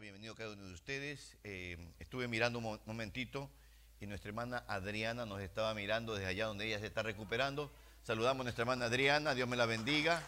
Bienvenido 0.00 0.34
cada 0.34 0.52
uno 0.52 0.66
de 0.66 0.74
ustedes. 0.74 1.38
Eh, 1.42 1.78
estuve 1.98 2.28
mirando 2.28 2.58
un 2.58 2.78
momentito 2.84 3.48
y 3.98 4.06
nuestra 4.06 4.28
hermana 4.28 4.62
Adriana 4.68 5.24
nos 5.24 5.40
estaba 5.40 5.72
mirando 5.72 6.14
desde 6.14 6.26
allá 6.26 6.46
donde 6.46 6.66
ella 6.66 6.78
se 6.78 6.86
está 6.86 7.02
recuperando. 7.02 7.72
Saludamos 8.02 8.42
a 8.42 8.44
nuestra 8.44 8.62
hermana 8.62 8.86
Adriana, 8.86 9.34
Dios 9.34 9.48
me 9.48 9.56
la 9.56 9.64
bendiga. 9.64 10.22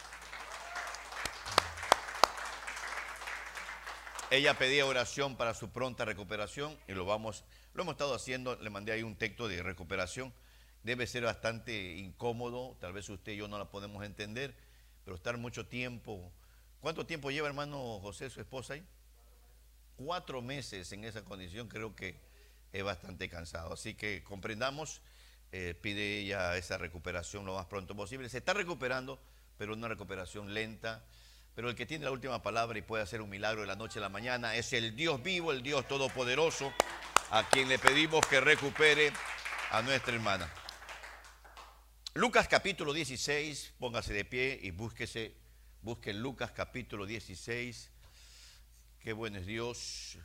Ella 4.30 4.56
pedía 4.56 4.86
oración 4.86 5.36
para 5.36 5.52
su 5.52 5.68
pronta 5.68 6.06
recuperación 6.06 6.74
y 6.88 6.92
lo 6.92 7.04
vamos, 7.04 7.44
lo 7.74 7.82
hemos 7.82 7.92
estado 7.92 8.14
haciendo, 8.14 8.56
le 8.56 8.70
mandé 8.70 8.92
ahí 8.92 9.02
un 9.02 9.16
texto 9.16 9.48
de 9.48 9.62
recuperación. 9.62 10.32
Debe 10.82 11.06
ser 11.06 11.24
bastante 11.24 11.96
incómodo, 11.98 12.78
tal 12.80 12.94
vez 12.94 13.06
usted 13.10 13.32
y 13.32 13.36
yo 13.36 13.48
no 13.48 13.58
la 13.58 13.66
podemos 13.66 14.02
entender, 14.02 14.54
pero 15.04 15.14
estar 15.14 15.36
mucho 15.36 15.66
tiempo. 15.66 16.32
¿Cuánto 16.80 17.04
tiempo 17.04 17.30
lleva 17.30 17.48
hermano 17.48 17.98
José, 18.00 18.30
su 18.30 18.40
esposa 18.40 18.74
ahí? 18.74 18.84
Cuatro 19.98 20.40
meses 20.40 20.90
en 20.92 21.04
esa 21.04 21.22
condición 21.22 21.68
creo 21.68 21.94
que 21.94 22.14
es 22.72 22.82
bastante 22.82 23.28
cansado. 23.28 23.74
Así 23.74 23.92
que 23.92 24.24
comprendamos, 24.24 25.02
eh, 25.52 25.74
pide 25.78 26.20
ella 26.20 26.56
esa 26.56 26.78
recuperación 26.78 27.44
lo 27.44 27.54
más 27.54 27.66
pronto 27.66 27.94
posible. 27.94 28.30
Se 28.30 28.38
está 28.38 28.54
recuperando, 28.54 29.20
pero 29.58 29.74
una 29.74 29.88
recuperación 29.88 30.54
lenta 30.54 31.04
pero 31.58 31.70
el 31.70 31.74
que 31.74 31.86
tiene 31.86 32.04
la 32.04 32.12
última 32.12 32.40
palabra 32.40 32.78
y 32.78 32.82
puede 32.82 33.02
hacer 33.02 33.20
un 33.20 33.30
milagro 33.30 33.62
de 33.62 33.66
la 33.66 33.74
noche 33.74 33.98
a 33.98 34.02
la 34.02 34.08
mañana 34.08 34.54
es 34.54 34.72
el 34.72 34.94
Dios 34.94 35.20
vivo, 35.20 35.50
el 35.50 35.60
Dios 35.60 35.88
todopoderoso, 35.88 36.72
a 37.32 37.48
quien 37.48 37.68
le 37.68 37.80
pedimos 37.80 38.24
que 38.28 38.40
recupere 38.40 39.12
a 39.72 39.82
nuestra 39.82 40.14
hermana. 40.14 40.48
Lucas 42.14 42.46
capítulo 42.46 42.92
16, 42.92 43.74
póngase 43.80 44.14
de 44.14 44.24
pie 44.24 44.56
y 44.62 44.70
búsquese, 44.70 45.34
busque 45.82 46.12
Lucas 46.12 46.52
capítulo 46.52 47.06
16. 47.06 47.90
Qué 49.00 49.12
bueno 49.12 49.38
es 49.38 49.46
Dios. 49.46 50.18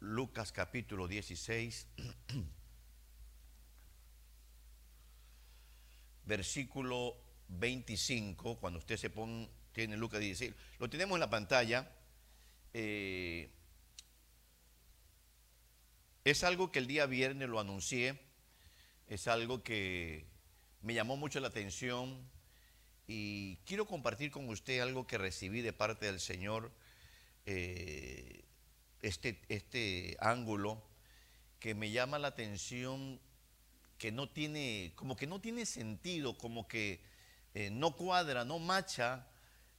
Lucas 0.00 0.52
capítulo 0.52 1.06
16. 1.06 1.86
Versículo 6.24 7.16
25, 7.48 8.58
cuando 8.58 8.78
usted 8.78 8.96
se 8.96 9.10
ponga 9.10 9.50
tiene 9.72 9.98
Lucas 9.98 10.20
16. 10.20 10.54
Lo 10.78 10.88
tenemos 10.88 11.16
en 11.16 11.20
la 11.20 11.28
pantalla. 11.28 11.92
Eh, 12.72 13.50
es 16.24 16.42
algo 16.44 16.72
que 16.72 16.78
el 16.78 16.86
día 16.86 17.04
viernes 17.04 17.48
lo 17.48 17.60
anuncié. 17.60 18.18
Es 19.08 19.28
algo 19.28 19.62
que 19.62 20.26
me 20.80 20.94
llamó 20.94 21.16
mucho 21.16 21.38
la 21.40 21.48
atención. 21.48 22.30
Y 23.06 23.56
quiero 23.66 23.84
compartir 23.84 24.30
con 24.30 24.48
usted 24.48 24.80
algo 24.80 25.06
que 25.06 25.18
recibí 25.18 25.60
de 25.60 25.74
parte 25.74 26.06
del 26.06 26.20
Señor. 26.20 26.72
Eh, 27.46 28.44
este, 29.02 29.42
este 29.48 30.16
ángulo 30.18 30.82
que 31.60 31.74
me 31.74 31.90
llama 31.90 32.18
la 32.18 32.28
atención 32.28 33.20
que 33.98 34.12
no 34.12 34.28
tiene, 34.28 34.92
como 34.96 35.16
que 35.16 35.26
no 35.26 35.40
tiene 35.40 35.66
sentido, 35.66 36.36
como 36.36 36.66
que 36.66 37.00
eh, 37.54 37.70
no 37.70 37.96
cuadra, 37.96 38.44
no 38.44 38.58
macha 38.58 39.26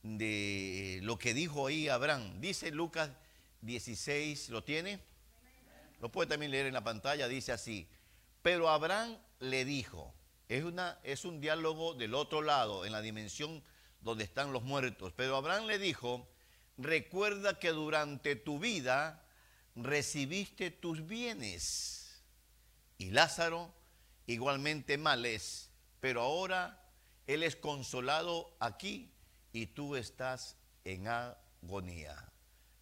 de 0.03 0.99
lo 1.03 1.17
que 1.17 1.33
dijo 1.33 1.67
ahí 1.67 1.87
Abraham. 1.87 2.39
Dice 2.39 2.71
Lucas 2.71 3.09
16, 3.61 4.49
¿lo 4.49 4.63
tiene? 4.63 4.99
Lo 5.99 6.11
puede 6.11 6.29
también 6.29 6.51
leer 6.51 6.67
en 6.67 6.73
la 6.73 6.83
pantalla, 6.83 7.27
dice 7.27 7.51
así. 7.51 7.87
Pero 8.41 8.69
Abraham 8.69 9.17
le 9.39 9.65
dijo, 9.65 10.13
es, 10.47 10.63
una, 10.63 10.99
es 11.03 11.25
un 11.25 11.41
diálogo 11.41 11.95
del 11.95 12.13
otro 12.13 12.41
lado, 12.41 12.85
en 12.85 12.91
la 12.91 13.01
dimensión 13.01 13.63
donde 14.01 14.23
están 14.23 14.53
los 14.53 14.63
muertos. 14.63 15.13
Pero 15.15 15.35
Abraham 15.35 15.65
le 15.65 15.79
dijo, 15.79 16.27
recuerda 16.77 17.59
que 17.59 17.69
durante 17.69 18.35
tu 18.35 18.59
vida 18.59 19.25
recibiste 19.75 20.71
tus 20.71 21.05
bienes 21.05 22.23
y 22.97 23.11
Lázaro 23.11 23.73
igualmente 24.25 24.97
males, 24.97 25.69
pero 25.99 26.21
ahora 26.21 26.81
él 27.27 27.43
es 27.43 27.55
consolado 27.55 28.55
aquí 28.59 29.11
y 29.51 29.67
tú 29.67 29.95
estás 29.95 30.57
en 30.83 31.07
agonía. 31.07 32.31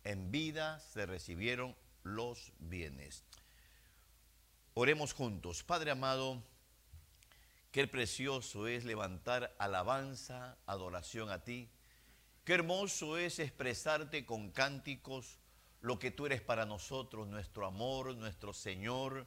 En 0.03 0.31
vida 0.31 0.79
se 0.79 1.05
recibieron 1.05 1.75
los 2.03 2.51
bienes. 2.59 3.23
Oremos 4.73 5.13
juntos. 5.13 5.63
Padre 5.63 5.91
amado, 5.91 6.43
qué 7.71 7.87
precioso 7.87 8.67
es 8.67 8.85
levantar 8.85 9.55
alabanza, 9.59 10.57
adoración 10.65 11.29
a 11.29 11.43
ti. 11.43 11.69
Qué 12.43 12.55
hermoso 12.55 13.17
es 13.17 13.39
expresarte 13.39 14.25
con 14.25 14.51
cánticos 14.51 15.39
lo 15.79 15.97
que 15.97 16.11
tú 16.11 16.25
eres 16.25 16.41
para 16.41 16.65
nosotros, 16.65 17.25
nuestro 17.29 17.65
amor, 17.65 18.15
nuestro 18.17 18.51
Señor, 18.53 19.25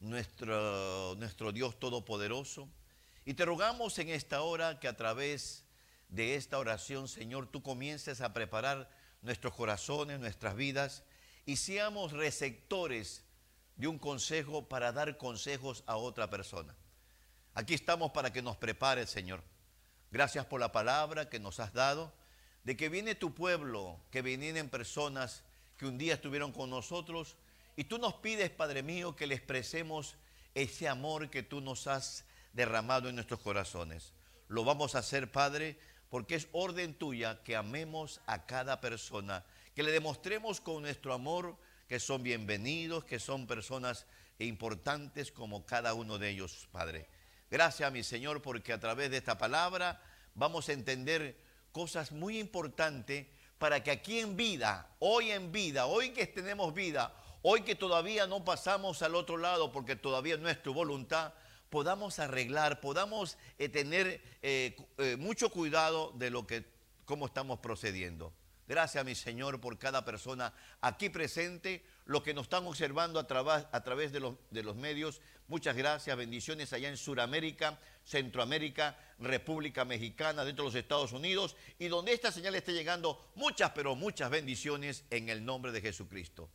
nuestro, 0.00 1.14
nuestro 1.16 1.52
Dios 1.52 1.78
Todopoderoso. 1.78 2.66
Y 3.26 3.34
te 3.34 3.44
rogamos 3.44 3.98
en 3.98 4.08
esta 4.08 4.40
hora 4.40 4.80
que 4.80 4.88
a 4.88 4.96
través 4.96 5.66
de 6.08 6.36
esta 6.36 6.58
oración, 6.58 7.08
Señor, 7.08 7.46
tú 7.46 7.62
comiences 7.62 8.22
a 8.22 8.32
preparar 8.32 8.88
nuestros 9.20 9.54
corazones, 9.54 10.18
nuestras 10.18 10.56
vidas, 10.56 11.02
y 11.44 11.56
seamos 11.56 12.12
receptores 12.12 13.22
de 13.76 13.86
un 13.86 13.98
consejo 13.98 14.66
para 14.66 14.92
dar 14.92 15.18
consejos 15.18 15.84
a 15.86 15.96
otra 15.96 16.30
persona. 16.30 16.74
Aquí 17.52 17.74
estamos 17.74 18.12
para 18.12 18.32
que 18.32 18.40
nos 18.40 18.56
prepare, 18.56 19.06
Señor. 19.06 19.42
Gracias 20.10 20.46
por 20.46 20.58
la 20.58 20.72
palabra 20.72 21.28
que 21.28 21.38
nos 21.38 21.60
has 21.60 21.74
dado, 21.74 22.14
de 22.66 22.76
que 22.76 22.88
viene 22.88 23.14
tu 23.14 23.32
pueblo, 23.32 23.96
que 24.10 24.22
vienen 24.22 24.68
personas 24.68 25.44
que 25.78 25.86
un 25.86 25.98
día 25.98 26.14
estuvieron 26.14 26.50
con 26.50 26.68
nosotros, 26.68 27.36
y 27.76 27.84
tú 27.84 27.96
nos 27.98 28.14
pides, 28.14 28.50
Padre 28.50 28.82
mío, 28.82 29.14
que 29.14 29.28
le 29.28 29.36
expresemos 29.36 30.16
ese 30.52 30.88
amor 30.88 31.30
que 31.30 31.44
tú 31.44 31.60
nos 31.60 31.86
has 31.86 32.24
derramado 32.54 33.08
en 33.08 33.14
nuestros 33.14 33.38
corazones. 33.38 34.12
Lo 34.48 34.64
vamos 34.64 34.96
a 34.96 34.98
hacer, 34.98 35.30
Padre, 35.30 35.78
porque 36.10 36.34
es 36.34 36.48
orden 36.50 36.94
tuya 36.94 37.40
que 37.44 37.54
amemos 37.54 38.20
a 38.26 38.46
cada 38.46 38.80
persona, 38.80 39.44
que 39.76 39.84
le 39.84 39.92
demostremos 39.92 40.60
con 40.60 40.82
nuestro 40.82 41.14
amor 41.14 41.56
que 41.88 42.00
son 42.00 42.24
bienvenidos, 42.24 43.04
que 43.04 43.20
son 43.20 43.46
personas 43.46 44.06
importantes 44.40 45.30
como 45.30 45.64
cada 45.64 45.94
uno 45.94 46.18
de 46.18 46.30
ellos, 46.30 46.66
Padre. 46.72 47.06
Gracias, 47.48 47.92
mi 47.92 48.02
Señor, 48.02 48.42
porque 48.42 48.72
a 48.72 48.80
través 48.80 49.12
de 49.12 49.18
esta 49.18 49.38
palabra 49.38 50.02
vamos 50.34 50.68
a 50.68 50.72
entender 50.72 51.45
cosas 51.76 52.10
muy 52.10 52.38
importantes 52.38 53.26
para 53.58 53.84
que 53.84 53.90
aquí 53.90 54.18
en 54.18 54.34
vida, 54.34 54.88
hoy 54.98 55.30
en 55.30 55.52
vida, 55.52 55.84
hoy 55.84 56.08
que 56.08 56.26
tenemos 56.26 56.72
vida, 56.72 57.14
hoy 57.42 57.60
que 57.60 57.74
todavía 57.74 58.26
no 58.26 58.42
pasamos 58.46 59.02
al 59.02 59.14
otro 59.14 59.36
lado 59.36 59.70
porque 59.72 59.94
todavía 59.94 60.38
no 60.38 60.48
es 60.48 60.62
tu 60.62 60.72
voluntad, 60.72 61.34
podamos 61.68 62.18
arreglar, 62.18 62.80
podamos 62.80 63.36
eh, 63.58 63.68
tener 63.68 64.22
eh, 64.40 64.74
eh, 64.96 65.16
mucho 65.18 65.50
cuidado 65.50 66.12
de 66.14 66.30
lo 66.30 66.46
que, 66.46 66.64
cómo 67.04 67.26
estamos 67.26 67.58
procediendo. 67.58 68.32
Gracias, 68.66 69.04
mi 69.04 69.14
Señor, 69.14 69.60
por 69.60 69.78
cada 69.78 70.02
persona 70.02 70.54
aquí 70.80 71.10
presente, 71.10 71.84
lo 72.06 72.22
que 72.22 72.32
nos 72.32 72.44
están 72.44 72.66
observando 72.66 73.20
a, 73.20 73.68
a 73.70 73.84
través 73.84 74.12
de 74.12 74.20
los, 74.20 74.36
de 74.50 74.62
los, 74.62 74.76
medios. 74.76 75.20
Muchas 75.48 75.76
gracias, 75.76 76.16
bendiciones 76.16 76.72
allá 76.72 76.88
en 76.88 76.96
Sudamérica, 76.96 77.78
Centroamérica, 78.04 78.98
República 79.20 79.84
Mexicana, 79.84 80.44
dentro 80.44 80.64
de 80.64 80.70
los 80.70 80.74
Estados 80.74 81.12
Unidos, 81.12 81.54
y 81.78 81.86
donde 81.86 82.12
esta 82.12 82.32
señal 82.32 82.56
esté 82.56 82.72
llegando, 82.72 83.30
muchas, 83.36 83.70
pero 83.70 83.94
muchas 83.94 84.28
bendiciones 84.28 85.04
en 85.10 85.28
el 85.28 85.44
nombre 85.44 85.70
de 85.70 85.80
Jesucristo. 85.80 86.50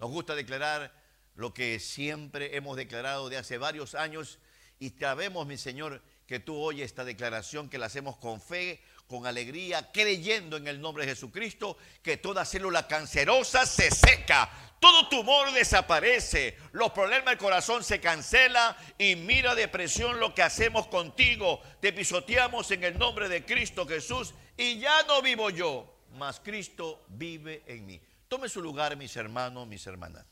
Nos 0.00 0.10
gusta 0.10 0.34
declarar 0.34 0.92
lo 1.36 1.54
que 1.54 1.78
siempre 1.78 2.56
hemos 2.56 2.76
declarado 2.76 3.28
de 3.28 3.36
hace 3.36 3.58
varios 3.58 3.94
años, 3.94 4.40
y 4.80 4.90
sabemos, 4.90 5.46
mi 5.46 5.56
Señor, 5.56 6.02
que 6.26 6.40
tú 6.40 6.56
oyes 6.56 6.86
esta 6.86 7.04
declaración, 7.04 7.68
que 7.68 7.78
la 7.78 7.86
hacemos 7.86 8.16
con 8.16 8.40
fe, 8.40 8.82
con 9.12 9.26
alegría, 9.26 9.92
creyendo 9.92 10.56
en 10.56 10.66
el 10.66 10.80
nombre 10.80 11.04
de 11.04 11.12
Jesucristo, 11.12 11.76
que 12.02 12.16
toda 12.16 12.46
célula 12.46 12.88
cancerosa 12.88 13.66
se 13.66 13.90
seca, 13.90 14.50
todo 14.80 15.06
tumor 15.10 15.52
desaparece, 15.52 16.56
los 16.72 16.92
problemas 16.92 17.26
del 17.26 17.36
corazón 17.36 17.84
se 17.84 18.00
cancela 18.00 18.74
y 18.96 19.14
mira 19.16 19.54
depresión 19.54 20.18
lo 20.18 20.34
que 20.34 20.40
hacemos 20.40 20.86
contigo. 20.86 21.60
Te 21.82 21.92
pisoteamos 21.92 22.70
en 22.70 22.84
el 22.84 22.98
nombre 22.98 23.28
de 23.28 23.44
Cristo 23.44 23.86
Jesús 23.86 24.32
y 24.56 24.78
ya 24.78 25.02
no 25.02 25.20
vivo 25.20 25.50
yo, 25.50 25.94
mas 26.16 26.40
Cristo 26.40 27.04
vive 27.08 27.64
en 27.66 27.84
mí. 27.84 28.00
Tome 28.28 28.48
su 28.48 28.62
lugar, 28.62 28.96
mis 28.96 29.14
hermanos, 29.14 29.68
mis 29.68 29.86
hermanas. 29.86 30.24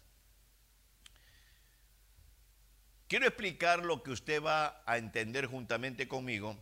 Quiero 3.08 3.26
explicar 3.26 3.84
lo 3.84 4.02
que 4.02 4.12
usted 4.12 4.42
va 4.42 4.82
a 4.86 4.96
entender 4.96 5.44
juntamente 5.44 6.08
conmigo 6.08 6.56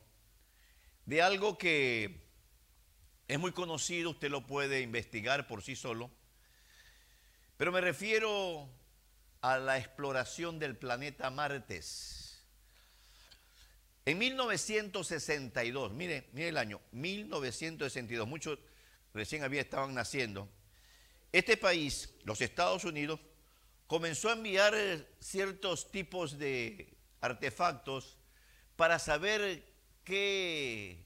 de 1.09 1.23
algo 1.23 1.57
que 1.57 2.21
es 3.29 3.39
muy 3.39 3.53
conocido, 3.53 4.11
usted 4.11 4.29
lo 4.29 4.47
puede 4.47 4.83
investigar 4.83 5.47
por 5.47 5.63
sí 5.63 5.75
solo, 5.75 6.11
pero 7.57 7.73
me 7.73 7.81
refiero 7.81 8.69
a 9.41 9.57
la 9.57 9.79
exploración 9.79 10.59
del 10.59 10.77
planeta 10.77 11.31
Martes. 11.31 12.45
En 14.05 14.19
1962, 14.19 15.93
mire, 15.93 16.29
mire 16.35 16.51
el 16.51 16.59
año, 16.59 16.79
1962, 16.93 18.29
muchos 18.29 18.59
recién 19.15 19.43
había 19.43 19.63
estaban 19.63 19.95
naciendo, 19.95 20.47
este 21.33 21.57
país, 21.57 22.13
los 22.25 22.43
Estados 22.43 22.85
Unidos, 22.85 23.19
comenzó 23.87 24.29
a 24.29 24.35
enviar 24.35 24.75
ciertos 25.21 25.91
tipos 25.91 26.39
de 26.39 26.99
artefactos 27.23 28.19
para 28.77 28.99
saber 28.99 29.78
qué 30.09 31.05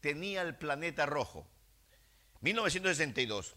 tenía 0.00 0.42
el 0.42 0.56
planeta 0.56 1.06
rojo. 1.06 1.44
1962. 2.40 3.56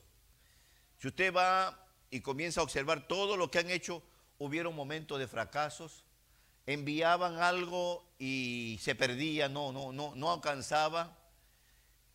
Si 0.98 1.08
usted 1.08 1.32
va 1.32 1.88
y 2.10 2.22
comienza 2.22 2.62
a 2.62 2.64
observar 2.64 3.08
todo 3.08 3.38
lo 3.38 3.52
que 3.52 3.60
han 3.60 3.70
hecho, 3.70 4.02
hubieron 4.40 4.76
momentos 4.76 5.20
de 5.20 5.28
fracasos, 5.28 6.04
enviaban 6.66 7.38
algo 7.38 8.10
y 8.18 8.80
se 8.82 8.96
perdía, 8.96 9.48
no, 9.48 9.72
no, 9.72 9.92
no, 9.92 10.16
no 10.16 10.34
alcanzaba. 10.34 11.16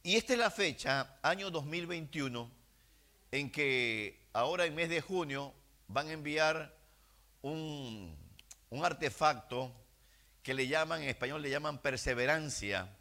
Y 0.02 0.16
esta 0.16 0.32
es 0.32 0.38
la 0.40 0.50
fecha, 0.50 1.18
año 1.22 1.52
2021, 1.52 2.50
en 3.30 3.52
que 3.52 4.26
ahora 4.32 4.66
en 4.66 4.74
mes 4.74 4.88
de 4.88 5.00
junio 5.00 5.54
van 5.86 6.08
a 6.08 6.12
enviar 6.12 6.76
un, 7.42 8.16
un 8.70 8.84
artefacto 8.84 9.72
que 10.42 10.54
le 10.54 10.66
llaman, 10.66 11.02
en 11.02 11.08
español 11.08 11.42
le 11.42 11.50
llaman 11.50 11.80
perseverancia, 11.80 12.96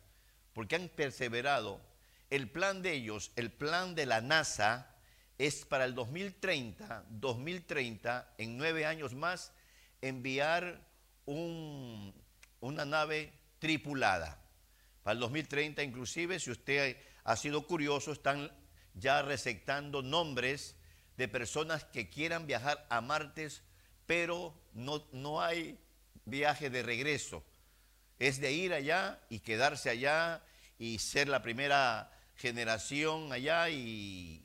porque 0.53 0.75
han 0.75 0.89
perseverado. 0.89 1.81
El 2.29 2.49
plan 2.49 2.81
de 2.81 2.93
ellos, 2.93 3.31
el 3.35 3.51
plan 3.51 3.95
de 3.95 4.05
la 4.05 4.21
NASA, 4.21 4.95
es 5.37 5.65
para 5.65 5.85
el 5.85 5.95
2030, 5.95 7.05
2030, 7.09 8.35
en 8.37 8.57
nueve 8.57 8.85
años 8.85 9.15
más, 9.15 9.53
enviar 10.01 10.87
una 11.25 12.85
nave 12.85 13.33
tripulada. 13.59 14.39
Para 15.03 15.13
el 15.13 15.19
2030, 15.19 15.81
inclusive, 15.81 16.39
si 16.39 16.51
usted 16.51 16.97
ha 17.23 17.35
sido 17.35 17.65
curioso, 17.65 18.11
están 18.11 18.51
ya 18.93 19.23
receptando 19.23 20.03
nombres 20.03 20.75
de 21.17 21.27
personas 21.27 21.85
que 21.85 22.09
quieran 22.09 22.45
viajar 22.45 22.85
a 22.89 23.01
Martes, 23.01 23.63
pero 24.05 24.53
no, 24.73 25.07
no 25.11 25.41
hay 25.41 25.79
viaje 26.31 26.71
de 26.71 26.81
regreso. 26.81 27.43
Es 28.17 28.41
de 28.41 28.51
ir 28.51 28.73
allá 28.73 29.19
y 29.29 29.39
quedarse 29.39 29.89
allá 29.89 30.41
y 30.79 30.97
ser 30.97 31.27
la 31.27 31.43
primera 31.43 32.11
generación 32.37 33.31
allá 33.31 33.69
y, 33.69 34.41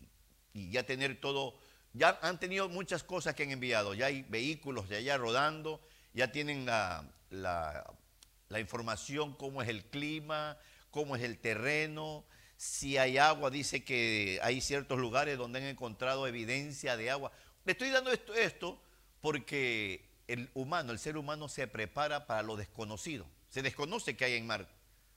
ya 0.53 0.85
tener 0.85 1.21
todo, 1.21 1.59
ya 1.95 2.19
han 2.23 2.39
tenido 2.39 2.69
muchas 2.69 3.03
cosas 3.03 3.35
que 3.35 3.45
han 3.45 3.51
enviado, 3.51 3.95
ya 3.95 4.07
hay 4.07 4.23
vehículos 4.23 4.89
de 4.89 4.97
allá 4.97 5.17
rodando, 5.17 5.81
ya 6.13 6.33
tienen 6.33 6.67
la, 6.67 7.05
la, 7.31 8.61
información, 8.61 9.35
cómo 9.35 9.63
es 9.63 9.69
el 9.69 9.85
clima, 9.85 10.59
cómo 10.91 11.17
es 11.17 11.23
el 11.23 11.39
terreno, 11.39 12.25
si 12.57 12.97
hay 12.97 13.19
agua, 13.19 13.51
dice 13.51 13.85
que 13.85 14.39
hay 14.43 14.61
ciertos 14.61 14.99
lugares 14.99 15.37
donde 15.37 15.59
han 15.59 15.67
encontrado 15.67 16.27
evidencia 16.27 16.97
de 16.97 17.11
agua. 17.11 17.33
Le 17.65 17.73
estoy 17.73 17.91
dando 17.91 18.11
esto, 18.11 18.35
esto 18.35 18.81
porque 19.21 20.06
el 20.29 20.51
humano, 20.55 20.93
el 20.93 20.99
ser 20.99 21.17
humano 21.17 21.49
se 21.49 21.67
prepara 21.67 22.27
para 22.27 22.43
lo 22.43 22.57
desconocido. 22.57 23.27
Se 23.49 23.63
desconoce 23.63 24.17
que 24.17 24.25
hay 24.25 24.35
en 24.35 24.47
mar. 24.47 24.69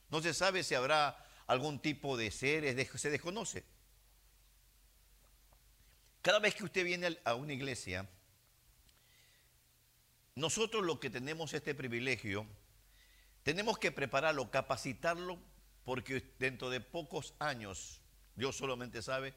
No 0.09 0.21
se 0.21 0.33
sabe 0.33 0.63
si 0.63 0.75
habrá 0.75 1.25
algún 1.47 1.79
tipo 1.79 2.17
de 2.17 2.31
seres, 2.31 2.75
se 2.95 3.09
desconoce. 3.09 3.63
Cada 6.21 6.39
vez 6.39 6.53
que 6.55 6.63
usted 6.63 6.83
viene 6.83 7.17
a 7.23 7.35
una 7.35 7.53
iglesia, 7.53 8.07
nosotros 10.35 10.83
los 10.83 10.99
que 10.99 11.09
tenemos 11.09 11.53
este 11.53 11.73
privilegio, 11.73 12.45
tenemos 13.43 13.77
que 13.77 13.91
prepararlo, 13.91 14.51
capacitarlo, 14.51 15.39
porque 15.85 16.33
dentro 16.37 16.69
de 16.69 16.81
pocos 16.81 17.33
años, 17.39 18.01
Dios 18.35 18.55
solamente 18.55 19.01
sabe, 19.01 19.33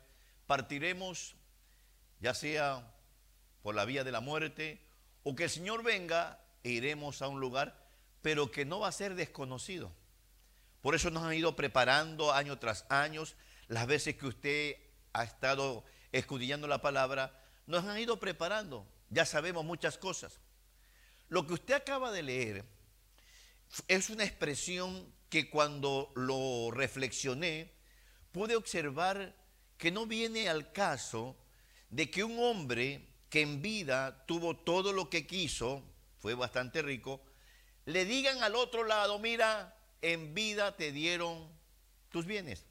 partiremos, 0.47 1.35
ya 2.21 2.35
sea 2.35 2.95
por 3.63 3.75
la 3.75 3.85
vía 3.85 4.05
de 4.05 4.13
la 4.13 4.21
muerte, 4.21 4.81
o 5.23 5.35
que 5.35 5.45
el 5.45 5.51
Señor 5.51 5.83
venga 5.83 6.41
e 6.63 6.71
iremos 6.71 7.23
a 7.23 7.29
un 7.29 7.41
lugar, 7.41 7.77
pero 8.23 8.51
que 8.51 8.65
no 8.65 8.81
va 8.81 8.89
a 8.89 8.93
ser 8.93 9.15
desconocido. 9.15 9.93
Por 10.81 10.95
eso 10.95 11.11
nos 11.11 11.23
han 11.23 11.35
ido 11.35 11.55
preparando 11.55 12.33
año 12.33 12.59
tras 12.59 12.85
año, 12.89 13.25
las 13.69 13.87
veces 13.87 14.17
que 14.17 14.27
usted 14.27 14.77
ha 15.13 15.25
estado 15.25 15.85
escudillando 16.11 16.67
la 16.67 16.83
palabra, 16.83 17.39
nos 17.67 17.85
han 17.85 17.99
ido 17.99 18.19
preparando. 18.19 18.87
Ya 19.11 19.25
sabemos 19.25 19.65
muchas 19.65 19.99
cosas. 19.99 20.41
Lo 21.29 21.47
que 21.47 21.55
usted 21.55 21.75
acaba 21.75 22.11
de 22.11 22.23
leer 22.23 22.65
es 23.89 24.11
una 24.11 24.25
expresión 24.25 25.13
que 25.29 25.49
cuando 25.49 26.13
lo 26.15 26.71
reflexioné, 26.71 27.73
pude 28.33 28.57
observar 28.57 29.35
que 29.79 29.91
no 29.91 30.07
viene 30.07 30.49
al 30.49 30.73
caso 30.73 31.37
de 31.89 32.11
que 32.11 32.25
un 32.25 32.39
hombre 32.39 33.09
que 33.33 33.41
en 33.41 33.63
vida 33.63 34.27
tuvo 34.27 34.59
todo 34.59 34.93
lo 34.93 35.09
que 35.09 35.27
quiso, 35.27 35.83
fue 36.19 36.35
bastante 36.35 36.83
rico, 36.83 37.25
le 37.87 38.05
digan 38.05 38.43
al 38.43 38.55
otro 38.55 38.85
lado, 38.85 39.19
mira, 39.19 39.75
en 40.03 40.35
vida 40.35 40.77
te 40.77 40.93
dieron 40.93 41.49
tus 42.11 42.27
bienes. 42.27 42.67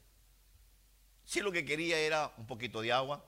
Si 1.24 1.40
lo 1.40 1.50
que 1.50 1.64
quería 1.64 1.98
era 1.98 2.32
un 2.36 2.46
poquito 2.46 2.80
de 2.80 2.92
agua, 2.92 3.26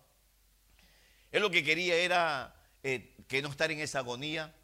él 1.33 1.43
lo 1.43 1.51
que 1.51 1.65
quería 1.65 1.97
era 1.97 2.55
eh, 2.85 3.17
que 3.27 3.43
no 3.43 3.49
estar 3.49 3.73
en 3.73 3.81
esa 3.81 3.99
agonía. 3.99 4.55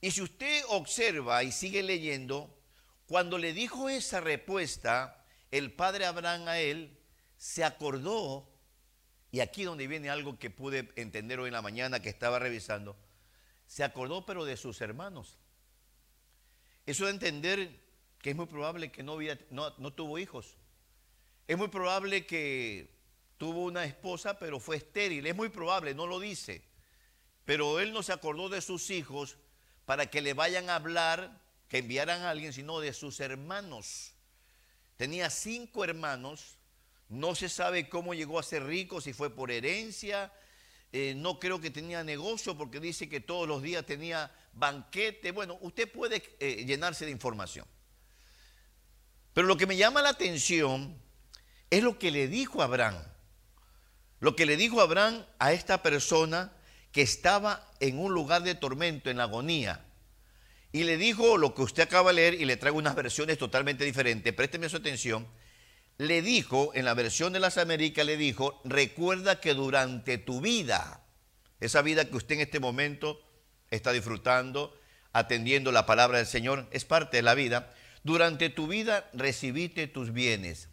Y 0.00 0.10
si 0.10 0.22
usted 0.22 0.64
observa 0.68 1.42
y 1.42 1.52
sigue 1.52 1.82
leyendo, 1.82 2.58
cuando 3.06 3.36
le 3.36 3.52
dijo 3.52 3.90
esa 3.90 4.22
respuesta, 4.22 5.22
el 5.50 5.70
padre 5.70 6.06
Abraham 6.06 6.48
a 6.48 6.58
él, 6.60 6.98
se 7.36 7.62
acordó, 7.62 8.48
y 9.34 9.40
aquí 9.40 9.64
donde 9.64 9.88
viene 9.88 10.10
algo 10.10 10.38
que 10.38 10.48
pude 10.48 10.92
entender 10.94 11.40
hoy 11.40 11.48
en 11.48 11.54
la 11.54 11.60
mañana 11.60 12.00
que 12.00 12.08
estaba 12.08 12.38
revisando, 12.38 12.94
se 13.66 13.82
acordó 13.82 14.24
pero 14.24 14.44
de 14.44 14.56
sus 14.56 14.80
hermanos. 14.80 15.38
Eso 16.86 17.06
de 17.06 17.10
entender 17.10 17.80
que 18.22 18.30
es 18.30 18.36
muy 18.36 18.46
probable 18.46 18.92
que 18.92 19.02
no, 19.02 19.92
tuvo 19.92 20.20
hijos. 20.20 20.54
Es 21.48 21.58
muy 21.58 21.66
probable 21.66 22.26
que 22.26 22.96
tuvo 23.36 23.64
una 23.64 23.84
esposa, 23.84 24.38
pero 24.38 24.60
fue 24.60 24.76
estéril. 24.76 25.26
Es 25.26 25.34
muy 25.34 25.48
probable, 25.48 25.96
no 25.96 26.06
lo 26.06 26.20
dice. 26.20 26.62
Pero 27.44 27.80
él 27.80 27.92
no 27.92 28.04
se 28.04 28.12
acordó 28.12 28.48
de 28.48 28.60
sus 28.60 28.88
hijos 28.90 29.36
para 29.84 30.06
que 30.06 30.22
le 30.22 30.34
vayan 30.34 30.70
a 30.70 30.76
hablar, 30.76 31.42
que 31.66 31.78
enviaran 31.78 32.22
a 32.22 32.30
alguien, 32.30 32.52
sino 32.52 32.78
de 32.78 32.92
sus 32.92 33.18
hermanos. 33.18 34.12
Tenía 34.96 35.28
cinco 35.28 35.82
hermanos. 35.82 36.56
No 37.08 37.34
se 37.34 37.48
sabe 37.48 37.88
cómo 37.88 38.14
llegó 38.14 38.38
a 38.38 38.42
ser 38.42 38.64
rico, 38.64 39.00
si 39.00 39.12
fue 39.12 39.30
por 39.30 39.50
herencia. 39.50 40.32
Eh, 40.92 41.14
no 41.16 41.38
creo 41.38 41.60
que 41.60 41.70
tenía 41.70 42.04
negocio 42.04 42.56
porque 42.56 42.80
dice 42.80 43.08
que 43.08 43.20
todos 43.20 43.48
los 43.48 43.62
días 43.62 43.84
tenía 43.84 44.32
banquete. 44.52 45.32
Bueno, 45.32 45.58
usted 45.60 45.90
puede 45.90 46.22
eh, 46.40 46.64
llenarse 46.64 47.04
de 47.04 47.10
información. 47.10 47.66
Pero 49.32 49.48
lo 49.48 49.56
que 49.56 49.66
me 49.66 49.76
llama 49.76 50.02
la 50.02 50.10
atención 50.10 50.96
es 51.70 51.82
lo 51.82 51.98
que 51.98 52.10
le 52.10 52.28
dijo 52.28 52.62
Abraham. 52.62 53.02
Lo 54.20 54.36
que 54.36 54.46
le 54.46 54.56
dijo 54.56 54.80
Abraham 54.80 55.26
a 55.38 55.52
esta 55.52 55.82
persona 55.82 56.52
que 56.92 57.02
estaba 57.02 57.68
en 57.80 57.98
un 57.98 58.14
lugar 58.14 58.44
de 58.44 58.54
tormento, 58.54 59.10
en 59.10 59.18
agonía. 59.18 59.84
Y 60.70 60.84
le 60.84 60.96
dijo 60.96 61.36
lo 61.36 61.54
que 61.54 61.62
usted 61.62 61.82
acaba 61.82 62.10
de 62.10 62.16
leer 62.16 62.34
y 62.34 62.44
le 62.44 62.56
traigo 62.56 62.78
unas 62.78 62.94
versiones 62.94 63.36
totalmente 63.36 63.84
diferentes. 63.84 64.32
Présteme 64.32 64.68
su 64.68 64.76
atención. 64.76 65.26
Le 65.98 66.22
dijo, 66.22 66.72
en 66.74 66.84
la 66.84 66.94
versión 66.94 67.32
de 67.32 67.40
las 67.40 67.56
Américas, 67.56 68.04
le 68.04 68.16
dijo, 68.16 68.60
recuerda 68.64 69.40
que 69.40 69.54
durante 69.54 70.18
tu 70.18 70.40
vida, 70.40 71.04
esa 71.60 71.82
vida 71.82 72.04
que 72.08 72.16
usted 72.16 72.34
en 72.36 72.40
este 72.40 72.58
momento 72.58 73.20
está 73.70 73.92
disfrutando, 73.92 74.76
atendiendo 75.12 75.70
la 75.70 75.86
palabra 75.86 76.18
del 76.18 76.26
Señor, 76.26 76.66
es 76.72 76.84
parte 76.84 77.18
de 77.18 77.22
la 77.22 77.34
vida, 77.34 77.72
durante 78.02 78.50
tu 78.50 78.66
vida 78.66 79.08
recibiste 79.12 79.86
tus 79.86 80.12
bienes. 80.12 80.68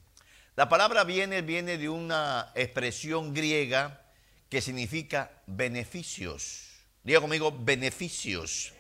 La 0.56 0.68
palabra 0.68 1.04
bienes 1.04 1.46
viene 1.46 1.78
de 1.78 1.88
una 1.88 2.52
expresión 2.56 3.34
griega 3.34 4.02
que 4.50 4.62
significa 4.62 5.32
beneficios. 5.48 6.68
Diga 7.04 7.22
conmigo, 7.22 7.56
beneficios. 7.58 8.74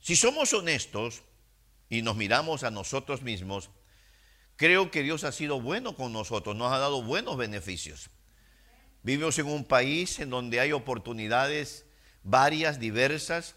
Si 0.00 0.16
somos 0.16 0.54
honestos 0.54 1.22
y 1.90 2.00
nos 2.00 2.16
miramos 2.16 2.64
a 2.64 2.70
nosotros 2.70 3.20
mismos, 3.22 3.68
creo 4.60 4.90
que 4.90 5.02
Dios 5.02 5.24
ha 5.24 5.32
sido 5.32 5.58
bueno 5.58 5.96
con 5.96 6.12
nosotros, 6.12 6.54
nos 6.54 6.70
ha 6.70 6.76
dado 6.76 7.02
buenos 7.02 7.38
beneficios. 7.38 8.10
Vivimos 9.02 9.38
en 9.38 9.46
un 9.46 9.64
país 9.64 10.18
en 10.18 10.28
donde 10.28 10.60
hay 10.60 10.72
oportunidades 10.72 11.86
varias, 12.24 12.78
diversas. 12.78 13.54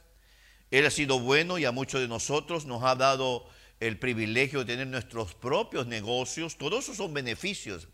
Él 0.72 0.86
ha 0.86 0.90
sido 0.90 1.20
bueno 1.20 1.58
y 1.58 1.66
a 1.66 1.74
muchos 1.74 2.00
de 2.00 2.08
nosotros 2.08 2.66
nos 2.66 2.86
ha 2.86 2.96
dado 2.96 3.46
el 3.82 4.00
privilegio 4.00 4.60
de 4.60 4.66
tener 4.66 4.88
nuestros 4.88 5.36
propios 5.36 5.88
negocios, 5.88 6.58
todos 6.58 6.86
esos 6.86 6.96
son 6.96 7.14
beneficios. 7.14 7.90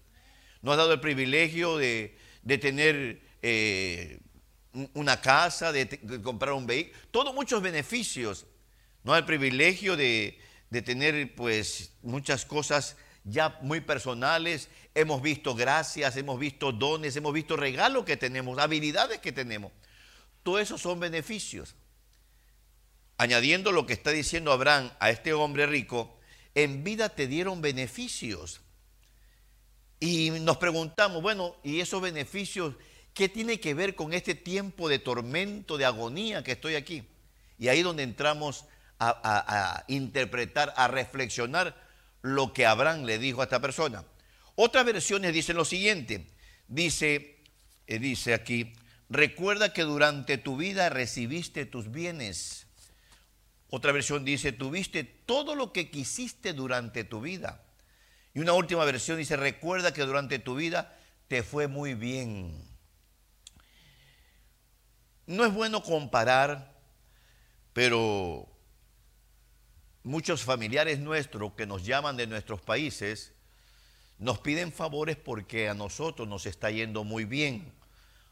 Nos 0.62 0.76
ha 0.76 0.78
dado 0.78 0.94
el 0.94 1.00
privilegio 1.00 1.78
de, 1.78 2.16
tener 2.62 3.24
eh, 3.42 4.20
una 4.94 5.20
casa, 5.20 5.72
de, 5.72 6.22
comprar 6.22 6.54
un 6.54 6.68
vehículo, 6.68 6.96
todos 7.10 7.34
muchos 7.34 7.60
beneficios. 7.64 8.46
Nos 9.04 9.14
da 9.14 9.18
el 9.18 9.26
privilegio 9.26 9.98
de, 9.98 10.38
tener 10.70 11.36
pues 11.36 11.94
muchas 12.02 12.46
cosas 12.46 12.96
ya 13.24 13.58
muy 13.62 13.82
personales, 13.82 14.70
hemos 14.96 15.22
visto 15.22 15.56
gracias, 15.56 16.16
hemos 16.18 16.40
visto 16.40 16.72
dones, 16.72 17.16
hemos 17.16 17.34
visto 17.34 17.56
regalos 17.58 18.06
que 18.06 18.18
tenemos, 18.18 18.58
habilidades 18.60 19.20
que 19.20 19.32
tenemos. 19.32 19.72
Todo 20.44 20.60
eso 20.60 20.78
son 20.78 21.00
beneficios. 21.00 21.76
Añadiendo 23.18 23.72
lo 23.72 23.86
que 23.86 23.94
está 23.94 24.12
diciendo 24.12 24.52
Abraham 24.52 24.92
a 25.00 25.10
este 25.10 25.34
hombre 25.34 25.66
rico, 25.68 26.18
en 26.56 26.84
vida 26.84 27.10
te 27.10 27.28
dieron 27.28 27.62
beneficios. 27.62 28.62
Y 30.00 30.30
nos 30.30 30.58
preguntamos, 30.58 31.22
bueno, 31.22 31.56
¿y 31.64 31.82
esos 31.82 32.02
beneficios 32.02 32.76
qué 33.14 33.28
tiene 33.28 33.60
que 33.60 33.74
ver 33.74 33.96
con 33.96 34.14
este 34.14 34.36
tiempo 34.36 34.88
de 34.88 35.00
tormento, 35.00 35.78
de 35.78 35.86
agonía 35.86 36.44
que 36.44 36.54
estoy 36.54 36.76
aquí? 36.76 37.04
Y 37.58 37.68
ahí 37.68 37.82
donde 37.82 38.04
entramos 38.04 38.66
a, 39.00 39.84
interpretar, 39.88 40.74
a 40.76 40.88
reflexionar 40.88 41.76
lo 42.22 42.54
que 42.54 42.66
Abraham 42.66 43.06
le 43.06 43.18
dijo 43.18 43.42
a 43.42 43.46
esta 43.46 43.62
persona. 43.62 44.04
Otras 44.56 44.86
versiones 44.86 45.34
dicen 45.34 45.56
lo 45.56 45.66
siguiente, 45.66 46.28
dice, 46.68 47.38
eh, 47.88 48.00
dice 48.00 48.34
aquí, 48.34 48.74
recuerda 49.10 49.72
que 49.72 49.84
durante 49.84 50.38
tu 50.38 50.58
vida 50.58 50.90
recibiste 50.90 51.66
tus 51.66 51.92
bienes. 51.92 52.68
Otra 53.70 53.92
versión 53.92 54.26
dice, 54.26 54.52
tuviste 54.52 55.04
todo 55.04 55.56
lo 55.56 55.72
que 55.72 55.90
quisiste 55.90 56.54
durante 56.54 57.04
tu 57.04 57.22
vida. 57.22 57.64
Y 58.34 58.40
una 58.40 58.54
última 58.54 58.84
versión 58.84 59.18
dice, 59.18 59.38
recuerda 59.38 59.94
que 59.94 60.02
durante 60.02 60.40
tu 60.40 60.56
vida 60.56 60.98
te 61.28 61.44
fue 61.44 61.68
muy 61.68 61.94
bien. 61.94 62.68
No 65.28 65.46
es 65.46 65.54
bueno 65.54 65.84
comparar, 65.84 66.74
pero 67.74 68.49
muchos 70.04 70.44
familiares 70.44 71.00
nuestros 71.00 71.54
que 71.54 71.66
nos 71.66 71.86
llaman 71.86 72.18
de 72.18 72.28
nuestros 72.28 72.62
países 72.62 73.34
nos 74.18 74.40
piden 74.40 74.72
favores 74.72 75.16
porque 75.16 75.70
a 75.70 75.74
nosotros 75.74 76.28
nos 76.28 76.46
está 76.46 76.70
yendo 76.72 77.04
muy 77.04 77.26
bien, 77.26 77.72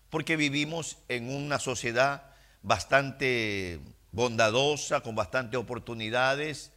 porque 0.09 0.35
vivimos 0.35 0.97
en 1.07 1.29
una 1.29 1.59
sociedad 1.59 2.35
bastante 2.61 3.79
bondadosa, 4.11 5.01
con 5.01 5.15
bastantes 5.15 5.57
oportunidades, 5.57 6.71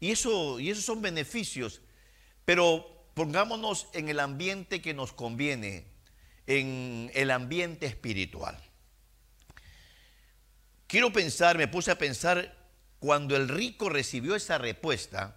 y 0.00 0.10
eso, 0.10 0.58
y 0.58 0.70
esos 0.70 0.84
son 0.84 1.00
beneficios, 1.00 1.80
pero 2.44 3.06
pongámonos 3.14 3.86
en 3.92 4.08
el 4.08 4.20
ambiente 4.20 4.82
que 4.82 4.94
nos 4.94 5.12
conviene, 5.12 5.86
en 6.46 7.10
el 7.14 7.30
ambiente 7.30 7.86
espiritual. 7.86 8.60
Quiero 10.86 11.12
pensar, 11.12 11.56
me 11.56 11.68
puse 11.68 11.90
a 11.90 11.98
pensar 11.98 12.55
cuando 12.98 13.36
el 13.36 13.48
rico 13.48 13.88
recibió 13.88 14.34
esa 14.34 14.58
respuesta, 14.58 15.36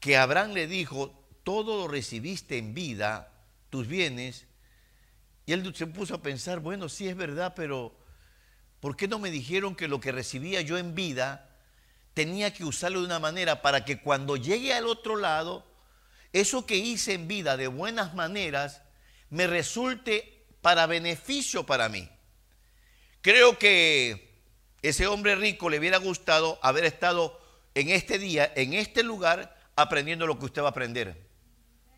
que 0.00 0.16
Abraham 0.16 0.52
le 0.52 0.66
dijo, 0.66 1.22
todo 1.44 1.78
lo 1.78 1.88
recibiste 1.88 2.58
en 2.58 2.74
vida, 2.74 3.32
tus 3.70 3.86
bienes, 3.86 4.46
y 5.46 5.52
él 5.52 5.74
se 5.74 5.86
puso 5.86 6.14
a 6.14 6.22
pensar, 6.22 6.60
bueno, 6.60 6.88
sí 6.88 7.08
es 7.08 7.16
verdad, 7.16 7.54
pero 7.54 7.96
¿por 8.80 8.96
qué 8.96 9.08
no 9.08 9.18
me 9.18 9.30
dijeron 9.30 9.74
que 9.74 9.88
lo 9.88 10.00
que 10.00 10.12
recibía 10.12 10.60
yo 10.60 10.78
en 10.78 10.94
vida 10.94 11.48
tenía 12.14 12.52
que 12.52 12.64
usarlo 12.64 13.00
de 13.00 13.06
una 13.06 13.18
manera 13.18 13.62
para 13.62 13.84
que 13.84 14.00
cuando 14.00 14.36
llegue 14.36 14.74
al 14.74 14.86
otro 14.86 15.16
lado, 15.16 15.66
eso 16.32 16.66
que 16.66 16.76
hice 16.76 17.14
en 17.14 17.28
vida 17.28 17.56
de 17.56 17.68
buenas 17.68 18.14
maneras 18.14 18.82
me 19.30 19.46
resulte 19.46 20.46
para 20.60 20.86
beneficio 20.86 21.64
para 21.64 21.88
mí? 21.88 22.08
Creo 23.20 23.58
que 23.58 24.31
ese 24.82 25.06
hombre 25.06 25.36
rico 25.36 25.70
le 25.70 25.78
hubiera 25.78 25.98
gustado 25.98 26.58
haber 26.62 26.84
estado 26.84 27.40
en 27.74 27.88
este 27.88 28.18
día, 28.18 28.52
en 28.56 28.74
este 28.74 29.02
lugar, 29.02 29.56
aprendiendo 29.76 30.26
lo 30.26 30.38
que 30.38 30.46
usted 30.46 30.62
va 30.62 30.66
a 30.66 30.70
aprender. 30.70 31.16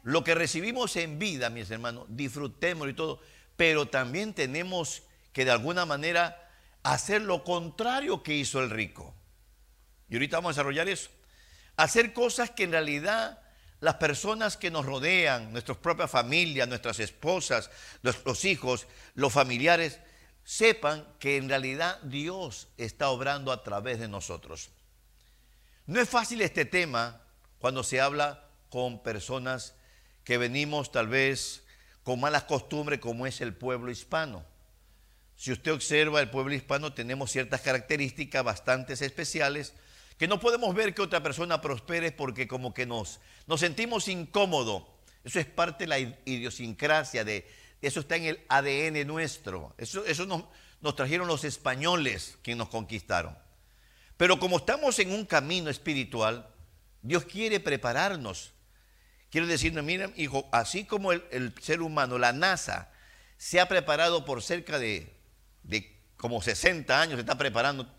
Lo 0.02 0.22
que 0.22 0.34
recibimos 0.34 0.96
en 0.96 1.18
vida, 1.18 1.48
mis 1.48 1.70
hermanos, 1.70 2.06
disfrutemos 2.10 2.88
y 2.88 2.92
todo, 2.92 3.20
pero 3.56 3.86
también 3.86 4.34
tenemos 4.34 5.02
que 5.32 5.44
de 5.44 5.50
alguna 5.50 5.86
manera 5.86 6.50
hacer 6.82 7.22
lo 7.22 7.42
contrario 7.42 8.22
que 8.22 8.34
hizo 8.34 8.60
el 8.60 8.70
rico. 8.70 9.14
Y 10.08 10.14
ahorita 10.14 10.36
vamos 10.36 10.50
a 10.50 10.52
desarrollar 10.52 10.88
eso. 10.88 11.10
Hacer 11.76 12.12
cosas 12.12 12.50
que 12.50 12.64
en 12.64 12.72
realidad 12.72 13.40
las 13.80 13.94
personas 13.94 14.56
que 14.56 14.70
nos 14.70 14.86
rodean, 14.86 15.52
nuestras 15.52 15.78
propias 15.78 16.10
familias, 16.10 16.68
nuestras 16.68 17.00
esposas, 17.00 17.70
nuestros 18.02 18.44
hijos, 18.44 18.86
los 19.14 19.32
familiares, 19.32 19.98
sepan 20.44 21.06
que 21.18 21.36
en 21.36 21.48
realidad 21.48 22.00
Dios 22.02 22.68
está 22.76 23.08
obrando 23.08 23.50
a 23.50 23.62
través 23.62 23.98
de 23.98 24.08
nosotros. 24.08 24.70
No 25.86 26.00
es 26.00 26.08
fácil 26.08 26.42
este 26.42 26.64
tema 26.64 27.20
cuando 27.58 27.82
se 27.82 28.00
habla 28.00 28.48
con 28.68 29.02
personas 29.02 29.74
que 30.22 30.38
venimos 30.38 30.92
tal 30.92 31.08
vez 31.08 31.64
con 32.02 32.20
malas 32.20 32.44
costumbres 32.44 33.00
como 33.00 33.26
es 33.26 33.40
el 33.40 33.54
pueblo 33.54 33.90
hispano. 33.90 34.44
Si 35.36 35.50
usted 35.50 35.72
observa 35.72 36.20
el 36.20 36.30
pueblo 36.30 36.54
hispano 36.54 36.92
tenemos 36.92 37.30
ciertas 37.30 37.60
características 37.62 38.44
bastante 38.44 38.92
especiales 38.92 39.74
que 40.18 40.28
no 40.28 40.38
podemos 40.38 40.74
ver 40.74 40.94
que 40.94 41.02
otra 41.02 41.22
persona 41.22 41.60
prospere 41.60 42.12
porque 42.12 42.46
como 42.46 42.72
que 42.72 42.86
nos, 42.86 43.20
sentimos 43.56 44.08
incómodos. 44.08 44.84
Eso 45.24 45.40
es 45.40 45.46
parte 45.46 45.84
de 45.84 45.88
la 45.88 45.98
idiosincrasia 45.98 47.24
de, 47.24 47.46
eso 47.86 48.00
está 48.00 48.16
en 48.16 48.24
el 48.24 48.44
ADN 48.48 49.06
nuestro. 49.06 49.74
Eso, 49.78 50.04
eso 50.04 50.26
nos, 50.26 50.44
nos 50.80 50.96
trajeron 50.96 51.26
los 51.26 51.44
españoles 51.44 52.38
que 52.42 52.54
nos 52.54 52.68
conquistaron. 52.68 53.36
Pero 54.16 54.38
como 54.38 54.58
estamos 54.58 54.98
en 54.98 55.12
un 55.12 55.24
camino 55.24 55.70
espiritual, 55.70 56.48
Dios 57.02 57.24
quiere 57.24 57.60
prepararnos. 57.60 58.52
Quiere 59.30 59.46
decirnos, 59.46 59.84
miren, 59.84 60.12
hijo, 60.16 60.48
así 60.52 60.84
como 60.84 61.12
el, 61.12 61.54
ser 61.60 61.82
humano, 61.82 62.18
la 62.18 62.32
NASA, 62.32 62.92
se 63.36 63.60
ha 63.60 63.66
preparado 63.68 64.24
por 64.24 64.42
cerca 64.42 64.78
de, 64.78 65.12
de 65.64 65.98
como 66.16 66.40
60 66.40 67.00
años, 67.00 67.14
se 67.14 67.20
está 67.20 67.36
preparando 67.36 67.92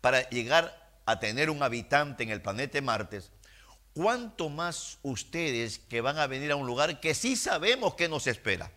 para 0.00 0.28
llegar 0.28 0.82
a 1.06 1.18
tener 1.18 1.48
un 1.48 1.62
habitante 1.62 2.22
en 2.22 2.30
el 2.30 2.42
planeta 2.42 2.80
Marte, 2.82 3.22
¿cuánto 3.94 4.48
más 4.48 4.98
ustedes 5.02 5.78
que 5.78 6.00
van 6.00 6.18
a 6.18 6.26
venir 6.26 6.52
a 6.52 6.56
un 6.56 6.66
lugar 6.66 7.00
que 7.00 7.14
sí 7.14 7.36
sabemos 7.36 7.94
que 7.94 8.08
nos 8.08 8.26
espera? 8.26 8.70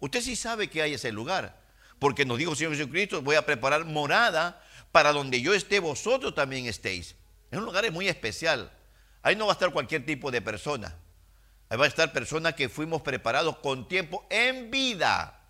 Usted 0.00 0.20
sí 0.20 0.36
sabe 0.36 0.68
que 0.68 0.82
hay 0.82 0.94
ese 0.94 1.12
lugar, 1.12 1.60
porque 1.98 2.24
nos 2.24 2.38
dijo 2.38 2.54
Señor 2.54 2.76
Jesucristo, 2.76 3.22
voy 3.22 3.36
a 3.36 3.46
preparar 3.46 3.84
morada 3.84 4.62
para 4.92 5.12
donde 5.12 5.40
yo 5.40 5.54
esté, 5.54 5.80
vosotros 5.80 6.34
también 6.34 6.66
estéis. 6.66 7.16
Es 7.50 7.58
un 7.58 7.64
lugar 7.64 7.90
muy 7.92 8.08
especial. 8.08 8.72
Ahí 9.22 9.36
no 9.36 9.46
va 9.46 9.52
a 9.52 9.54
estar 9.54 9.72
cualquier 9.72 10.04
tipo 10.04 10.30
de 10.30 10.42
persona. 10.42 10.96
Ahí 11.68 11.78
va 11.78 11.84
a 11.84 11.88
estar 11.88 12.12
personas 12.12 12.54
que 12.54 12.68
fuimos 12.68 13.02
preparados 13.02 13.58
con 13.58 13.88
tiempo 13.88 14.26
en 14.30 14.70
vida. 14.70 15.40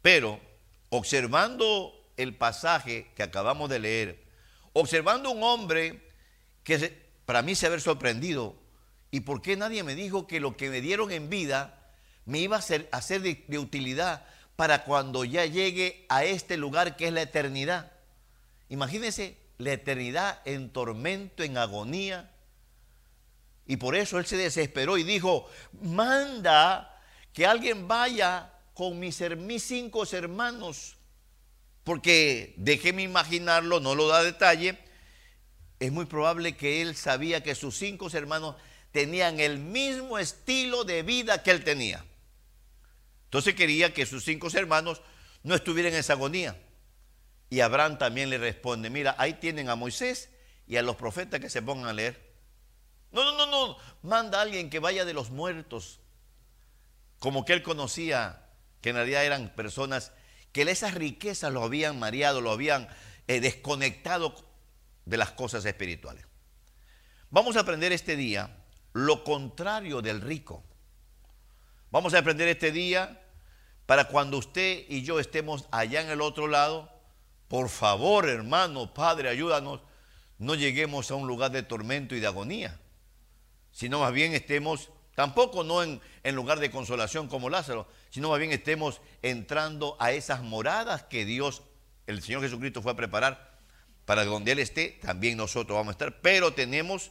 Pero 0.00 0.40
observando 0.88 1.92
el 2.16 2.36
pasaje 2.36 3.10
que 3.14 3.22
acabamos 3.22 3.68
de 3.70 3.78
leer, 3.78 4.24
observando 4.72 5.30
un 5.30 5.42
hombre 5.42 6.02
que 6.64 7.02
para 7.24 7.42
mí 7.42 7.54
se 7.54 7.66
haber 7.66 7.80
sorprendido, 7.80 8.56
¿y 9.10 9.20
por 9.20 9.42
qué 9.42 9.56
nadie 9.56 9.82
me 9.82 9.94
dijo 9.94 10.26
que 10.26 10.40
lo 10.40 10.56
que 10.56 10.70
me 10.70 10.80
dieron 10.80 11.10
en 11.10 11.28
vida 11.28 11.81
me 12.24 12.38
iba 12.38 12.56
a 12.56 12.62
ser, 12.62 12.88
de, 13.22 13.58
utilidad 13.58 14.24
para 14.56 14.84
cuando 14.84 15.24
ya 15.24 15.44
llegue 15.44 16.06
a 16.08 16.24
este 16.24 16.56
lugar 16.56 16.96
que 16.96 17.08
es 17.08 17.12
la 17.12 17.22
eternidad. 17.22 17.92
Imagínense 18.68 19.36
la 19.58 19.72
eternidad 19.72 20.40
en 20.44 20.70
tormento, 20.70 21.42
en 21.42 21.58
agonía. 21.58 22.30
Y 23.66 23.76
por 23.76 23.96
eso 23.96 24.18
él 24.18 24.26
se 24.26 24.36
desesperó 24.36 24.98
y 24.98 25.02
dijo, 25.02 25.48
manda 25.80 27.00
que 27.32 27.46
alguien 27.46 27.88
vaya 27.88 28.52
con 28.74 28.98
mis, 28.98 29.20
mis 29.38 29.62
cinco 29.62 30.04
hermanos, 30.10 30.96
porque 31.84 32.54
déjeme 32.56 33.02
imaginarlo, 33.02 33.80
no 33.80 33.94
lo 33.94 34.08
da 34.08 34.22
detalle, 34.22 34.78
es 35.80 35.90
muy 35.90 36.04
probable 36.04 36.56
que 36.56 36.80
él 36.80 36.94
sabía 36.94 37.42
que 37.42 37.54
sus 37.54 37.76
cinco 37.76 38.08
hermanos 38.12 38.56
tenían 38.92 39.40
el 39.40 39.58
mismo 39.58 40.18
estilo 40.18 40.84
de 40.84 41.02
vida 41.02 41.42
que 41.42 41.50
él 41.50 41.64
tenía. 41.64 42.04
Entonces 43.32 43.54
quería 43.54 43.94
que 43.94 44.04
sus 44.04 44.26
cinco 44.26 44.48
hermanos 44.52 45.00
no 45.42 45.54
estuvieran 45.54 45.94
en 45.94 46.00
esa 46.00 46.12
agonía. 46.12 46.54
Y 47.48 47.60
Abraham 47.60 47.96
también 47.96 48.28
le 48.28 48.36
responde, 48.36 48.90
mira, 48.90 49.14
ahí 49.16 49.32
tienen 49.32 49.70
a 49.70 49.74
Moisés 49.74 50.28
y 50.66 50.76
a 50.76 50.82
los 50.82 50.96
profetas 50.96 51.40
que 51.40 51.48
se 51.48 51.62
pongan 51.62 51.86
a 51.86 51.94
leer. 51.94 52.30
No, 53.10 53.24
no, 53.24 53.34
no, 53.34 53.46
no, 53.46 53.78
manda 54.02 54.38
a 54.38 54.42
alguien 54.42 54.68
que 54.68 54.80
vaya 54.80 55.06
de 55.06 55.14
los 55.14 55.30
muertos. 55.30 56.00
Como 57.20 57.46
que 57.46 57.54
él 57.54 57.62
conocía 57.62 58.50
que 58.82 58.90
en 58.90 58.96
realidad 58.96 59.24
eran 59.24 59.48
personas 59.54 60.12
que 60.52 60.60
esas 60.60 60.92
riquezas 60.92 61.50
lo 61.54 61.64
habían 61.64 61.98
mareado, 61.98 62.42
lo 62.42 62.50
habían 62.50 62.86
eh, 63.28 63.40
desconectado 63.40 64.34
de 65.06 65.16
las 65.16 65.30
cosas 65.30 65.64
espirituales. 65.64 66.26
Vamos 67.30 67.56
a 67.56 67.60
aprender 67.60 67.92
este 67.92 68.14
día 68.14 68.58
lo 68.92 69.24
contrario 69.24 70.02
del 70.02 70.20
rico. 70.20 70.62
Vamos 71.90 72.12
a 72.12 72.18
aprender 72.18 72.48
este 72.48 72.72
día 72.72 73.20
para 73.92 74.04
cuando 74.04 74.38
usted 74.38 74.86
y 74.88 75.02
yo 75.02 75.20
estemos 75.20 75.68
allá 75.70 76.00
en 76.00 76.08
el 76.08 76.22
otro 76.22 76.46
lado, 76.46 76.90
por 77.46 77.68
favor, 77.68 78.26
hermano, 78.26 78.94
Padre, 78.94 79.28
ayúdanos, 79.28 79.82
no 80.38 80.54
lleguemos 80.54 81.10
a 81.10 81.14
un 81.14 81.26
lugar 81.26 81.50
de 81.50 81.62
tormento 81.62 82.14
y 82.14 82.20
de 82.20 82.26
agonía. 82.26 82.80
sino 83.70 84.00
más 84.00 84.14
bien 84.14 84.32
estemos, 84.32 84.88
tampoco 85.14 85.62
no 85.62 85.82
en, 85.82 86.00
lugar 86.34 86.58
de 86.58 86.70
consolación 86.70 87.28
como 87.28 87.50
Lázaro, 87.50 87.86
sino 88.08 88.30
más 88.30 88.38
bien 88.38 88.50
estemos 88.52 89.02
entrando 89.20 89.98
a 90.00 90.12
esas 90.12 90.40
moradas 90.40 91.02
que 91.02 91.26
Dios, 91.26 91.60
el 92.06 92.22
Señor 92.22 92.40
Jesucristo 92.40 92.80
fue 92.80 92.92
a 92.92 92.96
preparar 92.96 93.58
para 94.06 94.24
donde 94.24 94.52
Él 94.52 94.58
esté, 94.58 94.98
también 95.02 95.36
nosotros 95.36 95.76
vamos 95.76 95.90
a 95.90 95.96
estar, 95.96 96.22
pero 96.22 96.54
tenemos 96.54 97.10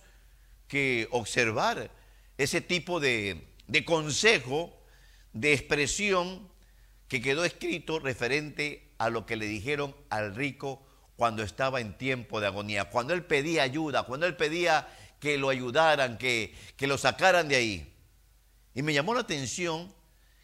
que 0.68 1.08
observar 1.12 1.92
ese 2.40 2.60
tipo 2.60 3.00
de 3.00 3.46
consejo, 3.86 4.76
de 5.32 5.54
expresión 5.54 6.50
que 7.12 7.22
quedó 7.22 7.44
escrito 7.44 8.00
referente 8.00 8.94
a 8.98 9.10
lo 9.10 9.25
que 9.25 9.36
le 9.36 9.46
dijeron 9.46 9.94
al 10.10 10.34
rico 10.34 10.82
cuando 11.18 11.44
estaba 11.44 11.82
en 11.82 11.98
tiempo 11.98 12.39
de 12.39 12.48
agonía, 12.48 12.86
cuando 12.86 13.13
él 13.13 13.25
pedía 13.25 13.63
ayuda, 13.63 14.03
cuando 14.03 14.27
él 14.27 14.38
pedía 14.38 14.88
que 15.20 15.38
lo 15.38 15.50
ayudaran, 15.50 16.18
que, 16.18 16.56
que 16.77 16.88
lo 16.88 16.98
sacaran 16.98 17.50
de 17.50 17.58
ahí. 17.58 17.94
Y 18.74 18.82
me 18.82 18.94
llamó 18.94 19.13
la 19.13 19.20
atención 19.20 19.94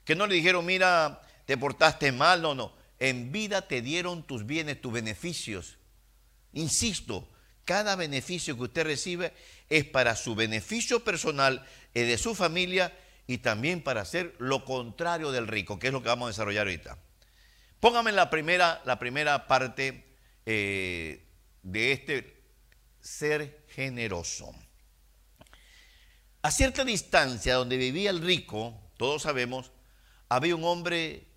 que 0.03 0.13
no 0.13 0.27
le 0.27 0.35
dijeron, 0.35 0.65
mira, 0.65 1.21
te 1.45 1.57
portaste 1.57 2.11
mal, 2.11 2.41
no, 2.41 2.53
no. 2.53 2.73
En 2.99 3.31
vida 3.31 3.61
te 3.61 3.81
dieron 3.81 4.23
tus 4.27 4.45
bienes, 4.45 4.81
tus 4.81 4.91
beneficios. 4.91 5.77
Insisto, 6.51 7.29
cada 7.63 7.95
beneficio 7.95 8.57
que 8.57 8.63
usted 8.63 8.83
recibe 8.83 9.31
es 9.69 9.85
para 9.85 10.17
su 10.17 10.35
beneficio 10.35 11.01
personal 11.01 11.65
y 11.93 12.01
de 12.01 12.17
su 12.17 12.35
familia 12.35 12.93
y 13.27 13.39
también 13.39 13.83
para 13.83 14.01
hacer 14.01 14.33
lo 14.39 14.63
contrario 14.63 15.31
del 15.31 15.47
rico, 15.47 15.77
que 15.77 15.87
es 15.87 15.93
lo 15.93 16.01
que 16.01 16.07
vamos 16.07 16.27
a 16.27 16.29
desarrollar 16.29 16.65
ahorita. 16.65 16.97
Póngame 17.81 18.13
la 18.13 18.29
primera, 18.29 18.81
la 18.85 18.97
primera 18.97 19.47
parte 19.47 20.15
eh, 20.45 21.27
de 21.61 21.91
este 21.91 22.41
ser 23.01 23.65
generoso. 23.69 24.55
A 26.41 26.51
cierta 26.51 26.85
distancia 26.85 27.55
donde 27.55 27.75
vivía 27.75 28.09
el 28.09 28.21
rico, 28.21 28.79
todos 28.95 29.23
sabemos, 29.23 29.71
había 30.29 30.55
un 30.55 30.63
hombre 30.63 31.27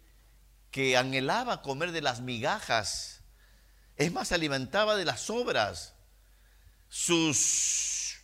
que 0.71 0.97
anhelaba 0.97 1.63
comer 1.63 1.91
de 1.91 2.03
las 2.03 2.21
migajas. 2.21 3.23
Es 3.97 4.13
más, 4.13 4.29
se 4.29 4.37
alimentaba 4.37 4.97
de 4.97 5.05
las 5.05 5.21
sobras. 5.23 5.95
Sus 6.89 8.21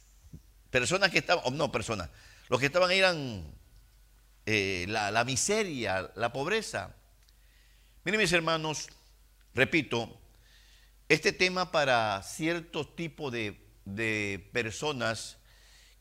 personas 0.70 1.11
que 1.11 1.18
estaban, 1.18 1.56
no 1.56 1.70
personas, 1.70 2.11
los 2.49 2.61
que 2.61 2.66
estaban 2.66 2.90
eran 2.90 3.55
eh, 4.46 4.86
la, 4.88 5.24
miseria, 5.24 6.12
la 6.14 6.32
pobreza. 6.32 6.94
Miren 8.04 8.20
mis 8.20 8.32
hermanos, 8.32 8.88
repito, 9.54 10.20
este 11.08 11.32
tema 11.32 11.72
para 11.72 12.22
ciertos 12.22 12.94
tipos 12.94 13.32
de, 13.32 13.60
de 13.84 14.48
personas 14.52 15.38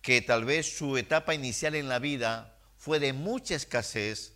que 0.04 0.22
tal 0.22 0.46
vez 0.46 0.78
su 0.78 0.98
etapa 0.98 1.34
inicial 1.34 1.74
en 1.74 1.90
la 1.90 1.98
vida 1.98 2.56
fue 2.78 3.00
de 3.00 3.14
mucha 3.14 3.56
escasez, 3.56 4.36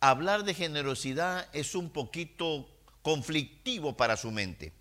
hablar 0.00 0.44
de 0.44 0.54
generosidad 0.54 1.46
es 1.52 1.74
un 1.74 1.90
poquito 1.90 2.66
conflictivo 3.02 3.94
para 3.96 4.16
su 4.16 4.30
mente, 4.30 4.72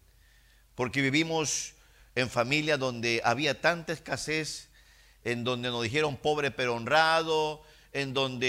porque 0.75 1.01
vivimos 1.01 1.73
en 2.15 2.29
familias 2.29 2.79
donde 2.79 3.21
había 3.25 3.59
tanta 3.59 3.91
escasez, 3.91 4.69
en 5.25 5.43
donde 5.43 5.69
nos 5.69 5.83
dijeron 5.83 6.15
pobre 6.15 6.51
pero 6.51 6.75
honrado, 6.75 7.61
en 7.93 8.13
donde 8.13 8.47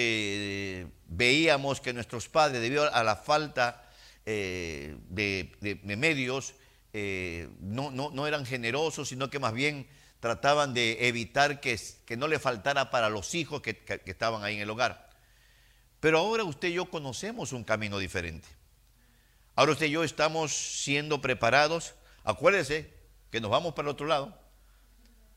eh, 0.82 0.86
veíamos 1.06 1.80
que 1.80 1.92
nuestros 1.92 2.28
padres, 2.28 2.60
debido 2.60 2.92
a 2.92 3.02
la 3.02 3.16
falta 3.16 3.90
eh, 4.26 4.96
de, 5.08 5.80
medios, 5.84 6.54
eh, 6.92 7.48
no, 7.60 7.90
no, 7.90 8.26
eran 8.26 8.44
generosos, 8.44 9.08
sino 9.08 9.30
que 9.30 9.38
más 9.38 9.54
bien 9.54 9.88
trataban 10.20 10.74
de 10.74 11.08
evitar 11.08 11.60
que, 11.60 11.78
que 12.04 12.16
no 12.16 12.28
le 12.28 12.38
faltara 12.38 12.90
para 12.90 13.08
los 13.08 13.34
hijos 13.34 13.62
que, 13.62 13.76
que, 13.76 14.02
estaban 14.04 14.44
ahí 14.44 14.56
en 14.56 14.62
el 14.62 14.70
hogar. 14.70 15.08
Pero 16.00 16.18
ahora 16.18 16.44
usted 16.44 16.68
y 16.68 16.74
yo 16.74 16.90
conocemos 16.90 17.52
un 17.52 17.64
camino 17.64 17.98
diferente. 17.98 18.48
Ahora 19.54 19.72
usted 19.72 19.86
y 19.86 19.90
yo 19.90 20.04
estamos 20.04 20.52
siendo 20.52 21.20
preparados. 21.20 21.94
Acuérdese 22.24 22.92
que 23.30 23.40
nos 23.40 23.50
vamos 23.50 23.74
para 23.74 23.88
el 23.88 23.92
otro 23.92 24.06
lado. 24.06 24.38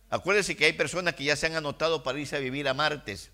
Acuérdese 0.10 0.56
que 0.56 0.66
hay 0.66 0.74
personas 0.74 1.16
que 1.16 1.24
ya 1.24 1.36
se 1.36 1.48
han 1.48 1.56
anotado 1.56 2.04
para 2.04 2.20
irse 2.20 2.36
a 2.36 2.40
vivir 2.40 2.68
a 2.68 2.74
Martes. 2.74 3.32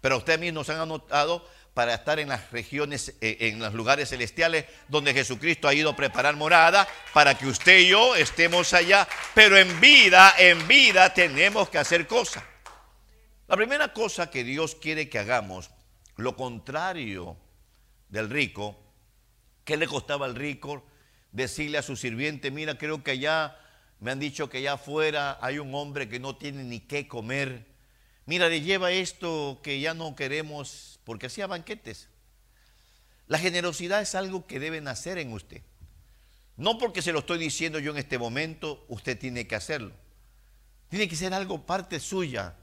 Pero 0.00 0.18
ustedes 0.18 0.38
mismos 0.38 0.68
han 0.70 0.80
anotado 0.80 1.46
para 1.76 1.92
estar 1.92 2.18
en 2.18 2.30
las 2.30 2.50
regiones, 2.52 3.14
eh, 3.20 3.36
en 3.40 3.58
los 3.58 3.74
lugares 3.74 4.08
celestiales 4.08 4.64
donde 4.88 5.12
Jesucristo 5.12 5.68
ha 5.68 5.74
ido 5.74 5.90
a 5.90 5.96
preparar 5.96 6.34
morada 6.34 6.88
para 7.12 7.36
que 7.36 7.46
usted 7.46 7.80
y 7.80 7.88
yo 7.88 8.16
estemos 8.16 8.72
allá. 8.72 9.06
Pero 9.34 9.58
en 9.58 9.78
vida, 9.78 10.32
en 10.38 10.66
vida 10.66 11.12
tenemos 11.12 11.68
que 11.68 11.76
hacer 11.76 12.06
cosas. 12.06 12.42
La 13.46 13.56
primera 13.56 13.92
cosa 13.92 14.30
que 14.30 14.42
Dios 14.42 14.74
quiere 14.74 15.10
que 15.10 15.18
hagamos, 15.18 15.70
lo 16.16 16.34
contrario 16.34 17.36
del 18.08 18.30
rico, 18.30 18.74
¿qué 19.64 19.76
le 19.76 19.86
costaba 19.86 20.24
al 20.24 20.34
rico 20.34 20.82
decirle 21.30 21.76
a 21.76 21.82
su 21.82 21.94
sirviente, 21.94 22.50
mira, 22.50 22.78
creo 22.78 23.04
que 23.04 23.10
allá 23.10 23.54
me 24.00 24.12
han 24.12 24.18
dicho 24.18 24.48
que 24.48 24.58
allá 24.58 24.72
afuera 24.72 25.38
hay 25.42 25.58
un 25.58 25.74
hombre 25.74 26.08
que 26.08 26.18
no 26.20 26.36
tiene 26.36 26.64
ni 26.64 26.80
qué 26.80 27.06
comer? 27.06 27.75
Mira, 28.26 28.48
le 28.48 28.60
lleva 28.60 28.90
esto 28.90 29.60
que 29.62 29.80
ya 29.80 29.94
no 29.94 30.16
queremos 30.16 30.98
porque 31.04 31.26
hacía 31.26 31.46
banquetes. 31.46 32.08
La 33.28 33.38
generosidad 33.38 34.02
es 34.02 34.14
algo 34.16 34.46
que 34.46 34.60
debe 34.60 34.80
nacer 34.80 35.18
en 35.18 35.32
usted. 35.32 35.62
No 36.56 36.78
porque 36.78 37.02
se 37.02 37.12
lo 37.12 37.20
estoy 37.20 37.38
diciendo 37.38 37.78
yo 37.78 37.92
en 37.92 37.98
este 37.98 38.18
momento, 38.18 38.84
usted 38.88 39.18
tiene 39.18 39.46
que 39.46 39.54
hacerlo. 39.54 39.92
Tiene 40.88 41.08
que 41.08 41.16
ser 41.16 41.34
algo 41.34 41.66
parte 41.66 42.00
suya, 42.00 42.56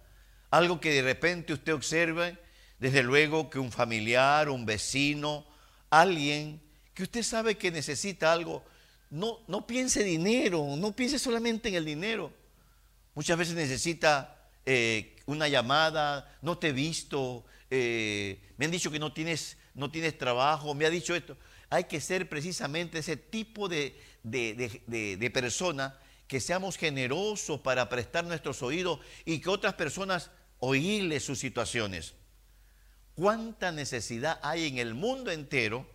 algo 0.49 0.80
que 0.80 0.91
de 0.91 1.02
repente 1.02 1.54
usted 1.54 1.73
observe, 1.73 2.38
desde 2.80 3.04
luego 3.04 3.49
que 3.49 3.60
un 3.60 3.71
familiar, 3.71 4.49
un 4.49 4.65
vecino, 4.65 5.45
alguien 5.89 6.62
que 6.93 7.04
usted 7.04 7.23
sabe 7.23 7.58
que 7.58 7.71
necesita 7.71 8.34
algo, 8.34 8.63
no, 9.10 9.39
no 9.47 9.65
piense 9.65 10.04
dinero, 10.04 10.76
no 10.78 10.93
piense 10.93 11.19
solamente 11.19 11.69
en 11.69 11.76
el 11.76 11.86
dinero. 11.86 12.34
Muchas 13.15 13.38
veces 13.38 13.56
necesita 13.56 14.49
eh, 14.65 15.12
una 15.26 15.48
llamada, 15.48 16.38
no 16.42 16.58
te 16.58 16.70
he 16.70 16.72
visto, 16.74 17.46
eh, 17.70 18.40
me 18.58 18.66
han 18.66 18.72
dicho 18.72 18.92
que 18.92 19.00
no 19.00 19.14
tienes, 19.14 19.58
no 19.74 19.90
tienes 19.90 20.18
trabajo, 20.18 20.74
me 20.74 20.86
ha 20.86 20.90
dicho 20.90 21.16
esto. 21.16 21.38
Hay 21.70 21.86
que 21.86 22.02
ser 22.02 22.30
precisamente 22.30 23.00
ese 23.00 23.18
tipo 23.18 23.68
de, 23.68 24.00
de, 24.24 25.32
persona 25.34 25.98
que 26.28 26.40
seamos 26.40 26.78
generosos 26.78 27.60
para 27.62 27.90
prestar 27.90 28.26
nuestros 28.26 28.62
oídos 28.62 29.00
y 29.26 29.40
que 29.40 29.50
otras 29.50 29.74
personas 29.74 30.30
oírles 30.60 31.24
sus 31.24 31.40
situaciones. 31.40 32.14
¿Cuánta 33.16 33.72
necesidad 33.72 34.40
hay 34.44 34.68
en 34.68 34.78
el 34.78 34.94
mundo 34.94 35.32
entero 35.32 35.88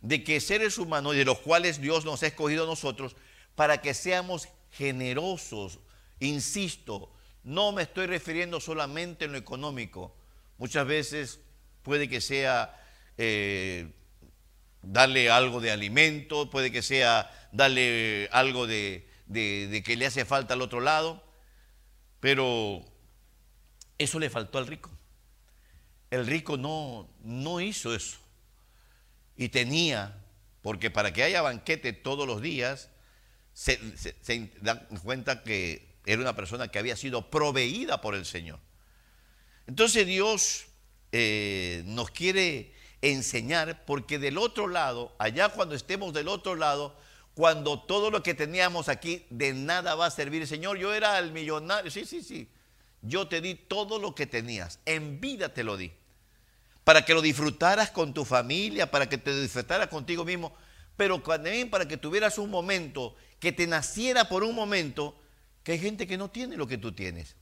de 0.00 0.22
que 0.24 0.40
seres 0.40 0.78
humanos, 0.78 1.14
de 1.14 1.24
los 1.24 1.38
cuales 1.40 1.80
Dios 1.80 2.04
nos 2.04 2.22
ha 2.22 2.28
escogido 2.28 2.64
a 2.64 2.66
nosotros, 2.66 3.16
para 3.54 3.80
que 3.80 3.94
seamos 3.94 4.48
generosos? 4.70 5.78
Insisto, 6.20 7.10
no 7.46 7.72
me 7.72 7.82
estoy 7.82 8.06
refiriendo 8.06 8.60
solamente 8.60 9.24
en 9.24 9.32
lo 9.32 9.38
económico, 9.38 10.14
Muchas 10.58 10.86
veces 10.86 11.40
puede 11.82 12.08
que 12.08 12.20
sea 12.20 12.82
eh, 13.18 13.92
darle 14.82 15.30
algo 15.30 15.60
de 15.60 15.70
alimento, 15.70 16.50
puede 16.50 16.72
que 16.72 16.82
sea 16.82 17.30
darle 17.52 18.28
algo 18.32 18.66
de, 18.66 19.06
que 19.32 19.96
le 19.96 20.06
hace 20.06 20.24
falta 20.24 20.54
al 20.54 20.62
otro 20.62 20.80
lado, 20.80 21.22
pero 22.20 22.82
eso 23.98 24.18
le 24.18 24.30
faltó 24.30 24.58
al 24.58 24.66
rico. 24.66 24.90
El 26.10 26.26
rico 26.26 26.56
no, 26.56 27.10
no 27.20 27.60
hizo 27.60 27.94
eso. 27.94 28.18
Y 29.36 29.50
tenía, 29.50 30.24
porque 30.62 30.90
para 30.90 31.12
que 31.12 31.22
haya 31.22 31.42
banquete 31.42 31.92
todos 31.92 32.26
los 32.26 32.40
días, 32.40 32.88
se, 33.52 33.78
se, 33.98 34.50
dan 34.62 34.86
cuenta 35.02 35.42
que 35.42 35.85
era 36.06 36.22
una 36.22 36.36
persona 36.36 36.68
que 36.68 36.78
había 36.78 36.96
sido 36.96 37.30
proveída 37.30 38.00
por 38.00 38.14
el 38.14 38.24
Señor. 38.24 38.60
Entonces 39.66 40.06
Dios 40.06 40.66
eh, 41.12 41.82
nos 41.86 42.10
quiere 42.10 42.72
enseñar 43.02 43.84
porque 43.84 44.18
del 44.18 44.38
otro 44.38 44.68
lado, 44.68 45.14
allá 45.18 45.48
cuando 45.48 45.74
estemos 45.74 46.14
del 46.14 46.28
otro 46.28 46.54
lado, 46.54 46.96
cuando 47.34 47.82
todo 47.82 48.10
lo 48.10 48.22
que 48.22 48.34
teníamos 48.34 48.88
aquí 48.88 49.26
de 49.28 49.52
nada 49.52 49.94
va 49.94 50.06
a 50.06 50.10
servir. 50.10 50.46
Señor, 50.46 50.78
yo 50.78 50.94
era 50.94 51.18
el 51.18 51.32
millonario, 51.32 51.90
sí, 51.90 52.06
sí, 52.06 52.22
sí. 52.22 52.48
Yo 53.02 53.28
te 53.28 53.40
di 53.40 53.54
todo 53.54 53.98
lo 53.98 54.14
que 54.14 54.26
tenías, 54.26 54.78
en 54.86 55.20
vida 55.20 55.52
te 55.52 55.62
lo 55.62 55.76
di, 55.76 55.92
para 56.82 57.04
que 57.04 57.14
lo 57.14 57.20
disfrutaras 57.20 57.90
con 57.90 58.14
tu 58.14 58.24
familia, 58.24 58.90
para 58.90 59.08
que 59.08 59.18
te 59.18 59.38
disfrutaras 59.38 59.88
contigo 59.88 60.24
mismo, 60.24 60.54
pero 60.96 61.20
también 61.20 61.68
para 61.68 61.86
que 61.86 61.96
tuvieras 61.96 62.38
un 62.38 62.50
momento, 62.50 63.14
que 63.38 63.52
te 63.52 63.66
naciera 63.66 64.28
por 64.28 64.42
un 64.42 64.54
momento, 64.54 65.14
que 65.66 65.72
hay 65.72 65.80
gente 65.80 66.06
que 66.06 66.16
no 66.16 66.30
tiene 66.30 66.56
lo 66.56 66.68
que 66.68 66.78
tú 66.78 66.92
tienes. 66.92 67.34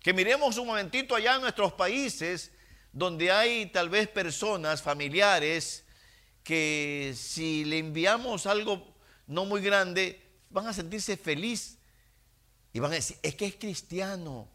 Que 0.00 0.12
miremos 0.12 0.58
un 0.58 0.66
momentito 0.66 1.14
allá 1.14 1.36
en 1.36 1.42
nuestros 1.42 1.74
países 1.74 2.50
donde 2.92 3.30
hay 3.30 3.66
tal 3.66 3.88
vez 3.88 4.08
personas, 4.08 4.82
familiares, 4.82 5.84
que 6.42 7.14
si 7.16 7.64
le 7.64 7.78
enviamos 7.78 8.46
algo 8.46 8.96
no 9.28 9.44
muy 9.44 9.60
grande, 9.60 10.28
van 10.50 10.66
a 10.66 10.72
sentirse 10.72 11.16
feliz 11.16 11.78
Y 12.72 12.80
van 12.80 12.90
a 12.90 12.96
decir, 12.96 13.16
es 13.22 13.36
que 13.36 13.46
es 13.46 13.54
cristiano, 13.54 14.48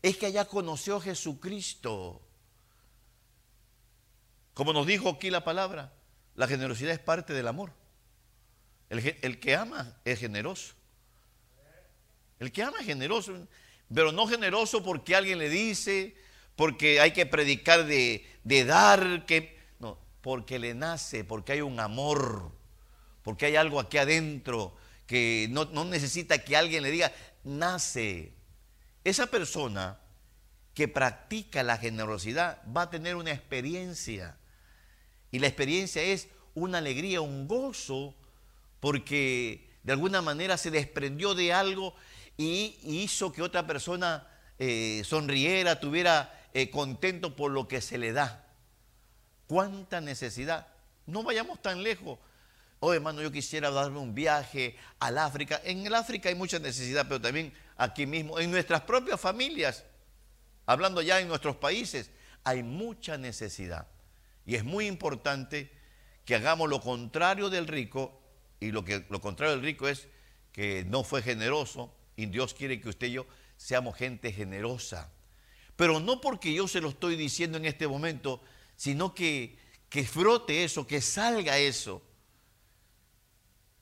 es 0.00 0.16
que 0.16 0.26
allá 0.26 0.44
conoció 0.44 0.98
a 0.98 1.00
Jesucristo. 1.00 2.22
Como 4.54 4.72
nos 4.72 4.86
dijo 4.86 5.08
aquí 5.08 5.28
la 5.28 5.42
palabra, 5.42 5.92
la 6.36 6.46
generosidad 6.46 6.92
es 6.92 7.00
parte 7.00 7.32
del 7.32 7.48
amor. 7.48 7.72
El, 8.90 9.18
el, 9.22 9.40
que 9.40 9.56
ama 9.56 9.98
es 10.04 10.20
generoso. 10.20 10.76
El 12.44 12.52
que 12.52 12.62
ama 12.62 12.76
es 12.80 12.86
generoso, 12.86 13.32
pero 13.92 14.12
no 14.12 14.26
generoso 14.26 14.82
porque 14.82 15.16
alguien 15.16 15.38
le 15.38 15.48
dice, 15.48 16.14
porque 16.56 17.00
hay 17.00 17.12
que 17.12 17.24
predicar 17.24 17.86
de, 17.86 18.26
dar, 18.66 19.24
que, 19.24 19.58
no, 19.78 19.98
porque 20.20 20.58
le 20.58 20.74
nace, 20.74 21.24
porque 21.24 21.52
hay 21.52 21.62
un 21.62 21.80
amor, 21.80 22.52
porque 23.22 23.46
hay 23.46 23.56
algo 23.56 23.80
aquí 23.80 23.96
adentro 23.96 24.76
que 25.06 25.48
no 25.50 25.84
necesita 25.86 26.36
que 26.44 26.54
alguien 26.54 26.82
le 26.82 26.90
diga, 26.90 27.12
nace. 27.44 28.34
Esa 29.04 29.26
persona 29.28 29.98
que 30.74 30.86
practica 30.86 31.62
la 31.62 31.78
generosidad 31.78 32.62
va 32.76 32.82
a 32.82 32.90
tener 32.90 33.16
una 33.16 33.32
experiencia. 33.32 34.36
Y 35.30 35.38
la 35.38 35.46
experiencia 35.46 36.02
es 36.02 36.28
una 36.54 36.76
alegría, 36.76 37.22
un 37.22 37.48
gozo, 37.48 38.14
porque 38.80 39.66
de 39.82 39.92
alguna 39.92 40.20
manera 40.20 40.56
se 40.56 40.70
desprendió 40.70 41.34
de 41.34 41.52
algo 41.52 41.94
y 42.36 42.78
hizo 42.82 43.32
que 43.32 43.42
otra 43.42 43.66
persona 43.66 44.26
eh, 44.58 45.02
sonriera, 45.04 45.80
tuviera 45.80 46.48
eh, 46.52 46.70
contento 46.70 47.34
por 47.34 47.50
lo 47.50 47.68
que 47.68 47.80
se 47.80 47.98
le 47.98 48.12
da. 48.12 48.46
¿Cuánta 49.46 50.00
necesidad? 50.00 50.68
No 51.06 51.22
vayamos 51.22 51.60
tan 51.60 51.82
lejos. 51.82 52.18
Oh, 52.80 52.92
hermano, 52.92 53.22
yo 53.22 53.30
quisiera 53.32 53.70
darme 53.70 53.98
un 53.98 54.14
viaje 54.14 54.76
al 54.98 55.18
África. 55.18 55.60
En 55.64 55.86
el 55.86 55.94
África 55.94 56.28
hay 56.28 56.34
mucha 56.34 56.58
necesidad, 56.58 57.06
pero 57.08 57.20
también 57.20 57.52
aquí 57.76 58.06
mismo, 58.06 58.38
en 58.38 58.50
nuestras 58.50 58.82
propias 58.82 59.20
familias, 59.20 59.84
hablando 60.66 61.02
ya 61.02 61.20
en 61.20 61.28
nuestros 61.28 61.56
países, 61.56 62.10
hay 62.42 62.62
mucha 62.62 63.16
necesidad. 63.16 63.86
Y 64.44 64.54
es 64.54 64.64
muy 64.64 64.86
importante 64.86 65.70
que 66.24 66.34
hagamos 66.34 66.68
lo 66.68 66.80
contrario 66.80 67.50
del 67.50 67.66
rico, 67.66 68.20
y 68.60 68.70
lo, 68.70 68.84
que, 68.84 69.04
lo 69.08 69.20
contrario 69.20 69.56
del 69.56 69.64
rico 69.64 69.88
es 69.88 70.08
que 70.52 70.84
no 70.84 71.04
fue 71.04 71.22
generoso, 71.22 71.94
y 72.16 72.26
Dios 72.26 72.54
quiere 72.54 72.80
que 72.80 72.88
usted 72.88 73.08
y 73.08 73.12
yo 73.12 73.26
seamos 73.56 73.96
gente 73.96 74.32
generosa. 74.32 75.10
Pero 75.76 76.00
no 76.00 76.20
porque 76.20 76.52
yo 76.52 76.68
se 76.68 76.80
lo 76.80 76.90
estoy 76.90 77.16
diciendo 77.16 77.58
en 77.58 77.64
este 77.64 77.88
momento, 77.88 78.40
sino 78.76 79.14
que, 79.14 79.58
que 79.88 80.04
frote 80.04 80.64
eso, 80.64 80.86
que 80.86 81.00
salga 81.00 81.58
eso. 81.58 82.02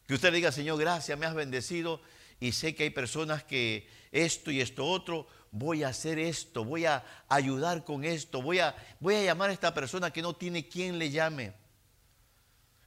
Que 0.06 0.14
usted 0.14 0.32
diga, 0.32 0.52
Señor, 0.52 0.78
gracias, 0.78 1.18
me 1.18 1.26
has 1.26 1.34
bendecido 1.34 2.00
y 2.40 2.52
sé 2.52 2.74
que 2.74 2.84
hay 2.84 2.90
personas 2.90 3.44
que 3.44 3.86
esto 4.10 4.50
y 4.50 4.60
esto 4.60 4.86
otro, 4.86 5.26
voy 5.52 5.84
a 5.84 5.88
hacer 5.88 6.18
esto, 6.18 6.64
voy 6.64 6.86
a 6.86 7.04
ayudar 7.28 7.84
con 7.84 8.04
esto, 8.04 8.42
voy 8.42 8.58
a, 8.58 8.74
voy 9.00 9.14
a 9.14 9.22
llamar 9.22 9.50
a 9.50 9.52
esta 9.52 9.72
persona 9.72 10.10
que 10.10 10.22
no 10.22 10.34
tiene 10.34 10.68
quien 10.68 10.98
le 10.98 11.10
llame. 11.10 11.52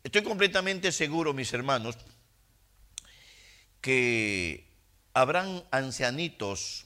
Estoy 0.04 0.24
completamente 0.24 0.92
seguro, 0.92 1.34
mis 1.34 1.52
hermanos, 1.54 1.98
que 3.82 4.65
habrán 5.16 5.64
ancianitos 5.72 6.86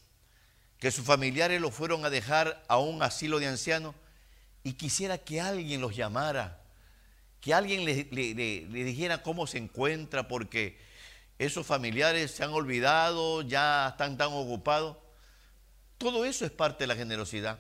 que 0.78 0.92
sus 0.92 1.04
familiares 1.04 1.60
los 1.60 1.74
fueron 1.74 2.06
a 2.06 2.12
dejar 2.12 2.64
a 2.68 2.78
un 2.78 3.02
asilo 3.02 3.40
de 3.40 3.48
ancianos 3.48 3.96
y 4.64 4.74
quisiera 4.74 5.18
que 5.18 5.42
alguien 5.42 5.82
los 5.82 5.96
llamara, 5.96 6.62
que 7.42 7.56
alguien 7.56 7.84
le, 7.86 8.04
dijera 8.68 9.24
cómo 9.24 9.48
se 9.48 9.58
encuentra, 9.58 10.28
porque 10.28 10.78
esos 11.40 11.66
familiares 11.66 12.30
se 12.30 12.44
han 12.44 12.52
olvidado, 12.52 13.42
ya 13.42 13.90
están 13.90 14.16
tan 14.16 14.32
ocupados. 14.32 14.98
Todo 15.98 16.24
eso 16.24 16.46
es 16.46 16.52
parte 16.52 16.84
de 16.84 16.88
la 16.88 16.96
generosidad. 16.96 17.60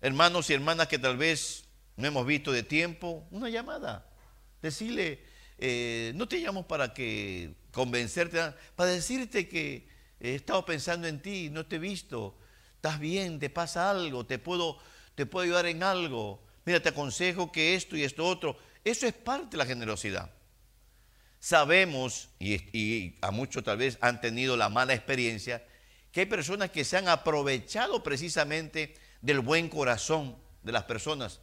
Hermanos 0.00 0.50
y 0.50 0.54
hermanas 0.54 0.88
que 0.88 0.98
tal 0.98 1.16
vez 1.16 1.64
no 1.96 2.08
hemos 2.08 2.26
visto 2.26 2.50
de 2.50 2.64
tiempo, 2.64 3.24
una 3.30 3.48
llamada. 3.48 4.04
Decirle, 4.62 5.24
eh, 5.58 6.10
no 6.16 6.26
te 6.26 6.38
llamo 6.38 6.66
para 6.66 6.92
que 6.92 7.54
convencerte, 7.72 8.54
para 8.76 8.90
decirte 8.90 9.48
que 9.48 9.88
he 10.20 10.34
estado 10.34 10.64
pensando 10.64 11.08
en 11.08 11.20
ti, 11.20 11.50
no 11.50 11.66
te 11.66 11.76
he 11.76 11.78
visto, 11.78 12.36
estás 12.76 12.98
bien, 12.98 13.38
te 13.38 13.50
pasa 13.50 13.90
algo, 13.90 14.26
te 14.26 14.38
puedo, 14.38 14.78
te 15.14 15.26
puedo 15.26 15.44
ayudar 15.44 15.66
en 15.66 15.82
algo. 15.82 16.42
Mira, 16.64 16.80
te 16.80 16.90
aconsejo 16.90 17.50
que 17.50 17.74
esto 17.74 17.96
y 17.96 18.04
esto 18.04 18.26
otro. 18.26 18.56
Eso 18.84 19.06
es 19.06 19.14
parte 19.14 19.52
de 19.52 19.56
la 19.58 19.66
generosidad. 19.66 20.30
Sabemos, 21.38 22.28
y, 22.38 22.54
y 22.76 23.18
a 23.22 23.30
muchos 23.30 23.64
tal 23.64 23.78
vez 23.78 23.98
han 24.00 24.20
tenido 24.20 24.56
la 24.56 24.68
mala 24.68 24.94
experiencia, 24.94 25.64
que 26.12 26.20
hay 26.20 26.26
personas 26.26 26.70
que 26.70 26.84
se 26.84 26.96
han 26.96 27.08
aprovechado 27.08 28.02
precisamente 28.02 28.94
del 29.22 29.40
buen 29.40 29.68
corazón 29.68 30.36
de 30.62 30.72
las 30.72 30.84
personas. 30.84 31.40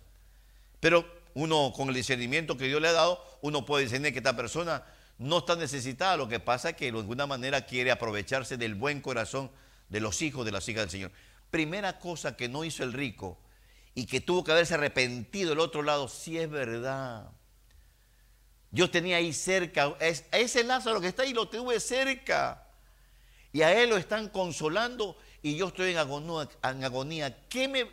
Pero 0.80 1.06
uno 1.34 1.72
con 1.76 1.90
el 1.90 1.96
discernimiento 1.96 2.58
que 2.58 2.66
Dios 2.66 2.82
le 2.82 2.90
ha 2.90 2.94
dado, 2.94 3.24
uno 3.42 3.66
puede 3.66 3.86
discernir 3.86 4.12
que 4.12 4.20
esta 4.20 4.36
persona 4.36 4.84
no 5.18 5.40
está 5.40 5.56
necesitada, 5.56 6.18
lo 6.18 6.28
que 6.28 6.40
pasa 6.40 6.70
es 6.70 6.76
que 6.76 6.92
de 6.92 6.98
alguna 6.98 7.26
manera 7.26 7.66
quiere 7.66 7.92
aprovecharse 7.92 8.58
del 8.58 8.76
buen 8.76 9.02
corazón 9.02 9.50
de 9.90 10.00
los 10.00 10.22
hijos 10.22 10.46
de 10.46 10.52
las 10.52 10.68
hijas 10.70 10.84
del 10.84 10.90
Señor. 10.92 11.12
Primera 11.50 12.00
cosa 12.00 12.36
que 12.36 12.50
no 12.50 12.64
hizo 12.64 12.84
el 12.84 12.94
rico 12.94 13.40
y 13.96 14.06
que 14.06 14.22
tuvo 14.22 14.44
que 14.44 14.52
haberse 14.52 14.76
arrepentido 14.76 15.50
del 15.52 15.60
otro 15.60 15.82
lado, 15.82 16.08
si 16.08 16.38
es 16.38 16.50
verdad. 16.50 17.32
Yo 18.70 18.92
tenía 18.92 19.18
ahí 19.18 19.34
cerca, 19.34 19.96
a 20.00 20.38
ese 20.38 20.64
Lázaro 20.64 21.02
que 21.02 21.08
está 21.08 21.24
ahí 21.24 21.34
lo 21.34 21.48
tuve 21.48 21.80
cerca. 21.80 22.64
Y 23.52 23.62
a 23.62 23.74
él 23.82 23.90
lo 23.90 23.98
están 23.98 24.30
consolando 24.30 25.18
y 25.42 25.56
yo 25.56 25.70
estoy 25.70 25.92
en 25.92 25.98
agonía. 25.98 26.50
En 26.64 26.84
agonía. 26.84 27.48
¿Qué, 27.48 27.68
me, 27.68 27.90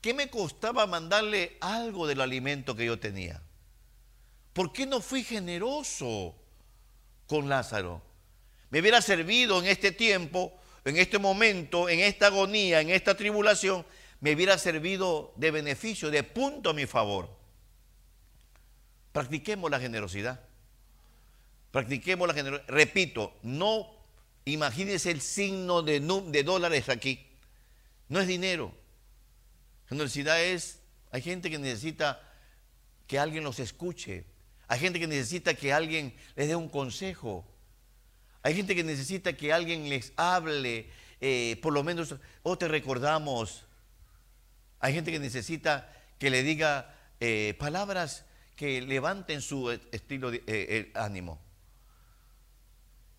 ¿Qué 0.00 0.14
me 0.14 0.30
costaba 0.30 0.86
mandarle 0.86 1.56
algo 1.60 2.06
del 2.06 2.20
alimento 2.20 2.76
que 2.76 2.86
yo 2.86 2.98
tenía? 2.98 3.42
¿Por 4.56 4.72
qué 4.72 4.86
no 4.86 5.02
fui 5.02 5.22
generoso 5.22 6.34
con 7.26 7.46
Lázaro? 7.46 8.00
Me 8.70 8.80
hubiera 8.80 9.02
servido 9.02 9.60
en 9.60 9.66
este 9.66 9.92
tiempo, 9.92 10.50
en 10.86 10.96
este 10.96 11.18
momento, 11.18 11.90
en 11.90 12.00
esta 12.00 12.28
agonía, 12.28 12.80
en 12.80 12.88
esta 12.88 13.14
tribulación, 13.14 13.84
me 14.20 14.32
hubiera 14.32 14.56
servido 14.56 15.34
de 15.36 15.50
beneficio, 15.50 16.10
de 16.10 16.22
punto 16.22 16.70
a 16.70 16.72
mi 16.72 16.86
favor. 16.86 17.28
Practiquemos 19.12 19.70
la 19.70 19.78
generosidad. 19.78 20.40
Practiquemos 21.70 22.26
la 22.26 22.32
generosidad. 22.32 22.66
Repito, 22.70 23.34
no 23.42 23.94
imagínense 24.46 25.10
el 25.10 25.20
signo 25.20 25.82
de, 25.82 26.00
de 26.00 26.42
dólares 26.44 26.88
aquí. 26.88 27.26
No 28.08 28.20
es 28.20 28.26
dinero. 28.26 28.72
Generosidad 29.90 30.42
es, 30.42 30.80
hay 31.10 31.20
gente 31.20 31.50
que 31.50 31.58
necesita 31.58 32.22
que 33.06 33.18
alguien 33.18 33.44
los 33.44 33.60
escuche, 33.60 34.24
hay 34.68 34.78
gente 34.80 34.98
que 34.98 35.06
necesita 35.06 35.54
que 35.54 35.72
alguien 35.72 36.14
les 36.34 36.48
dé 36.48 36.56
un 36.56 36.68
consejo. 36.68 37.44
Hay 38.42 38.54
gente 38.54 38.74
que 38.74 38.84
necesita 38.84 39.32
que 39.32 39.52
alguien 39.52 39.88
les 39.88 40.12
hable, 40.16 40.90
eh, 41.20 41.58
por 41.62 41.72
lo 41.72 41.84
menos, 41.84 42.12
o 42.12 42.18
oh, 42.42 42.58
te 42.58 42.68
recordamos. 42.68 43.64
Hay 44.80 44.92
gente 44.92 45.12
que 45.12 45.18
necesita 45.18 45.92
que 46.18 46.30
le 46.30 46.42
diga 46.42 46.94
eh, 47.20 47.54
palabras 47.58 48.24
que 48.56 48.80
levanten 48.80 49.40
su 49.42 49.70
estilo 49.70 50.30
de 50.30 50.42
eh, 50.46 50.92
ánimo. 50.94 51.40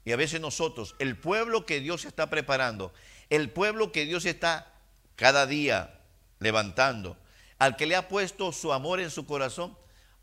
Y 0.03 0.11
a 0.11 0.15
veces 0.15 0.41
nosotros, 0.41 0.95
el 0.99 1.17
pueblo 1.17 1.65
que 1.65 1.79
Dios 1.79 2.05
está 2.05 2.29
preparando, 2.29 2.93
el 3.29 3.51
pueblo 3.51 3.91
que 3.91 4.05
Dios 4.05 4.25
está 4.25 4.73
cada 5.15 5.45
día 5.45 5.99
levantando, 6.39 7.17
al 7.59 7.75
que 7.75 7.85
le 7.85 7.95
ha 7.95 8.07
puesto 8.07 8.51
su 8.51 8.71
amor 8.71 8.99
en 8.99 9.11
su 9.11 9.25
corazón, 9.25 9.77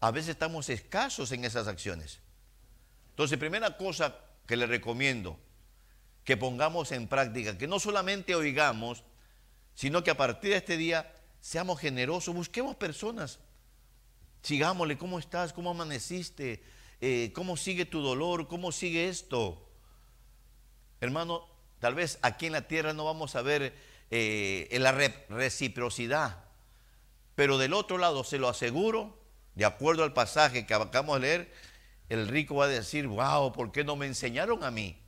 a 0.05 0.11
veces 0.11 0.33
estamos 0.33 0.69
escasos 0.69 1.33
en 1.33 1.47
esas 1.47 1.67
acciones. 1.67 2.21
Entonces, 3.09 3.39
primera 3.39 3.79
cosa 3.79 4.15
que 4.47 4.55
le 4.55 4.67
recomiendo 4.67 5.39
que 6.25 6.37
pongamos 6.37 6.93
en 6.93 7.09
práctica, 7.09 7.57
que 7.57 7.67
no 7.67 7.81
solamente 7.81 8.35
oigamos, 8.35 9.03
sino 9.75 10.05
que 10.05 10.11
a 10.11 10.17
partir 10.19 10.51
de 10.51 10.59
este 10.59 10.77
día 10.77 11.11
seamos 11.41 11.81
generosos, 11.81 12.35
busquemos 12.35 12.77
personas, 12.77 13.39
sigámosle, 14.43 14.99
¿cómo 14.99 15.19
estás? 15.19 15.55
¿Cómo 15.55 15.71
amaneciste? 15.71 16.63
Eh, 17.01 17.33
¿Cómo 17.35 17.57
sigue 17.57 17.87
tu 17.87 18.03
dolor? 18.03 18.47
¿Cómo 18.47 18.73
sigue 18.73 19.09
esto? 19.09 19.67
Hermano, 21.01 21.49
tal 21.79 21.95
vez 21.95 22.19
aquí 22.21 22.45
en 22.45 22.53
la 22.53 22.69
tierra 22.69 22.93
no 22.93 23.07
vamos 23.07 23.37
a 23.37 23.43
ver 23.43 23.75
eh, 24.11 24.69
la 24.79 24.93
reciprocidad, 24.93 26.45
pero 27.35 27.57
del 27.57 27.73
otro 27.73 27.97
lado, 27.97 28.23
se 28.23 28.37
lo 28.37 28.51
aseguro, 28.51 29.24
de 29.55 29.65
acuerdo 29.65 30.05
al 30.05 30.13
pasaje 30.13 30.67
que 30.67 30.75
acabamos 30.75 31.21
de 31.21 31.27
leer, 31.27 31.53
el 32.09 32.29
rico 32.29 32.57
va 32.57 32.67
a 32.67 32.69
decir, 32.69 33.07
wow, 33.07 33.53
¿por 33.53 33.73
qué 33.73 33.85
no 33.85 33.97
me 33.97 34.07
enseñaron 34.07 34.65
a 34.65 34.71
mí? 34.71 34.99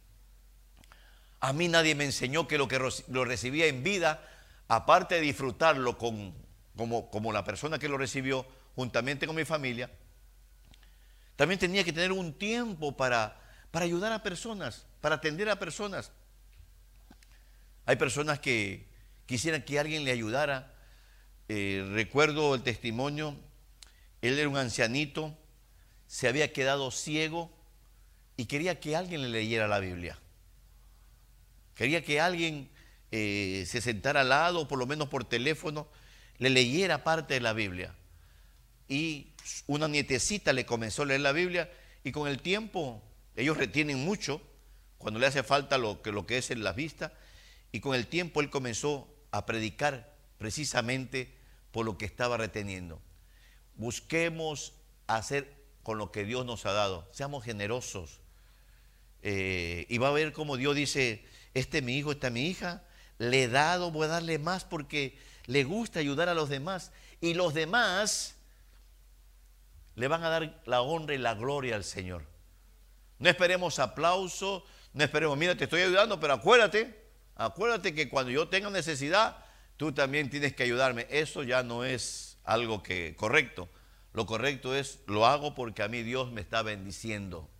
A 1.40 1.52
mí 1.52 1.68
nadie 1.68 1.94
me 1.94 2.04
enseñó 2.04 2.48
que 2.48 2.58
lo 2.58 2.68
que 2.68 2.80
lo 3.08 3.24
recibía 3.24 3.66
en 3.66 3.82
vida, 3.82 4.22
aparte 4.68 5.16
de 5.16 5.20
disfrutarlo 5.20 5.98
con, 5.98 6.34
como, 6.76 7.10
como 7.10 7.32
la 7.32 7.44
persona 7.44 7.78
que 7.78 7.88
lo 7.88 7.98
recibió, 7.98 8.46
juntamente 8.74 9.26
con 9.26 9.36
mi 9.36 9.44
familia, 9.44 9.90
también 11.36 11.58
tenía 11.58 11.84
que 11.84 11.92
tener 11.92 12.12
un 12.12 12.32
tiempo 12.32 12.96
para, 12.96 13.40
para 13.70 13.84
ayudar 13.84 14.12
a 14.12 14.22
personas, 14.22 14.86
para 15.00 15.16
atender 15.16 15.48
a 15.50 15.58
personas. 15.58 16.12
Hay 17.84 17.96
personas 17.96 18.40
que 18.40 18.88
quisieran 19.26 19.62
que 19.62 19.78
alguien 19.78 20.04
le 20.04 20.12
ayudara. 20.12 20.72
Eh, 21.48 21.86
recuerdo 21.92 22.54
el 22.54 22.62
testimonio, 22.62 23.36
él 24.26 24.38
era 24.38 24.48
un 24.48 24.56
ancianito, 24.56 25.36
se 26.06 26.28
había 26.28 26.52
quedado 26.52 26.90
ciego 26.90 27.50
y 28.36 28.46
quería 28.46 28.80
que 28.80 28.96
alguien 28.96 29.22
le 29.22 29.28
leyera 29.28 29.68
la 29.68 29.80
Biblia. 29.80 30.18
Quería 31.74 32.02
que 32.02 32.20
alguien 32.20 32.70
eh, 33.12 33.64
se 33.66 33.80
sentara 33.80 34.22
al 34.22 34.30
lado, 34.30 34.68
por 34.68 34.78
lo 34.78 34.86
menos 34.86 35.08
por 35.08 35.24
teléfono, 35.24 35.88
le 36.38 36.50
leyera 36.50 37.04
parte 37.04 37.34
de 37.34 37.40
la 37.40 37.52
Biblia. 37.52 37.94
Y 38.88 39.32
una 39.66 39.88
nietecita 39.88 40.52
le 40.52 40.66
comenzó 40.66 41.02
a 41.02 41.06
leer 41.06 41.20
la 41.20 41.32
Biblia 41.32 41.70
y 42.04 42.12
con 42.12 42.28
el 42.28 42.40
tiempo 42.40 43.02
ellos 43.36 43.56
retienen 43.56 44.04
mucho 44.04 44.40
cuando 44.98 45.20
le 45.20 45.26
hace 45.26 45.42
falta 45.42 45.78
lo 45.78 46.02
que, 46.02 46.38
es 46.38 46.50
en 46.50 46.64
la 46.64 46.72
vista 46.72 47.12
y 47.72 47.80
con 47.80 47.94
el 47.94 48.06
tiempo 48.06 48.40
él 48.40 48.50
comenzó 48.50 49.08
a 49.30 49.44
predicar 49.44 50.14
precisamente 50.38 51.34
por 51.72 51.84
lo 51.84 51.98
que 51.98 52.06
estaba 52.06 52.36
reteniendo. 52.36 53.00
Busquemos 53.76 54.72
hacer 55.06 55.54
con 55.82 55.98
lo 55.98 56.10
que 56.10 56.24
Dios 56.24 56.44
nos 56.44 56.66
ha 56.66 56.72
dado, 56.72 57.08
seamos 57.12 57.44
generosos. 57.44 58.20
Eh, 59.22 59.86
y 59.88 59.98
va 59.98 60.08
a 60.08 60.12
ver 60.12 60.32
cómo 60.32 60.56
Dios 60.56 60.74
dice, 60.74 61.24
este 61.54 61.78
es 61.78 61.84
mi 61.84 61.96
hijo, 61.96 62.12
esta 62.12 62.26
es 62.26 62.32
mi 62.32 62.46
hija, 62.46 62.82
le 63.18 63.44
he 63.44 63.48
dado, 63.48 63.90
voy 63.90 64.06
a 64.06 64.08
darle 64.08 64.38
más 64.38 64.64
porque 64.64 65.18
le 65.46 65.64
gusta 65.64 66.00
ayudar 66.00 66.28
a 66.28 66.34
los 66.34 66.48
demás. 66.48 66.90
Y 67.20 67.34
los 67.34 67.54
demás 67.54 68.34
le 69.94 70.08
van 70.08 70.24
a 70.24 70.28
dar 70.28 70.60
la 70.66 70.82
honra 70.82 71.14
y 71.14 71.18
la 71.18 71.34
gloria 71.34 71.76
al 71.76 71.84
Señor. 71.84 72.24
No 73.18 73.28
esperemos 73.30 73.78
aplauso, 73.78 74.64
no 74.92 75.04
esperemos, 75.04 75.38
mira, 75.38 75.56
te 75.56 75.64
estoy 75.64 75.82
ayudando, 75.82 76.18
pero 76.18 76.34
acuérdate, 76.34 77.00
acuérdate 77.34 77.94
que 77.94 78.08
cuando 78.08 78.30
yo 78.32 78.48
tenga 78.48 78.70
necesidad, 78.70 79.38
tú 79.76 79.92
también 79.92 80.30
tienes 80.30 80.54
que 80.54 80.64
ayudarme. 80.64 81.06
Eso 81.10 81.42
ya 81.42 81.62
no 81.62 81.84
es 81.84 82.25
algo 82.46 82.82
que 82.82 83.14
correcto. 83.16 83.68
Lo 84.12 84.24
correcto 84.24 84.74
es, 84.74 85.00
lo 85.06 85.26
hago 85.26 85.54
porque 85.54 85.82
a 85.82 85.88
mí 85.88 86.02
Dios 86.02 86.32
me 86.32 86.40
está 86.40 86.62
bendiciendo. 86.62 87.50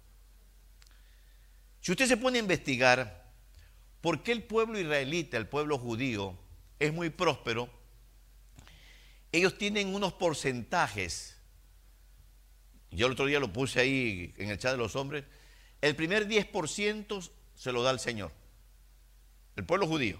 Si 1.80 1.92
usted 1.92 2.06
se 2.06 2.16
pone 2.16 2.38
a 2.38 2.40
investigar 2.40 3.30
por 4.00 4.22
qué 4.22 4.32
el 4.32 4.42
pueblo 4.42 4.78
israelita, 4.78 5.36
el 5.36 5.48
pueblo 5.48 5.78
judío, 5.78 6.36
es 6.78 6.92
muy 6.92 7.10
próspero, 7.10 7.68
ellos 9.32 9.58
tienen 9.58 9.94
unos 9.94 10.14
porcentajes. 10.14 11.36
Yo 12.90 13.06
el 13.06 13.12
otro 13.12 13.26
día 13.26 13.38
lo 13.38 13.52
puse 13.52 13.80
ahí 13.80 14.34
en 14.38 14.50
el 14.50 14.58
chat 14.58 14.72
de 14.72 14.78
los 14.78 14.96
hombres. 14.96 15.24
El 15.82 15.94
primer 15.94 16.26
10% 16.26 17.30
se 17.54 17.72
lo 17.72 17.82
da 17.82 17.90
el 17.90 18.00
Señor, 18.00 18.32
el 19.56 19.64
pueblo 19.66 19.86
judío. 19.86 20.18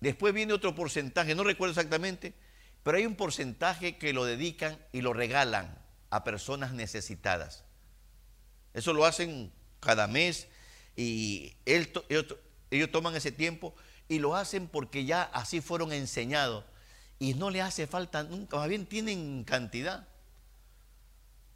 Después 0.00 0.34
viene 0.34 0.52
otro 0.52 0.74
porcentaje, 0.74 1.34
no 1.34 1.44
recuerdo 1.44 1.72
exactamente, 1.72 2.34
pero 2.82 2.98
hay 2.98 3.06
un 3.06 3.16
porcentaje 3.16 3.98
que 3.98 4.12
lo 4.12 4.24
dedican 4.24 4.78
y 4.92 5.00
lo 5.00 5.12
regalan 5.12 5.78
a 6.10 6.24
personas 6.24 6.72
necesitadas. 6.72 7.64
Eso 8.74 8.92
lo 8.92 9.04
hacen 9.04 9.52
cada 9.80 10.06
mes 10.06 10.48
y 10.96 11.54
ellos 11.64 12.90
toman 12.90 13.16
ese 13.16 13.32
tiempo 13.32 13.74
y 14.08 14.18
lo 14.18 14.36
hacen 14.36 14.68
porque 14.68 15.04
ya 15.04 15.22
así 15.22 15.60
fueron 15.60 15.92
enseñados 15.92 16.64
y 17.18 17.34
no 17.34 17.50
le 17.50 17.62
hace 17.62 17.86
falta 17.86 18.22
nunca, 18.22 18.56
más 18.56 18.68
bien 18.68 18.86
tienen 18.86 19.44
cantidad. 19.44 20.06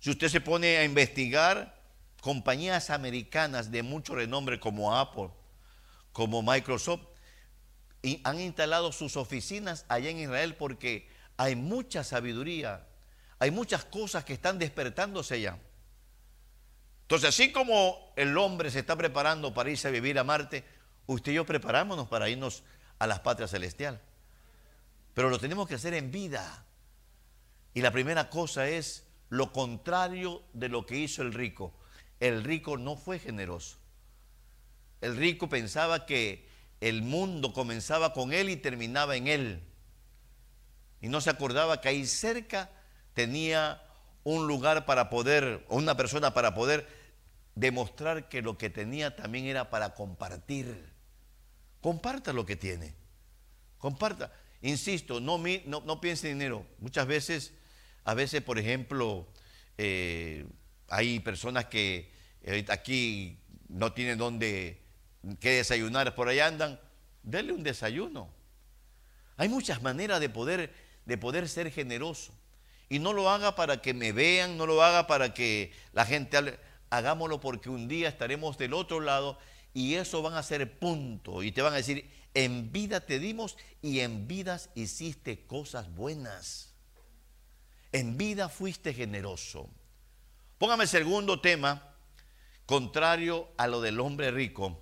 Si 0.00 0.10
usted 0.10 0.28
se 0.28 0.40
pone 0.40 0.78
a 0.78 0.84
investigar, 0.84 1.80
compañías 2.20 2.90
americanas 2.90 3.70
de 3.70 3.82
mucho 3.82 4.14
renombre 4.14 4.58
como 4.58 4.96
Apple, 4.96 5.30
como 6.12 6.42
Microsoft, 6.42 7.02
han 8.24 8.40
instalado 8.40 8.92
sus 8.92 9.16
oficinas 9.16 9.84
allá 9.88 10.10
en 10.10 10.18
Israel 10.18 10.56
porque 10.56 11.08
hay 11.36 11.56
mucha 11.56 12.04
sabiduría, 12.04 12.86
hay 13.38 13.50
muchas 13.50 13.84
cosas 13.84 14.24
que 14.24 14.32
están 14.32 14.58
despertándose 14.58 15.34
allá. 15.34 15.58
Entonces, 17.02 17.28
así 17.28 17.52
como 17.52 18.12
el 18.16 18.36
hombre 18.38 18.70
se 18.70 18.80
está 18.80 18.96
preparando 18.96 19.52
para 19.52 19.70
irse 19.70 19.88
a 19.88 19.90
vivir 19.90 20.18
a 20.18 20.24
Marte, 20.24 20.64
usted 21.06 21.32
y 21.32 21.34
yo 21.36 21.46
preparámonos 21.46 22.08
para 22.08 22.28
irnos 22.28 22.62
a 22.98 23.06
las 23.06 23.20
patrias 23.20 23.50
celestiales. 23.50 24.00
Pero 25.14 25.28
lo 25.28 25.38
tenemos 25.38 25.68
que 25.68 25.74
hacer 25.74 25.94
en 25.94 26.10
vida. 26.10 26.64
Y 27.74 27.82
la 27.82 27.90
primera 27.90 28.30
cosa 28.30 28.68
es 28.68 29.04
lo 29.28 29.52
contrario 29.52 30.42
de 30.52 30.68
lo 30.68 30.86
que 30.86 30.96
hizo 30.96 31.22
el 31.22 31.32
rico. 31.34 31.74
El 32.20 32.44
rico 32.44 32.76
no 32.78 32.96
fue 32.96 33.18
generoso. 33.18 33.76
El 35.00 35.16
rico 35.16 35.48
pensaba 35.48 36.06
que 36.06 36.48
el 36.82 37.02
mundo 37.02 37.52
comenzaba 37.52 38.12
con 38.12 38.32
él 38.32 38.50
y 38.50 38.56
terminaba 38.56 39.14
en 39.14 39.28
él. 39.28 39.62
Y 41.00 41.08
no 41.08 41.20
se 41.20 41.30
acordaba 41.30 41.80
que 41.80 41.88
ahí 41.88 42.04
cerca 42.06 42.70
tenía 43.14 43.80
un 44.24 44.48
lugar 44.48 44.84
para 44.84 45.08
poder, 45.08 45.64
una 45.68 45.96
persona 45.96 46.34
para 46.34 46.54
poder 46.54 46.88
demostrar 47.54 48.28
que 48.28 48.42
lo 48.42 48.58
que 48.58 48.68
tenía 48.68 49.14
también 49.14 49.46
era 49.46 49.70
para 49.70 49.94
compartir. 49.94 50.90
Comparta 51.80 52.32
lo 52.32 52.44
que 52.44 52.56
tiene. 52.56 52.96
Comparta. 53.78 54.32
Insisto, 54.60 55.20
no, 55.20 55.40
no, 55.66 55.82
no 55.86 56.00
piense 56.00 56.30
en 56.30 56.40
dinero. 56.40 56.66
Muchas 56.78 57.06
veces, 57.06 57.52
a 58.02 58.14
veces, 58.14 58.42
por 58.42 58.58
ejemplo, 58.58 59.28
eh, 59.78 60.48
hay 60.88 61.20
personas 61.20 61.66
que 61.66 62.10
aquí 62.68 63.38
no 63.68 63.92
tienen 63.92 64.18
dónde 64.18 64.81
que 65.40 65.50
desayunar, 65.50 66.14
por 66.14 66.28
ahí 66.28 66.40
andan, 66.40 66.80
denle 67.22 67.52
un 67.52 67.62
desayuno. 67.62 68.28
Hay 69.36 69.48
muchas 69.48 69.82
maneras 69.82 70.20
de 70.20 70.28
poder, 70.28 70.72
de 71.04 71.18
poder 71.18 71.48
ser 71.48 71.70
generoso. 71.70 72.32
Y 72.88 72.98
no 72.98 73.12
lo 73.12 73.30
haga 73.30 73.54
para 73.54 73.80
que 73.80 73.94
me 73.94 74.12
vean, 74.12 74.56
no 74.56 74.66
lo 74.66 74.82
haga 74.82 75.06
para 75.06 75.32
que 75.32 75.72
la 75.92 76.04
gente. 76.04 76.58
Hagámoslo 76.90 77.40
porque 77.40 77.70
un 77.70 77.88
día 77.88 78.08
estaremos 78.08 78.58
del 78.58 78.74
otro 78.74 79.00
lado 79.00 79.38
y 79.72 79.94
eso 79.94 80.20
van 80.20 80.34
a 80.34 80.42
ser 80.42 80.78
punto. 80.78 81.42
Y 81.42 81.52
te 81.52 81.62
van 81.62 81.72
a 81.72 81.76
decir, 81.76 82.10
en 82.34 82.70
vida 82.72 83.00
te 83.00 83.18
dimos 83.18 83.56
y 83.80 84.00
en 84.00 84.28
vidas 84.28 84.70
hiciste 84.74 85.46
cosas 85.46 85.94
buenas. 85.94 86.74
En 87.92 88.16
vida 88.16 88.48
fuiste 88.48 88.92
generoso. 88.92 89.68
Póngame 90.58 90.84
el 90.84 90.88
segundo 90.88 91.40
tema, 91.40 91.94
contrario 92.66 93.48
a 93.56 93.66
lo 93.66 93.80
del 93.80 94.00
hombre 94.00 94.30
rico. 94.30 94.81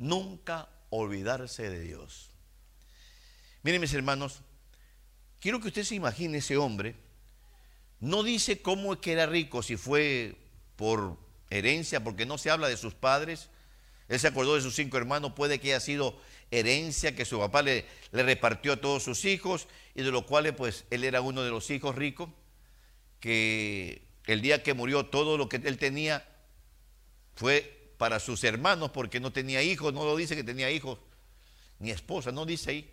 Nunca 0.00 0.70
olvidarse 0.88 1.68
de 1.68 1.78
Dios. 1.78 2.30
Miren 3.62 3.82
mis 3.82 3.92
hermanos, 3.92 4.40
quiero 5.40 5.60
que 5.60 5.68
usted 5.68 5.84
se 5.84 5.94
imagine 5.94 6.38
ese 6.38 6.56
hombre. 6.56 6.96
No 8.00 8.22
dice 8.22 8.62
cómo 8.62 8.94
es 8.94 9.00
que 9.00 9.12
era 9.12 9.26
rico, 9.26 9.62
si 9.62 9.76
fue 9.76 10.38
por 10.76 11.18
herencia, 11.50 12.02
porque 12.02 12.24
no 12.24 12.38
se 12.38 12.48
habla 12.48 12.66
de 12.66 12.78
sus 12.78 12.94
padres, 12.94 13.50
él 14.08 14.18
se 14.18 14.28
acordó 14.28 14.54
de 14.54 14.62
sus 14.62 14.74
cinco 14.74 14.96
hermanos, 14.96 15.34
puede 15.36 15.60
que 15.60 15.68
haya 15.68 15.80
sido 15.80 16.18
herencia 16.50 17.14
que 17.14 17.26
su 17.26 17.38
papá 17.38 17.60
le, 17.60 17.84
le, 18.12 18.22
repartió 18.22 18.72
a 18.72 18.80
todos 18.80 19.02
sus 19.02 19.26
hijos 19.26 19.68
y 19.94 20.02
de 20.02 20.10
los 20.10 20.24
cuales 20.24 20.54
pues 20.54 20.86
él 20.88 21.04
era 21.04 21.20
uno 21.20 21.42
de 21.42 21.50
los 21.50 21.68
hijos 21.70 21.94
ricos, 21.94 22.30
que 23.20 24.08
el 24.24 24.40
día 24.40 24.62
que 24.62 24.72
murió 24.72 25.04
todo 25.04 25.36
lo 25.36 25.50
que 25.50 25.56
él 25.56 25.76
tenía 25.76 26.26
fue 27.34 27.79
para 28.00 28.18
sus 28.18 28.42
hermanos 28.44 28.92
porque 28.92 29.20
no 29.20 29.30
tenía 29.30 29.62
hijos, 29.62 29.92
no 29.92 30.06
lo 30.06 30.16
dice 30.16 30.34
que 30.34 30.42
tenía 30.42 30.70
hijos, 30.70 30.98
ni 31.80 31.90
esposa, 31.90 32.32
no 32.32 32.46
dice 32.46 32.70
ahí. 32.70 32.90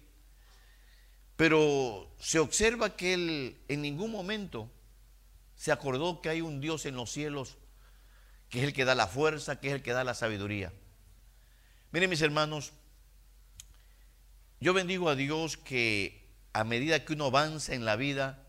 Pero 1.38 2.13
se 2.20 2.39
observa 2.39 2.98
que 2.98 3.13
él 3.13 3.58
en 3.70 3.82
ningún 3.82 4.12
momento 4.12 4.70
se 5.56 5.72
acordó 5.72 6.20
que 6.20 6.28
hay 6.28 6.41
un 6.41 6.60
Dios 6.60 6.86
en 6.86 6.98
los 6.98 7.10
cielos 7.10 7.56
que 8.50 8.60
es 8.60 8.65
el 8.65 8.74
que 8.74 8.84
da 8.84 8.96
la 8.96 9.08
fuerza, 9.08 9.62
que 9.62 9.70
es 9.70 9.76
el 9.76 9.82
que 9.82 9.93
da 9.93 10.04
la 10.04 10.13
sabiduría. 10.13 10.74
Miren 11.93 12.10
mis 12.10 12.22
hermanos, 12.22 12.74
yo 14.60 14.74
bendigo 14.74 15.08
a 15.08 15.15
Dios 15.15 15.56
que 15.56 16.28
a 16.52 16.65
medida 16.65 17.06
que 17.06 17.13
uno 17.13 17.28
avanza 17.28 17.74
en 17.74 17.86
la 17.86 17.96
vida, 17.96 18.43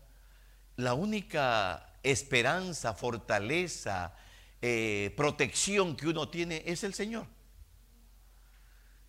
la 0.75 0.93
única 0.93 1.93
esperanza, 2.03 2.93
fortaleza, 2.95 4.13
eh, 4.61 5.13
protección 5.15 5.95
que 5.95 6.07
uno 6.07 6.27
tiene 6.27 6.63
es 6.65 6.83
el 6.83 6.93
Señor. 6.93 7.27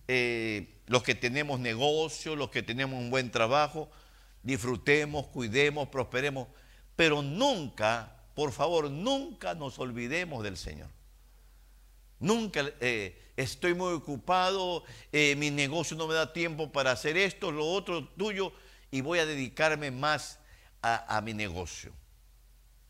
Eh, 0.06 0.80
los 0.86 1.02
que 1.02 1.14
tenemos 1.14 1.58
negocio, 1.60 2.36
los 2.36 2.50
que 2.50 2.62
tenemos 2.62 2.98
un 2.98 3.10
buen 3.10 3.30
trabajo, 3.30 3.90
disfrutemos, 4.42 5.26
cuidemos, 5.28 5.88
prosperemos, 5.88 6.48
pero 6.96 7.22
nunca, 7.22 8.16
por 8.34 8.52
favor, 8.52 8.90
nunca 8.90 9.54
nos 9.54 9.78
olvidemos 9.78 10.42
del 10.42 10.56
Señor. 10.56 10.88
Nunca 12.18 12.64
eh, 12.80 13.20
estoy 13.36 13.74
muy 13.74 13.94
ocupado, 13.94 14.84
mi 15.12 15.50
negocio 15.50 15.96
no 15.96 16.06
me 16.06 16.14
da 16.14 16.32
tiempo 16.32 16.70
para 16.70 16.92
hacer 16.92 17.16
esto, 17.16 17.50
lo 17.50 17.66
otro 17.66 18.06
tuyo, 18.08 18.52
y 18.90 19.00
voy 19.00 19.20
a 19.20 19.26
dedicarme 19.26 19.90
más 19.90 20.38
a, 20.82 21.16
a 21.16 21.20
mi 21.22 21.32
negocio. 21.32 21.92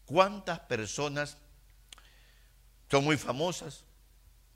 ¿Cuántas 0.05 0.59
personas 0.61 1.37
son 2.90 3.05
muy 3.05 3.16
famosas? 3.16 3.85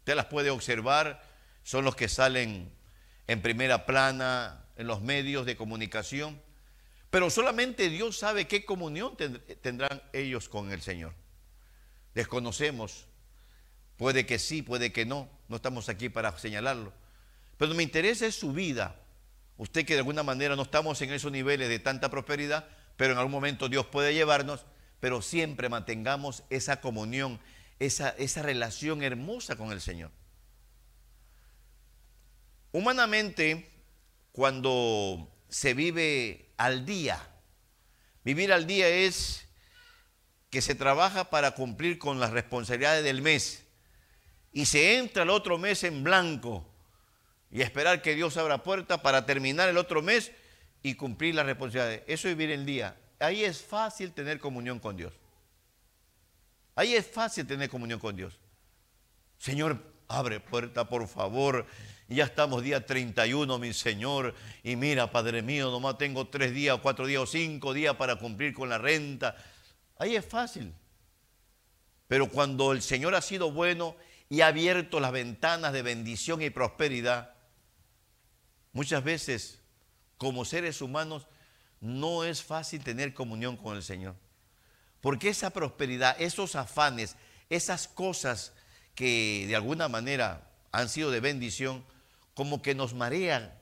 Usted 0.00 0.16
las 0.16 0.26
puede 0.26 0.50
observar, 0.50 1.22
son 1.62 1.84
los 1.84 1.96
que 1.96 2.08
salen 2.08 2.70
en 3.26 3.40
primera 3.40 3.86
plana, 3.86 4.64
en 4.76 4.86
los 4.86 5.00
medios 5.00 5.46
de 5.46 5.56
comunicación, 5.56 6.40
pero 7.10 7.30
solamente 7.30 7.88
Dios 7.88 8.18
sabe 8.18 8.48
qué 8.48 8.64
comunión 8.64 9.16
tendrán 9.62 10.02
ellos 10.12 10.48
con 10.48 10.72
el 10.72 10.82
Señor. 10.82 11.14
Desconocemos, 12.12 13.06
puede 13.96 14.26
que 14.26 14.38
sí, 14.38 14.62
puede 14.62 14.92
que 14.92 15.06
no, 15.06 15.28
no 15.48 15.56
estamos 15.56 15.88
aquí 15.88 16.08
para 16.08 16.36
señalarlo, 16.36 16.92
pero 17.56 17.72
me 17.74 17.82
interesa 17.82 18.26
es 18.26 18.34
su 18.34 18.52
vida. 18.52 18.96
Usted 19.56 19.86
que 19.86 19.94
de 19.94 20.00
alguna 20.00 20.24
manera 20.24 20.56
no 20.56 20.62
estamos 20.62 21.00
en 21.02 21.12
esos 21.12 21.30
niveles 21.30 21.68
de 21.68 21.78
tanta 21.78 22.10
prosperidad, 22.10 22.68
pero 22.96 23.12
en 23.12 23.18
algún 23.18 23.32
momento 23.32 23.68
Dios 23.68 23.86
puede 23.86 24.12
llevarnos, 24.12 24.66
pero 24.98 25.22
siempre 25.22 25.68
mantengamos 25.68 26.42
esa 26.50 26.80
comunión, 26.80 27.38
esa, 27.78 28.10
esa 28.10 28.42
relación 28.42 29.02
hermosa 29.02 29.56
con 29.56 29.72
el 29.72 29.80
Señor. 29.80 30.10
Humanamente, 32.72 33.70
cuando 34.32 35.30
se 35.48 35.74
vive 35.74 36.50
al 36.56 36.84
día, 36.84 37.20
vivir 38.24 38.52
al 38.52 38.66
día 38.66 38.88
es 38.88 39.46
que 40.50 40.60
se 40.60 40.74
trabaja 40.74 41.30
para 41.30 41.52
cumplir 41.52 41.98
con 41.98 42.20
las 42.20 42.30
responsabilidades 42.30 43.04
del 43.04 43.22
mes 43.22 43.64
y 44.52 44.66
se 44.66 44.98
entra 44.98 45.24
el 45.24 45.30
otro 45.30 45.58
mes 45.58 45.82
en 45.84 46.04
blanco 46.04 46.64
y 47.50 47.62
esperar 47.62 48.02
que 48.02 48.14
Dios 48.14 48.36
abra 48.36 48.62
puerta 48.62 49.02
para 49.02 49.26
terminar 49.26 49.68
el 49.68 49.78
otro 49.78 50.02
mes 50.02 50.32
y 50.82 50.94
cumplir 50.94 51.34
las 51.34 51.46
responsabilidades. 51.46 52.02
Eso 52.06 52.28
es 52.28 52.36
vivir 52.36 52.52
el 52.52 52.66
día. 52.66 52.96
Ahí 53.18 53.44
es 53.44 53.62
fácil 53.62 54.12
tener 54.12 54.38
comunión 54.38 54.78
con 54.78 54.96
Dios. 54.96 55.12
Ahí 56.74 56.94
es 56.94 57.06
fácil 57.06 57.46
tener 57.46 57.68
comunión 57.68 58.00
con 58.00 58.16
Dios. 58.16 58.38
Señor, 59.38 59.80
abre 60.08 60.40
puerta, 60.40 60.88
por 60.88 61.06
favor. 61.06 61.66
Ya 62.08 62.24
estamos 62.24 62.62
día 62.62 62.84
31, 62.84 63.58
mi 63.58 63.72
Señor. 63.72 64.34
Y 64.62 64.76
mira, 64.76 65.10
Padre 65.10 65.42
mío, 65.42 65.70
nomás 65.70 65.98
tengo 65.98 66.28
tres 66.28 66.52
días, 66.52 66.78
cuatro 66.82 67.06
días 67.06 67.22
o 67.22 67.26
cinco 67.26 67.72
días 67.72 67.96
para 67.96 68.16
cumplir 68.16 68.52
con 68.52 68.68
la 68.68 68.78
renta. 68.78 69.36
Ahí 69.98 70.16
es 70.16 70.24
fácil. 70.24 70.74
Pero 72.08 72.28
cuando 72.28 72.72
el 72.72 72.82
Señor 72.82 73.14
ha 73.14 73.22
sido 73.22 73.50
bueno 73.52 73.96
y 74.28 74.40
ha 74.40 74.48
abierto 74.48 75.00
las 75.00 75.12
ventanas 75.12 75.72
de 75.72 75.82
bendición 75.82 76.42
y 76.42 76.50
prosperidad, 76.50 77.34
muchas 78.72 79.02
veces 79.02 79.60
como 80.18 80.44
seres 80.44 80.82
humanos 80.82 81.26
no 81.80 82.24
es 82.24 82.42
fácil 82.42 82.82
tener 82.82 83.14
comunión 83.14 83.56
con 83.56 83.76
el 83.76 83.82
Señor. 83.82 84.16
Porque 85.04 85.28
esa 85.28 85.50
prosperidad, 85.50 86.16
esos 86.18 86.56
afanes, 86.56 87.16
esas 87.50 87.88
cosas 87.88 88.54
que 88.94 89.44
de 89.46 89.54
alguna 89.54 89.86
manera 89.86 90.50
han 90.72 90.88
sido 90.88 91.10
de 91.10 91.20
bendición, 91.20 91.84
como 92.32 92.62
que 92.62 92.74
nos 92.74 92.94
marean. 92.94 93.52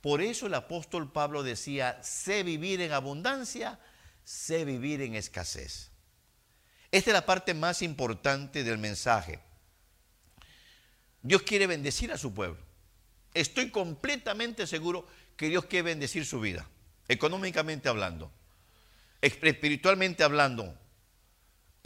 Por 0.00 0.22
eso 0.22 0.46
el 0.46 0.54
apóstol 0.54 1.12
Pablo 1.12 1.42
decía, 1.42 2.02
sé 2.02 2.44
vivir 2.44 2.80
en 2.80 2.92
abundancia, 2.92 3.78
sé 4.24 4.64
vivir 4.64 5.02
en 5.02 5.16
escasez. 5.16 5.90
Esta 6.90 7.10
es 7.10 7.14
la 7.14 7.26
parte 7.26 7.52
más 7.52 7.82
importante 7.82 8.64
del 8.64 8.78
mensaje. 8.78 9.38
Dios 11.20 11.42
quiere 11.42 11.66
bendecir 11.66 12.10
a 12.10 12.16
su 12.16 12.32
pueblo. 12.32 12.56
Estoy 13.34 13.70
completamente 13.70 14.66
seguro 14.66 15.06
que 15.36 15.50
Dios 15.50 15.66
quiere 15.66 15.90
bendecir 15.90 16.24
su 16.24 16.40
vida, 16.40 16.66
económicamente 17.06 17.90
hablando, 17.90 18.32
espiritualmente 19.20 20.24
hablando. 20.24 20.85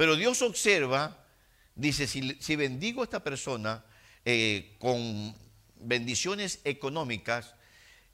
Pero 0.01 0.17
Dios 0.17 0.41
observa, 0.41 1.27
dice, 1.75 2.07
si, 2.07 2.57
bendigo 2.57 3.03
a 3.03 3.05
esta 3.05 3.23
persona 3.23 3.85
eh, 4.25 4.75
con 4.79 5.37
bendiciones 5.77 6.61
económicas, 6.65 7.55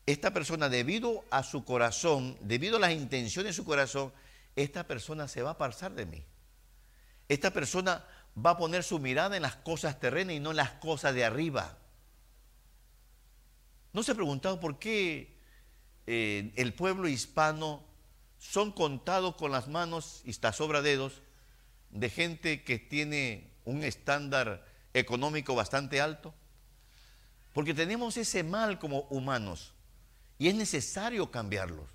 esta 0.04 0.34
persona 0.34 0.68
debido 0.68 1.24
a 1.30 1.44
su 1.44 1.64
corazón, 1.64 2.36
debido 2.40 2.78
a 2.78 2.80
las 2.80 2.90
intenciones 2.90 3.50
de 3.50 3.62
su 3.62 3.64
corazón, 3.64 4.12
esta 4.56 4.88
persona 4.88 5.28
se 5.28 5.42
va 5.42 5.50
a 5.50 5.58
pasar 5.58 5.92
de 5.92 6.06
mí. 6.06 6.24
Esta 7.28 7.52
persona 7.52 8.04
va 8.36 8.50
a 8.50 8.58
poner 8.58 8.82
su 8.82 8.98
mirada 8.98 9.36
en 9.36 9.42
las 9.42 9.54
cosas 9.54 10.00
terrenas 10.00 10.34
y 10.34 10.40
no 10.40 10.50
en 10.50 10.56
las 10.56 10.72
cosas 10.72 11.14
de 11.14 11.24
arriba. 11.24 11.78
¿No 13.92 14.02
se 14.02 14.10
ha 14.10 14.16
preguntado 14.16 14.58
por 14.58 14.80
qué 14.80 15.36
eh, 16.08 16.52
el 16.56 16.74
pueblo 16.74 17.06
hispano 17.06 17.84
son 18.40 18.72
contados 18.72 19.36
con 19.36 19.52
las 19.52 19.68
manos 19.68 20.22
y 20.24 20.30
hasta 20.30 20.52
sobra 20.52 20.82
dedos 20.82 21.22
de 21.90 22.10
gente 22.10 22.62
que 22.64 22.78
tiene 22.78 23.50
un 23.64 23.82
estándar 23.82 24.66
económico 24.94 25.54
bastante 25.54 26.00
alto? 26.00 26.34
Porque 27.52 27.74
tenemos 27.74 28.16
ese 28.16 28.42
mal 28.42 28.78
como 28.78 29.02
humanos 29.10 29.72
y 30.38 30.48
es 30.48 30.54
necesario 30.54 31.30
cambiarlos. 31.30 31.88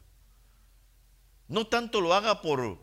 No 1.48 1.68
tanto 1.68 2.02
lo 2.02 2.14
haga 2.14 2.42
por, 2.42 2.80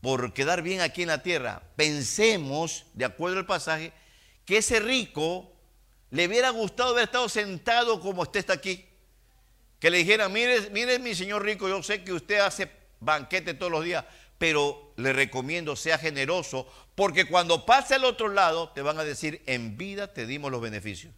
por 0.00 0.32
quedar 0.34 0.62
bien 0.62 0.80
aquí 0.80 1.02
en 1.02 1.08
la 1.08 1.22
tierra. 1.22 1.62
Pensemos, 1.76 2.84
de 2.94 3.04
acuerdo 3.04 3.38
al 3.38 3.46
pasaje, 3.46 3.92
que 4.44 4.58
ese 4.58 4.80
rico 4.80 5.52
le 6.10 6.26
hubiera 6.26 6.50
gustado 6.50 6.90
haber 6.90 7.04
estado 7.04 7.28
sentado 7.28 8.00
como 8.00 8.22
usted 8.22 8.40
está 8.40 8.54
aquí. 8.54 8.84
Que 9.78 9.90
le 9.90 9.98
dijera, 9.98 10.28
mire, 10.28 10.70
mire 10.70 10.98
mi 10.98 11.14
señor 11.14 11.44
rico, 11.44 11.68
yo 11.68 11.82
sé 11.82 12.02
que 12.02 12.12
usted 12.12 12.40
hace 12.40 12.70
banquete 13.00 13.54
todos 13.54 13.70
los 13.70 13.84
días, 13.84 14.04
pero 14.38 14.92
le 14.96 15.12
recomiendo 15.12 15.76
sea 15.76 15.98
generoso, 15.98 16.66
porque 16.94 17.26
cuando 17.26 17.66
pase 17.66 17.94
al 17.94 18.04
otro 18.04 18.28
lado 18.28 18.70
te 18.70 18.82
van 18.82 18.98
a 18.98 19.04
decir, 19.04 19.42
en 19.46 19.76
vida 19.76 20.12
te 20.12 20.26
dimos 20.26 20.50
los 20.50 20.60
beneficios. 20.60 21.12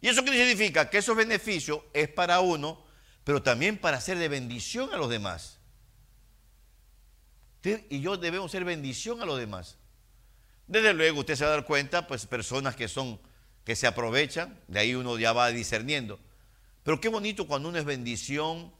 ¿Y 0.00 0.08
eso 0.08 0.24
qué 0.24 0.32
significa? 0.32 0.90
Que 0.90 0.98
esos 0.98 1.16
beneficios 1.16 1.80
es 1.94 2.08
para 2.08 2.40
uno, 2.40 2.84
pero 3.24 3.42
también 3.42 3.78
para 3.78 4.00
ser 4.00 4.18
de 4.18 4.28
bendición 4.28 4.92
a 4.92 4.98
los 4.98 5.08
demás. 5.08 5.58
Usted 7.56 7.86
y 7.88 8.00
yo 8.00 8.18
debemos 8.18 8.50
ser 8.50 8.64
bendición 8.64 9.22
a 9.22 9.24
los 9.24 9.38
demás. 9.38 9.78
Desde 10.66 10.92
luego 10.92 11.20
usted 11.20 11.36
se 11.36 11.44
va 11.44 11.52
a 11.52 11.54
dar 11.54 11.64
cuenta, 11.64 12.06
pues 12.06 12.26
personas 12.26 12.76
que 12.76 12.88
son, 12.88 13.18
que 13.64 13.76
se 13.76 13.86
aprovechan, 13.86 14.60
de 14.68 14.80
ahí 14.80 14.94
uno 14.94 15.18
ya 15.18 15.32
va 15.32 15.48
discerniendo. 15.48 16.20
Pero 16.82 17.00
qué 17.00 17.08
bonito 17.08 17.46
cuando 17.46 17.70
uno 17.70 17.78
es 17.78 17.86
bendición, 17.86 18.70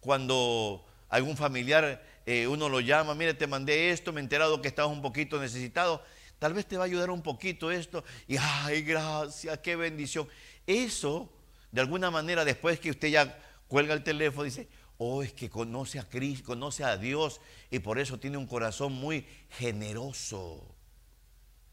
cuando 0.00 0.84
algún 1.08 1.36
familiar 1.36 2.02
eh, 2.26 2.46
uno 2.46 2.68
lo 2.68 2.80
llama, 2.80 3.14
mire, 3.14 3.34
te 3.34 3.46
mandé 3.46 3.90
esto, 3.90 4.12
me 4.12 4.20
he 4.20 4.22
enterado 4.22 4.60
que 4.62 4.68
estabas 4.68 4.92
un 4.92 5.02
poquito 5.02 5.40
necesitado, 5.40 6.02
tal 6.38 6.54
vez 6.54 6.66
te 6.66 6.76
va 6.76 6.84
a 6.84 6.86
ayudar 6.86 7.10
un 7.10 7.22
poquito 7.22 7.70
esto, 7.70 8.04
y 8.26 8.36
ay, 8.38 8.82
gracias, 8.82 9.58
qué 9.58 9.76
bendición. 9.76 10.28
Eso, 10.66 11.32
de 11.70 11.80
alguna 11.80 12.10
manera, 12.10 12.44
después 12.44 12.78
que 12.80 12.90
usted 12.90 13.08
ya 13.08 13.38
cuelga 13.68 13.94
el 13.94 14.02
teléfono, 14.02 14.44
dice, 14.44 14.68
oh, 14.98 15.22
es 15.22 15.32
que 15.32 15.50
conoce 15.50 15.98
a 15.98 16.08
Cristo, 16.08 16.46
conoce 16.46 16.84
a 16.84 16.96
Dios 16.96 17.40
y 17.70 17.80
por 17.80 17.98
eso 17.98 18.18
tiene 18.18 18.36
un 18.36 18.46
corazón 18.46 18.92
muy 18.92 19.26
generoso. 19.50 20.64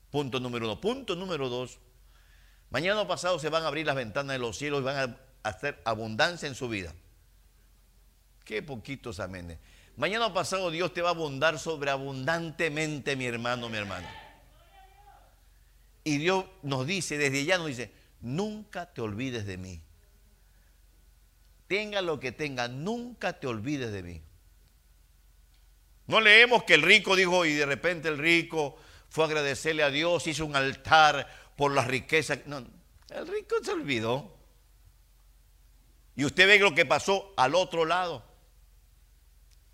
Punto 0.09 0.39
número 0.39 0.65
uno. 0.65 0.81
Punto 0.81 1.15
número 1.15 1.49
dos. 1.49 1.77
Mañana 2.71 3.07
pasado 3.07 3.37
se 3.39 3.49
van 3.49 3.63
a 3.63 3.67
abrir 3.67 3.85
las 3.85 3.95
ventanas 3.95 4.33
de 4.33 4.39
los 4.39 4.57
cielos 4.57 4.81
y 4.81 4.83
van 4.83 4.97
a 5.43 5.49
hacer 5.49 5.81
abundancia 5.85 6.47
en 6.47 6.55
su 6.55 6.67
vida. 6.69 6.93
Qué 8.45 8.63
poquitos 8.63 9.19
amenes. 9.19 9.59
Mañana 9.99 10.33
pasado 10.33 10.71
Dios 10.71 10.93
te 10.93 11.01
va 11.01 11.09
a 11.09 11.11
abundar 11.11 11.59
sobreabundantemente, 11.59 13.17
mi 13.17 13.25
hermano, 13.25 13.67
mi 13.67 13.77
hermana. 13.77 14.09
Y 16.05 16.19
Dios 16.19 16.45
nos 16.63 16.87
dice, 16.87 17.17
desde 17.17 17.43
ya 17.43 17.57
nos 17.57 17.67
dice, 17.67 17.91
nunca 18.21 18.85
te 18.93 19.01
olvides 19.01 19.45
de 19.45 19.57
mí. 19.57 19.81
Tenga 21.67 22.01
lo 22.01 22.17
que 22.17 22.31
tenga, 22.31 22.69
nunca 22.69 23.41
te 23.41 23.47
olvides 23.47 23.91
de 23.91 24.03
mí. 24.03 24.21
No 26.07 26.21
leemos 26.21 26.63
que 26.63 26.75
el 26.75 26.81
rico 26.81 27.17
dijo 27.17 27.43
y 27.43 27.51
de 27.51 27.65
repente 27.65 28.07
el 28.07 28.19
rico 28.19 28.77
fue 29.09 29.25
a 29.25 29.27
agradecerle 29.27 29.83
a 29.83 29.89
Dios, 29.89 30.27
hizo 30.27 30.45
un 30.45 30.55
altar 30.55 31.27
por 31.57 31.73
las 31.73 31.87
riquezas. 31.87 32.39
No, 32.45 32.65
el 33.09 33.27
rico 33.27 33.57
se 33.61 33.73
olvidó. 33.73 34.33
Y 36.15 36.23
usted 36.23 36.47
ve 36.47 36.57
lo 36.57 36.73
que 36.73 36.85
pasó 36.85 37.33
al 37.35 37.53
otro 37.53 37.83
lado. 37.83 38.28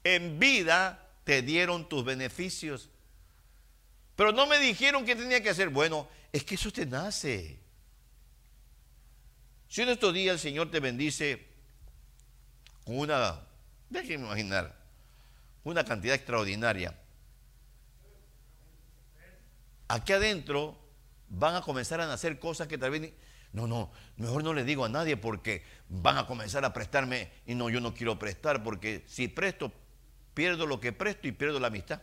En 0.06 0.40
vida 0.40 1.10
te 1.24 1.42
dieron 1.42 1.90
tus 1.90 2.06
beneficios. 2.06 2.90
Pero 4.16 4.32
no 4.32 4.46
me 4.46 4.60
dijeron 4.60 5.04
que 5.04 5.16
tenía 5.16 5.42
que 5.42 5.50
hacer. 5.50 5.70
Bueno, 5.70 6.08
es 6.32 6.44
que 6.44 6.56
eso 6.56 6.72
te 6.72 6.86
nace. 6.86 7.60
Si 9.68 9.82
en 9.82 9.90
estos 9.90 10.14
días 10.14 10.36
el 10.36 10.40
Señor 10.40 10.70
te 10.70 10.80
bendice 10.80 11.48
con 12.86 13.00
una, 13.00 13.42
déjenme 13.90 14.28
imaginar, 14.28 14.78
una 15.64 15.84
cantidad 15.84 16.16
extraordinaria, 16.16 16.96
aquí 19.88 20.14
adentro 20.14 20.80
van 21.30 21.56
a 21.56 21.62
comenzar 21.62 22.00
a 22.00 22.06
nacer 22.08 22.40
cosas 22.40 22.68
que 22.68 22.78
tal 22.78 22.92
vez... 22.92 23.12
No, 23.54 23.68
no, 23.68 23.90
mejor 24.18 24.44
no 24.44 24.54
le 24.54 24.66
digo 24.66 24.84
a 24.84 24.90
nadie 24.90 25.16
porque 25.16 25.64
van 25.88 26.18
a 26.18 26.28
comenzar 26.28 26.64
a 26.66 26.74
prestarme 26.74 27.32
y 27.46 27.56
no, 27.56 27.70
yo 27.70 27.80
no 27.80 27.94
quiero 27.94 28.20
prestar 28.20 28.62
porque 28.64 29.06
si 29.08 29.30
presto, 29.30 29.72
pierdo 30.36 30.68
lo 30.68 30.80
que 30.80 30.94
presto 30.94 31.28
y 31.28 31.32
pierdo 31.32 31.60
la 31.60 31.68
amistad. 31.68 32.02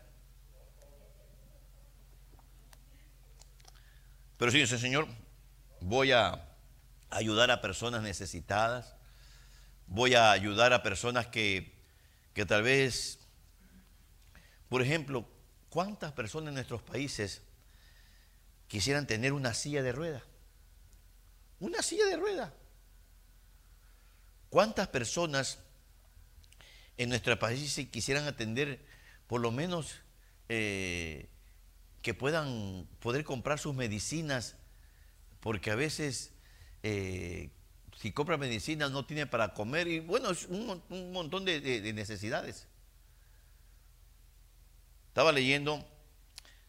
Pero 4.38 4.50
sí, 4.50 4.66
Señor, 4.66 5.06
voy 5.80 6.10
a 6.10 6.48
ayudar 7.10 7.52
a 7.52 7.60
personas 7.60 8.02
necesitadas, 8.02 8.96
voy 9.86 10.14
a 10.14 10.32
ayudar 10.32 10.72
a 10.72 10.82
personas 10.82 11.28
que, 11.28 11.72
que 12.34 12.44
tal 12.44 12.62
vez, 12.62 13.20
por 14.68 14.82
ejemplo, 14.82 15.28
¿cuántas 15.68 16.10
personas 16.12 16.48
en 16.48 16.54
nuestros 16.54 16.82
países 16.82 17.42
quisieran 18.66 19.06
tener 19.06 19.32
una 19.32 19.54
silla 19.54 19.82
de 19.82 19.92
rueda? 19.92 20.22
Una 21.60 21.82
silla 21.82 22.06
de 22.06 22.16
rueda. 22.16 22.52
¿Cuántas 24.48 24.88
personas 24.88 25.60
en 26.96 27.08
nuestro 27.08 27.38
país 27.38 27.74
quisieran 27.90 28.26
atender 28.26 28.84
por 29.26 29.40
lo 29.40 29.50
menos 29.50 30.00
eh, 30.48 31.28
que 32.02 32.14
puedan 32.14 32.88
poder 33.00 33.24
comprar 33.24 33.58
sus 33.58 33.74
medicinas? 33.74 34.56
Porque 35.40 35.70
a 35.70 35.74
veces 35.74 36.32
eh, 36.82 37.50
si 37.98 38.12
compra 38.12 38.36
medicinas 38.36 38.90
no 38.90 39.06
tiene 39.06 39.26
para 39.26 39.54
comer 39.54 39.88
y 39.88 40.00
bueno, 40.00 40.30
es 40.30 40.46
un, 40.46 40.82
montón 41.12 41.44
de, 41.44 41.92
necesidades. 41.92 42.66
Estaba 45.08 45.32
leyendo, 45.32 45.86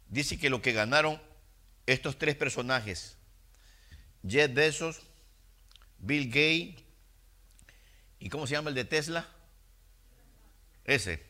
dice 0.10 0.38
que 0.38 0.50
lo 0.50 0.62
que 0.62 0.74
ganaron 0.74 1.22
estos 1.86 2.18
tres 2.18 2.36
personajes, 2.36 3.18
Jeff 4.28 4.54
Bezos, 4.54 5.02
Bill 6.00 6.28
Gates 6.28 6.84
¿Y 8.24 8.30
cómo 8.30 8.48
se 8.48 8.54
llama 8.54 8.70
el 8.70 8.76
de 8.76 8.86
Tesla? 8.86 9.28
Ese. 10.86 11.24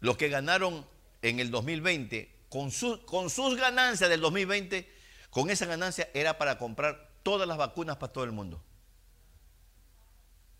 Los 0.00 0.16
que 0.16 0.28
ganaron 0.28 0.86
en 1.22 1.40
el 1.40 1.50
2020, 1.50 2.46
con, 2.48 2.70
con 3.06 3.30
sus 3.30 3.56
ganancias 3.56 4.10
del 4.10 4.20
2020, 4.20 4.90
con 5.30 5.50
esa 5.50 5.66
ganancia 5.66 6.10
era 6.12 6.38
para 6.38 6.58
comprar 6.58 7.10
todas 7.22 7.46
las 7.46 7.56
vacunas 7.56 7.96
para 7.96 8.12
todo 8.12 8.24
el 8.24 8.32
mundo. 8.32 8.62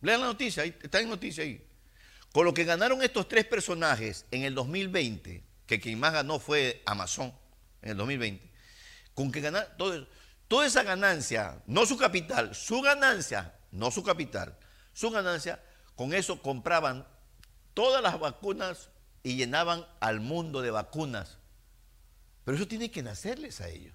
Lean 0.01 0.21
la 0.21 0.27
noticia, 0.27 0.65
está 0.65 1.01
en 1.01 1.09
noticia 1.09 1.45
ahí. 1.45 1.65
Con 2.33 2.45
lo 2.45 2.55
que 2.55 2.65
ganaron 2.65 3.03
estos 3.03 3.29
tres 3.29 3.45
personajes 3.45 4.27
en 4.31 4.43
el 4.43 4.55
2020, 4.55 5.45
que 5.67 5.81
quien 5.81 6.01
más 6.01 6.13
ganó 6.13 6.39
fue 6.39 6.83
Amazon 6.87 7.33
en 7.83 7.91
el 7.91 7.97
2020, 7.99 8.51
con 9.15 9.31
que 9.31 9.41
ganar 9.41 9.77
toda 10.49 10.67
esa 10.67 10.83
ganancia, 10.83 11.63
no 11.67 11.85
su 11.85 11.97
capital, 11.97 12.55
su 12.55 12.81
ganancia, 12.81 13.55
no 13.71 13.91
su 13.91 14.03
capital, 14.03 14.57
su 14.93 15.11
ganancia, 15.11 15.63
con 15.95 16.15
eso 16.15 16.41
compraban 16.41 17.07
todas 17.75 18.03
las 18.03 18.19
vacunas 18.19 18.91
y 19.23 19.37
llenaban 19.37 19.87
al 20.01 20.21
mundo 20.21 20.63
de 20.63 20.71
vacunas. 20.71 21.39
Pero 22.45 22.57
eso 22.57 22.67
tiene 22.67 22.91
que 22.91 23.03
nacerles 23.03 23.61
a 23.61 23.69
ellos. 23.69 23.95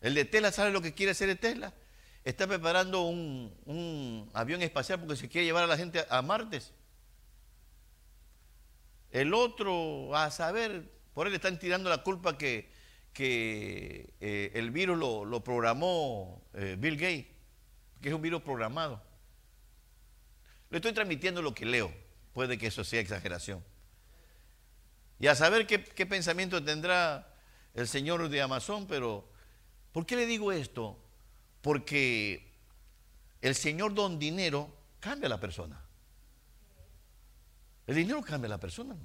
El 0.00 0.14
de 0.14 0.24
Tesla 0.24 0.52
sabe 0.52 0.70
lo 0.70 0.80
que 0.80 0.94
quiere 0.94 1.12
hacer 1.12 1.28
de 1.28 1.36
Tesla. 1.36 1.74
Está 2.24 2.46
preparando 2.46 3.02
un, 3.02 4.30
avión 4.34 4.62
espacial 4.62 4.98
porque 4.98 5.16
se 5.16 5.28
quiere 5.28 5.44
llevar 5.44 5.64
a 5.64 5.68
la 5.68 5.76
gente 5.76 6.04
a, 6.08 6.22
Martes. 6.22 6.72
El 9.10 9.32
otro, 9.34 10.14
a 10.16 10.30
saber, 10.30 10.90
por 11.14 11.26
él 11.26 11.34
están 11.34 11.58
tirando 11.58 11.88
la 11.88 12.02
culpa 12.02 12.36
que, 12.36 12.70
que 13.12 14.14
eh, 14.20 14.50
el 14.54 14.70
virus 14.70 14.98
lo, 14.98 15.44
programó 15.44 16.42
eh, 16.54 16.76
Bill 16.78 16.96
Gates 16.96 17.36
que 18.00 18.08
es 18.08 18.14
un 18.14 18.22
virus 18.22 18.42
programado. 18.42 19.02
Le 20.70 20.78
estoy 20.78 20.92
transmitiendo 20.92 21.42
lo 21.42 21.54
que 21.54 21.64
leo. 21.64 21.92
Puede 22.32 22.58
que 22.58 22.66
eso 22.66 22.84
sea 22.84 23.00
exageración. 23.00 23.64
Y 25.18 25.28
a 25.28 25.34
saber 25.34 25.66
qué, 25.66 26.06
pensamiento 26.06 26.62
tendrá 26.62 27.34
el 27.74 27.88
señor 27.88 28.28
de 28.28 28.42
Amazon, 28.42 28.86
pero 28.86 29.28
¿por 29.92 30.04
qué 30.04 30.16
le 30.16 30.26
digo 30.26 30.52
esto? 30.52 30.98
Porque 31.62 32.52
el 33.40 33.54
señor 33.54 33.94
don 33.94 34.18
dinero 34.18 34.74
cambia 35.00 35.26
a 35.26 35.30
la 35.30 35.40
persona. 35.40 35.80
El 37.86 37.94
dinero 37.94 38.20
cambia 38.22 38.46
a 38.46 38.50
la 38.50 38.60
persona. 38.60 38.96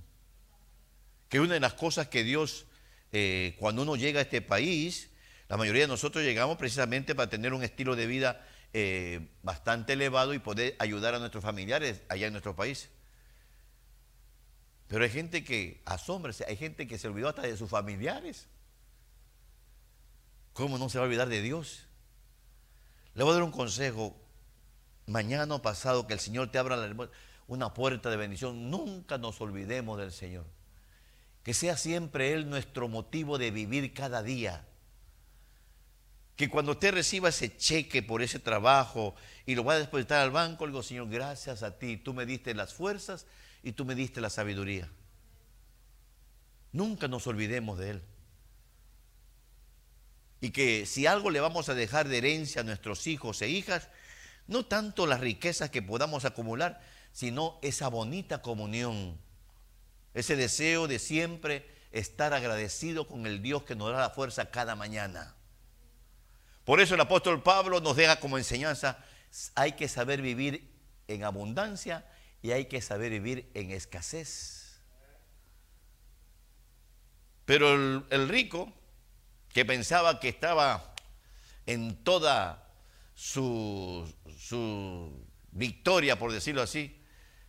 Que 1.29 1.39
una 1.39 1.53
de 1.53 1.59
las 1.61 1.75
cosas 1.75 2.09
que 2.09 2.23
Dios, 2.23 2.65
eh, 3.13 3.55
cuando 3.59 3.83
uno 3.83 3.95
llega 3.95 4.19
a 4.19 4.23
este 4.23 4.41
país, 4.41 5.09
la 5.47 5.55
mayoría 5.55 5.83
de 5.83 5.87
nosotros 5.87 6.23
llegamos 6.25 6.57
precisamente 6.57 7.15
para 7.15 7.29
tener 7.29 7.53
un 7.53 7.63
estilo 7.63 7.95
de 7.95 8.07
vida 8.07 8.45
eh, 8.73 9.27
bastante 9.43 9.93
elevado 9.93 10.33
y 10.33 10.39
poder 10.39 10.75
ayudar 10.79 11.13
a 11.13 11.19
nuestros 11.19 11.43
familiares 11.43 12.01
allá 12.07 12.27
en 12.27 12.33
nuestro 12.33 12.55
país. 12.55 12.89
Pero 14.87 15.03
hay 15.03 15.09
gente 15.09 15.43
que, 15.43 15.81
asómbrese, 15.85 16.45
hay 16.47 16.55
gente 16.55 16.87
que 16.87 16.97
se 16.97 17.07
olvidó 17.07 17.29
hasta 17.29 17.41
de 17.41 17.57
sus 17.57 17.69
familiares. 17.69 18.47
¿Cómo 20.53 20.77
no 20.77 20.89
se 20.89 20.97
va 20.97 21.05
a 21.05 21.07
olvidar 21.07 21.29
de 21.29 21.41
Dios? 21.41 21.87
Le 23.13 23.23
voy 23.23 23.31
a 23.31 23.35
dar 23.35 23.43
un 23.43 23.51
consejo. 23.51 24.15
Mañana 25.05 25.55
o 25.55 25.61
pasado 25.61 26.07
que 26.07 26.13
el 26.13 26.19
Señor 26.19 26.51
te 26.51 26.57
abra 26.57 26.77
una 27.47 27.73
puerta 27.73 28.09
de 28.09 28.17
bendición. 28.17 28.69
Nunca 28.69 29.17
nos 29.17 29.41
olvidemos 29.41 29.97
del 29.97 30.11
Señor. 30.11 30.45
Que 31.43 31.53
sea 31.53 31.75
siempre 31.75 32.33
Él 32.33 32.49
nuestro 32.49 32.87
motivo 32.87 33.37
de 33.37 33.51
vivir 33.51 33.93
cada 33.93 34.23
día 34.23 34.65
que 36.41 36.49
cuando 36.49 36.71
usted 36.71 36.95
reciba 36.95 37.29
ese 37.29 37.55
cheque 37.55 38.01
por 38.01 38.23
ese 38.23 38.39
trabajo 38.39 39.13
y 39.45 39.53
lo 39.53 39.63
va 39.63 39.73
a 39.73 39.79
depositar 39.79 40.23
al 40.23 40.31
banco, 40.31 40.65
le 40.65 40.71
digo, 40.71 40.81
Señor, 40.81 41.07
gracias 41.07 41.61
a 41.61 41.77
ti, 41.77 41.97
tú 41.97 42.15
me 42.15 42.25
diste 42.25 42.55
las 42.55 42.73
fuerzas 42.73 43.27
y 43.61 43.73
tú 43.73 43.85
me 43.85 43.93
diste 43.93 44.21
la 44.21 44.31
sabiduría. 44.31 44.89
Nunca 46.71 47.07
nos 47.07 47.27
olvidemos 47.27 47.77
de 47.77 47.91
Él. 47.91 48.01
Y 50.39 50.49
que 50.49 50.87
si 50.87 51.05
algo 51.05 51.29
le 51.29 51.41
vamos 51.41 51.69
a 51.69 51.75
dejar 51.75 52.07
de 52.07 52.17
herencia 52.17 52.61
a 52.61 52.63
nuestros 52.63 53.05
hijos 53.05 53.39
e 53.43 53.47
hijas, 53.47 53.89
no 54.47 54.65
tanto 54.65 55.05
las 55.05 55.19
riquezas 55.19 55.69
que 55.69 55.83
podamos 55.83 56.25
acumular, 56.25 56.81
sino 57.11 57.59
esa 57.61 57.87
bonita 57.87 58.41
comunión, 58.41 59.15
ese 60.15 60.35
deseo 60.35 60.87
de 60.87 60.97
siempre 60.97 61.69
estar 61.91 62.33
agradecido 62.33 63.07
con 63.07 63.27
el 63.27 63.43
Dios 63.43 63.61
que 63.61 63.75
nos 63.75 63.91
da 63.91 63.99
la 63.99 64.09
fuerza 64.09 64.49
cada 64.49 64.75
mañana. 64.75 65.35
Por 66.71 66.79
eso 66.79 66.95
el 66.95 67.01
apóstol 67.01 67.43
Pablo 67.43 67.81
nos 67.81 67.97
deja 67.97 68.21
como 68.21 68.37
enseñanza, 68.37 68.97
hay 69.55 69.73
que 69.73 69.89
saber 69.89 70.21
vivir 70.21 70.71
en 71.09 71.25
abundancia 71.25 72.05
y 72.41 72.51
hay 72.51 72.67
que 72.67 72.81
saber 72.81 73.11
vivir 73.11 73.51
en 73.55 73.71
escasez. 73.71 74.79
Pero 77.43 77.73
el, 78.09 78.29
rico, 78.29 78.71
que 79.49 79.65
pensaba 79.65 80.21
que 80.21 80.29
estaba 80.29 80.95
en 81.65 82.05
toda 82.05 82.65
su, 83.15 84.09
victoria, 85.51 86.17
por 86.17 86.31
decirlo 86.31 86.61
así, 86.61 87.03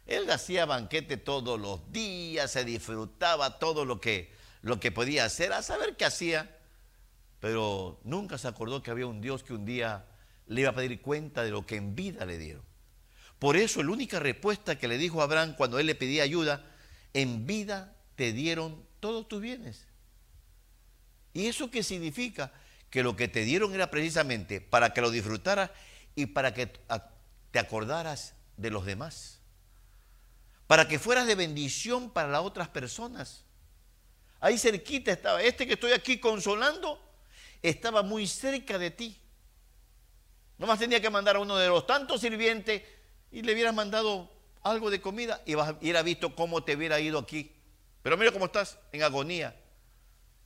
él 0.04 0.28
hacía 0.32 0.66
banquete 0.66 1.16
todos 1.16 1.60
los 1.60 1.92
días, 1.92 2.50
se 2.50 2.64
disfrutaba 2.64 3.60
todo 3.60 3.84
lo 3.84 4.00
que, 4.00 4.34
lo 4.62 4.80
que 4.80 4.90
podía 4.90 5.26
hacer, 5.26 5.52
a 5.52 5.62
saber 5.62 5.96
qué 5.96 6.06
hacía 6.06 6.58
pero 7.42 7.98
nunca 8.04 8.38
se 8.38 8.46
acordó 8.46 8.84
que 8.84 8.92
había 8.92 9.08
un 9.08 9.20
Dios 9.20 9.42
que 9.42 9.52
un 9.52 9.64
día 9.64 10.06
le 10.46 10.60
iba 10.60 10.70
a 10.70 10.74
pedir 10.76 11.02
cuenta 11.02 11.42
de 11.42 11.50
lo 11.50 11.66
que 11.66 11.74
en 11.74 11.96
vida 11.96 12.24
le 12.24 12.38
dieron. 12.38 12.62
Por 13.40 13.56
eso 13.56 13.82
la 13.82 13.90
única 13.90 14.20
respuesta 14.20 14.78
que 14.78 14.86
le 14.86 14.96
dijo 14.96 15.20
Abraham 15.20 15.56
cuando 15.56 15.80
él 15.80 15.86
le 15.86 15.96
pedía 15.96 16.22
ayuda, 16.22 16.64
en 17.14 17.44
vida 17.44 17.96
te 18.14 18.32
dieron 18.32 18.86
todos 19.00 19.26
tus 19.26 19.42
bienes. 19.42 19.88
¿Y 21.34 21.46
eso 21.46 21.68
qué 21.68 21.82
significa? 21.82 22.52
Que 22.90 23.02
lo 23.02 23.16
que 23.16 23.26
te 23.26 23.42
dieron 23.42 23.74
era 23.74 23.90
precisamente 23.90 24.60
para 24.60 24.92
que 24.92 25.00
lo 25.00 25.10
disfrutaras 25.10 25.72
y 26.14 26.26
para 26.26 26.54
que 26.54 26.72
te 27.50 27.58
acordaras 27.58 28.36
de 28.56 28.70
los 28.70 28.86
demás. 28.86 29.40
Para 30.68 30.86
que 30.86 31.00
fueras 31.00 31.26
de 31.26 31.34
bendición 31.34 32.08
para 32.08 32.28
las 32.28 32.42
otras 32.42 32.68
personas. 32.68 33.42
Ahí 34.38 34.58
cerquita 34.58 35.10
estaba 35.10 35.42
este 35.42 35.66
que 35.66 35.72
estoy 35.72 35.90
aquí 35.90 36.20
consolando 36.20 37.10
estaba 37.62 38.02
muy 38.02 38.26
cerca 38.26 38.78
de 38.78 38.90
ti. 38.90 39.18
Nomás 40.58 40.78
tenía 40.78 41.00
que 41.00 41.10
mandar 41.10 41.36
a 41.36 41.40
uno 41.40 41.56
de 41.56 41.68
los 41.68 41.86
tantos 41.86 42.20
sirvientes 42.20 42.82
y 43.30 43.42
le 43.42 43.52
hubieras 43.52 43.74
mandado 43.74 44.30
algo 44.62 44.90
de 44.90 45.00
comida 45.00 45.42
y 45.46 45.54
hubiera 45.54 46.02
visto 46.02 46.34
cómo 46.34 46.62
te 46.62 46.76
hubiera 46.76 47.00
ido 47.00 47.18
aquí. 47.18 47.52
Pero 48.02 48.16
mira 48.16 48.32
cómo 48.32 48.46
estás 48.46 48.78
en 48.92 49.02
agonía. 49.02 49.56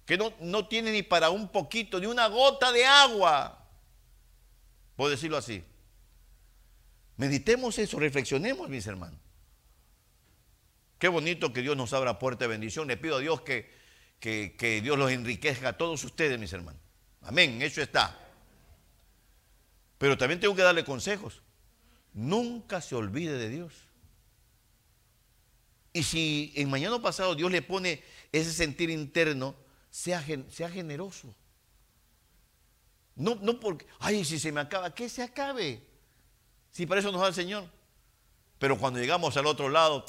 Que 0.04 0.16
no, 0.16 0.32
no 0.40 0.68
tiene 0.68 0.92
ni 0.92 1.02
para 1.02 1.30
un 1.30 1.48
poquito, 1.48 1.98
ni 1.98 2.06
una 2.06 2.28
gota 2.28 2.70
de 2.70 2.86
agua. 2.86 3.66
Puedo 4.94 5.10
decirlo 5.10 5.36
así. 5.36 5.64
Meditemos 7.16 7.78
eso, 7.78 7.98
reflexionemos, 7.98 8.68
mis 8.68 8.86
hermanos. 8.86 9.18
Qué 10.98 11.08
bonito 11.08 11.52
que 11.52 11.62
Dios 11.62 11.76
nos 11.76 11.92
abra 11.92 12.18
puerta 12.18 12.44
de 12.44 12.48
bendición. 12.48 12.88
Le 12.88 12.96
pido 12.96 13.16
a 13.16 13.20
Dios 13.20 13.40
que, 13.42 13.70
que, 14.20 14.54
que 14.56 14.80
Dios 14.80 14.96
los 14.96 15.10
enriquezca 15.10 15.70
a 15.70 15.76
todos 15.76 16.02
ustedes, 16.04 16.38
mis 16.38 16.52
hermanos. 16.52 16.85
Amén, 17.26 17.60
eso 17.60 17.82
está. 17.82 18.16
Pero 19.98 20.16
también 20.16 20.38
tengo 20.38 20.54
que 20.54 20.62
darle 20.62 20.84
consejos. 20.84 21.42
Nunca 22.12 22.80
se 22.80 22.94
olvide 22.94 23.36
de 23.36 23.48
Dios. 23.48 23.72
Y 25.92 26.02
si 26.02 26.52
en 26.54 26.70
mañana 26.70 27.00
pasado 27.02 27.34
Dios 27.34 27.50
le 27.50 27.62
pone 27.62 28.02
ese 28.30 28.52
sentir 28.52 28.90
interno, 28.90 29.56
sea, 29.90 30.24
sea 30.50 30.70
generoso. 30.70 31.34
No, 33.16 33.34
no 33.36 33.58
porque, 33.58 33.86
ay, 33.98 34.24
si 34.24 34.38
se 34.38 34.52
me 34.52 34.60
acaba, 34.60 34.94
que 34.94 35.08
se 35.08 35.22
acabe. 35.22 35.82
Si 36.70 36.86
para 36.86 37.00
eso 37.00 37.10
nos 37.10 37.22
da 37.22 37.28
el 37.28 37.34
Señor. 37.34 37.68
Pero 38.58 38.78
cuando 38.78 39.00
llegamos 39.00 39.36
al 39.36 39.46
otro 39.46 39.68
lado, 39.68 40.04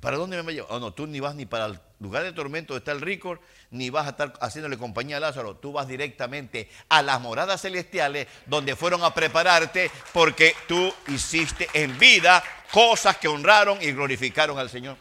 ¿para 0.00 0.16
dónde 0.16 0.36
me 0.36 0.42
va 0.42 0.50
a 0.50 0.54
llevar? 0.54 0.72
Oh, 0.72 0.80
no, 0.80 0.94
tú 0.94 1.06
ni 1.06 1.20
vas 1.20 1.34
ni 1.34 1.44
para 1.44 1.66
el 1.66 1.80
lugar 2.04 2.22
de 2.22 2.32
tormento 2.32 2.76
está 2.76 2.92
el 2.92 3.00
rico, 3.00 3.40
ni 3.70 3.90
vas 3.90 4.06
a 4.06 4.10
estar 4.10 4.34
haciéndole 4.40 4.78
compañía 4.78 5.16
a 5.16 5.20
Lázaro. 5.20 5.56
Tú 5.56 5.72
vas 5.72 5.88
directamente 5.88 6.70
a 6.88 7.02
las 7.02 7.20
moradas 7.20 7.62
celestiales 7.62 8.28
donde 8.46 8.76
fueron 8.76 9.02
a 9.02 9.14
prepararte 9.14 9.90
porque 10.12 10.54
tú 10.68 10.92
hiciste 11.08 11.66
en 11.72 11.98
vida 11.98 12.44
cosas 12.70 13.16
que 13.16 13.26
honraron 13.26 13.82
y 13.82 13.90
glorificaron 13.92 14.58
al 14.58 14.70
Señor. 14.70 14.96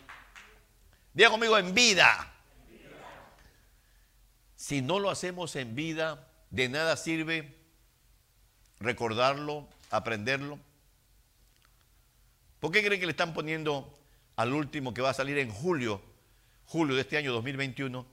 Diga 1.14 1.30
conmigo, 1.30 1.58
en 1.58 1.74
vida. 1.74 2.32
Si 4.56 4.82
no 4.82 4.98
lo 4.98 5.10
hacemos 5.10 5.56
en 5.58 5.76
vida, 5.76 6.26
de 6.50 6.70
nada 6.70 6.96
sirve 6.96 7.54
recordarlo, 8.80 9.68
aprenderlo. 9.92 10.58
¿Por 12.62 12.72
qué 12.72 12.82
creen 12.82 13.02
que 13.02 13.08
le 13.08 13.12
están 13.12 13.34
poniendo 13.34 13.94
al 14.38 14.54
último 14.54 14.94
que 14.94 15.02
va 15.02 15.10
a 15.10 15.14
salir 15.14 15.38
en 15.38 15.52
julio, 15.52 16.02
julio 16.74 16.96
de 16.96 17.02
este 17.02 17.18
año 17.18 17.32
2021, 17.34 18.04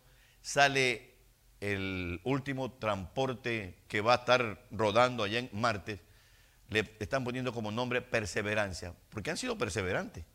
sale 0.43 1.15
el 1.61 2.21
último 2.25 2.71
transporte 2.73 3.79
que 3.89 4.03
va 4.03 4.13
a 4.13 4.17
estar 4.17 4.67
rodando 4.71 5.25
allá 5.25 5.39
en 5.39 5.49
Marte? 5.55 5.99
Le 6.69 6.95
están 7.01 7.25
poniendo 7.25 7.55
como 7.55 7.73
nombre 7.73 8.03
perseverancia, 8.03 8.95
porque 9.09 9.31
han 9.31 9.39
sido 9.39 9.57
perseverantes. 9.57 10.27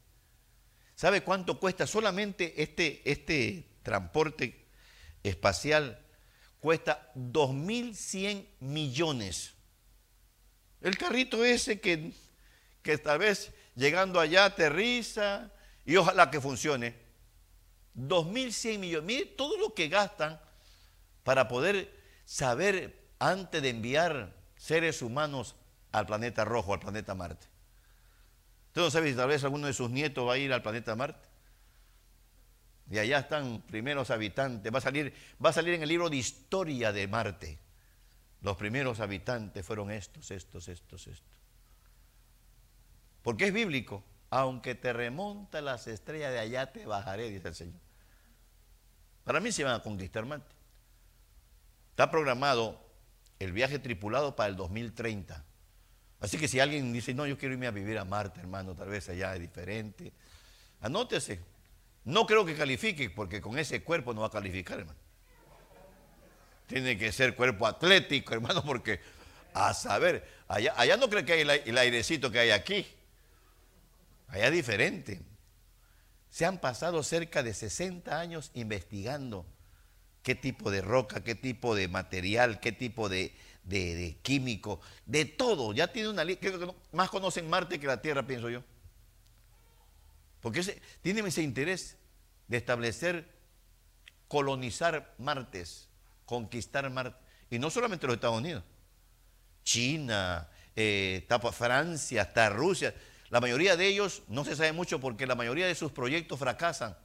¿Sabe 0.96 1.22
cuánto 1.22 1.60
cuesta 1.60 1.86
solamente 1.86 2.64
este, 2.64 3.04
este 3.06 3.68
transporte 3.84 4.66
espacial? 5.22 6.00
Cuesta 6.60 7.12
2.100 7.14 8.44
millones. 8.62 9.54
El 10.82 10.98
carrito 10.98 11.46
ese 11.46 11.80
que, 11.80 12.12
que 12.82 12.98
tal 12.98 13.20
vez 13.20 13.54
llegando 13.76 14.20
allá 14.20 14.46
aterriza 14.46 15.52
y 15.86 15.96
ojalá 15.98 16.32
que 16.32 16.42
funcione. 16.42 17.05
2.100 17.96 18.80
millones. 18.80 19.06
Mire 19.06 19.26
todo 19.26 19.58
lo 19.58 19.74
que 19.74 19.88
gastan 19.88 20.40
para 21.24 21.48
poder 21.48 21.92
saber 22.26 23.00
antes 23.20 23.62
de 23.62 23.70
enviar 23.70 24.36
seres 24.58 25.02
humanos 25.02 25.56
al 25.92 26.06
planeta 26.06 26.46
rojo, 26.46 26.74
al 26.74 26.80
planeta 26.80 27.16
Marte. 27.16 27.48
¿Usted 28.68 28.82
no 28.82 28.92
sabe 28.92 29.10
si 29.10 29.16
tal 29.16 29.30
vez 29.30 29.44
alguno 29.44 29.68
de 29.68 29.74
sus 29.74 29.90
nietos 29.90 30.28
va 30.28 30.34
a 30.34 30.38
ir 30.38 30.52
al 30.52 30.62
planeta 30.62 30.96
Marte? 30.96 31.28
Y 32.92 33.00
allá 33.00 33.20
están 33.20 33.62
primeros 33.62 34.12
habitantes. 34.12 34.72
Va 34.74 34.78
a 34.78 34.82
salir, 34.82 35.14
va 35.44 35.50
a 35.50 35.54
salir 35.54 35.74
en 35.74 35.84
el 35.84 35.90
libro 35.90 36.10
de 36.10 36.18
historia 36.18 36.92
de 36.92 37.08
Marte. 37.08 37.60
Los 38.42 38.58
primeros 38.58 39.00
habitantes 39.00 39.66
fueron 39.66 39.90
estos, 39.90 40.30
estos, 40.30 40.68
estos, 40.68 41.08
estos. 41.08 41.24
Porque 43.24 43.48
es 43.48 43.54
bíblico. 43.54 44.04
Aunque 44.30 44.76
te 44.76 44.92
remonta 44.92 45.62
las 45.62 45.88
estrellas 45.88 46.32
de 46.32 46.40
allá, 46.40 46.72
te 46.72 46.86
bajaré, 46.86 47.30
dice 47.30 47.48
el 47.48 47.56
Señor. 47.56 47.85
Para 49.26 49.42
mí 49.42 49.52
se 49.52 49.64
van 49.64 49.76
a 49.76 49.84
conquistar 49.84 50.26
Marte. 50.26 50.56
Está 51.90 52.10
programado 52.10 52.80
el 53.40 53.52
viaje 53.52 53.80
tripulado 53.80 54.36
para 54.36 54.50
el 54.50 54.56
2030. 54.56 55.44
Así 56.22 56.38
que 56.38 56.48
si 56.48 56.60
alguien 56.60 56.94
dice, 56.94 57.14
no, 57.14 57.26
yo 57.26 57.38
quiero 57.38 57.54
irme 57.54 57.68
a 57.68 57.72
vivir 57.72 57.98
a 57.98 58.06
Marte, 58.06 58.40
hermano, 58.40 58.76
tal 58.76 58.88
vez 58.88 59.10
allá 59.10 59.34
es 59.34 59.42
diferente, 59.42 60.14
anótese. 60.82 61.40
No 62.06 62.26
creo 62.26 62.46
que 62.46 62.56
califique, 62.56 63.10
porque 63.10 63.42
con 63.42 63.58
ese 63.58 63.84
cuerpo 63.84 64.14
no 64.14 64.22
va 64.22 64.28
a 64.28 64.32
calificar, 64.32 64.80
hermano. 64.80 65.00
Tiene 66.68 66.98
que 66.98 67.12
ser 67.12 67.36
cuerpo 67.36 67.68
atlético, 67.68 68.34
hermano, 68.34 68.64
porque 68.64 69.00
a 69.54 69.74
saber, 69.74 70.28
allá, 70.48 70.98
no 70.98 71.10
cree 71.10 71.26
que 71.26 71.34
hay 71.34 71.62
el 71.66 71.78
airecito 71.78 72.32
que 72.32 72.40
hay 72.40 72.52
aquí. 72.52 72.86
Allá 74.28 74.48
es 74.48 74.54
diferente. 74.54 75.22
Se 76.36 76.46
han 76.46 76.58
pasado 76.58 77.02
cerca 77.02 77.44
de 77.44 77.54
60 77.54 78.20
años 78.20 78.52
investigando 78.56 79.46
qué 80.22 80.36
tipo 80.36 80.70
de 80.70 80.82
roca, 80.82 81.24
qué 81.24 81.34
tipo 81.34 81.76
de 81.76 81.88
material, 81.88 82.60
qué 82.60 82.74
tipo 82.74 83.08
de, 83.08 83.34
químico, 84.22 84.82
de 85.06 85.24
todo. 85.24 85.72
Ya 85.72 85.94
tiene 85.94 86.10
una 86.10 86.26
creo 86.26 86.60
que 86.60 86.76
más 86.92 87.10
conocen 87.10 87.50
Marte 87.50 87.80
que 87.80 87.88
la 87.88 88.02
Tierra, 88.02 88.28
pienso 88.28 88.50
yo. 88.50 88.66
Porque 90.42 90.82
tienen 91.02 91.26
ese 91.26 91.42
interés 91.42 91.96
de 92.50 92.58
establecer, 92.58 93.30
colonizar 94.28 95.16
Martes, 95.18 95.88
conquistar 96.26 96.90
Marte. 96.90 97.18
Y 97.50 97.60
no 97.60 97.70
solamente 97.70 98.08
los 98.08 98.16
Estados 98.16 98.40
Unidos, 98.40 98.66
China, 99.64 100.50
eh, 100.76 101.26
Francia, 101.54 102.24
hasta 102.24 102.50
Rusia. 102.50 102.94
La 103.36 103.42
mayoría 103.42 103.76
de 103.76 103.86
ellos 103.86 104.22
no 104.30 104.46
se 104.46 104.56
sabe 104.56 104.72
mucho 104.72 105.02
porque 105.02 105.28
la 105.28 105.36
mayoría 105.36 105.68
de 105.68 105.76
sus 105.76 105.92
proyectos 105.92 106.40
fracasan. 106.40 106.96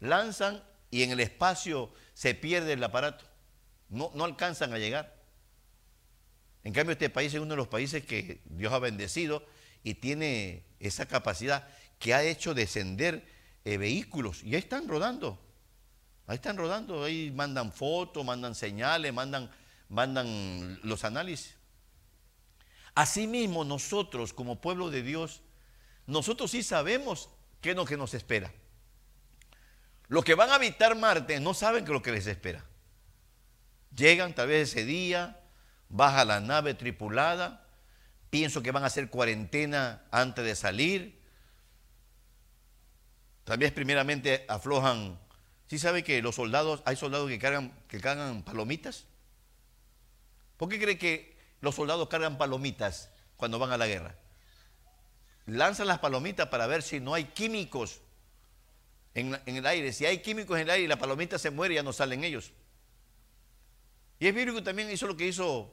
Lanzan 0.00 0.64
y 0.90 1.02
en 1.02 1.10
el 1.10 1.20
espacio 1.20 1.92
se 2.14 2.34
pierde 2.34 2.72
el 2.72 2.82
aparato. 2.82 3.26
No, 3.90 4.10
no 4.14 4.24
alcanzan 4.24 4.72
a 4.72 4.78
llegar. 4.78 5.14
En 6.64 6.72
cambio, 6.72 6.92
este 6.92 7.10
país 7.10 7.34
es 7.34 7.40
uno 7.40 7.50
de 7.50 7.58
los 7.58 7.68
países 7.68 8.06
que 8.06 8.40
Dios 8.46 8.72
ha 8.72 8.78
bendecido 8.78 9.44
y 9.82 9.92
tiene 9.92 10.64
esa 10.80 11.04
capacidad 11.04 11.68
que 11.98 12.14
ha 12.14 12.22
hecho 12.22 12.54
descender 12.54 13.26
eh, 13.66 13.76
vehículos. 13.76 14.42
Y 14.44 14.54
ahí 14.54 14.60
están 14.60 14.88
rodando. 14.88 15.38
Ahí 16.26 16.36
están 16.36 16.56
rodando. 16.56 17.04
Ahí 17.04 17.30
mandan 17.32 17.70
fotos, 17.70 18.24
mandan 18.24 18.54
señales, 18.54 19.12
mandan, 19.12 19.50
mandan 19.90 20.80
los 20.84 21.04
análisis. 21.04 21.54
Asimismo, 22.94 23.62
nosotros 23.62 24.32
como 24.32 24.62
pueblo 24.62 24.88
de 24.88 25.02
Dios 25.02 25.42
nosotros 26.06 26.50
sí 26.50 26.62
sabemos 26.62 27.28
qué 27.60 27.70
es 27.70 27.76
lo 27.76 27.84
que 27.84 27.96
nos 27.96 28.14
espera. 28.14 28.52
Los 30.08 30.24
que 30.24 30.34
van 30.34 30.50
a 30.50 30.54
habitar 30.54 30.94
Marte 30.96 31.40
no 31.40 31.52
saben 31.52 31.84
qué 31.84 31.90
es 31.90 31.94
lo 31.94 32.02
que 32.02 32.12
les 32.12 32.26
espera. 32.26 32.64
Llegan 33.94 34.34
tal 34.34 34.48
vez 34.48 34.70
ese 34.70 34.84
día, 34.84 35.40
baja 35.88 36.24
la 36.24 36.40
nave 36.40 36.74
tripulada, 36.74 37.66
pienso 38.30 38.62
que 38.62 38.70
van 38.70 38.84
a 38.84 38.86
hacer 38.86 39.10
cuarentena 39.10 40.04
antes 40.10 40.44
de 40.44 40.54
salir. 40.54 41.20
Tal 43.44 43.58
vez 43.58 43.72
primeramente 43.72 44.44
aflojan. 44.48 45.18
¿Sí 45.68 45.78
sabe 45.78 46.04
que 46.04 46.22
los 46.22 46.36
soldados, 46.36 46.82
hay 46.84 46.94
soldados 46.94 47.28
que 47.28 47.38
cargan, 47.38 47.72
que 47.88 48.00
cargan 48.00 48.44
palomitas? 48.44 49.06
¿Por 50.56 50.68
qué 50.68 50.78
cree 50.80 50.98
que 50.98 51.36
los 51.60 51.74
soldados 51.74 52.08
cargan 52.08 52.38
palomitas 52.38 53.10
cuando 53.36 53.58
van 53.58 53.72
a 53.72 53.76
la 53.76 53.88
guerra? 53.88 54.14
Lanzan 55.46 55.86
las 55.86 55.98
palomitas 55.98 56.48
para 56.48 56.66
ver 56.66 56.82
si 56.82 57.00
no 57.00 57.14
hay 57.14 57.24
químicos 57.24 58.00
en, 59.14 59.38
el 59.46 59.66
aire. 59.66 59.92
Si 59.92 60.04
hay 60.04 60.18
químicos 60.18 60.56
en 60.56 60.64
el 60.64 60.70
aire 60.70 60.84
y 60.84 60.88
la 60.88 60.98
palomita 60.98 61.38
se 61.38 61.50
muere, 61.50 61.74
ya 61.74 61.82
no 61.82 61.92
salen 61.92 62.24
ellos. 62.24 62.52
Y 64.18 64.26
es 64.26 64.34
bíblico 64.34 64.62
también 64.62 64.90
hizo 64.90 65.06
lo 65.06 65.16
que 65.16 65.26
hizo 65.26 65.72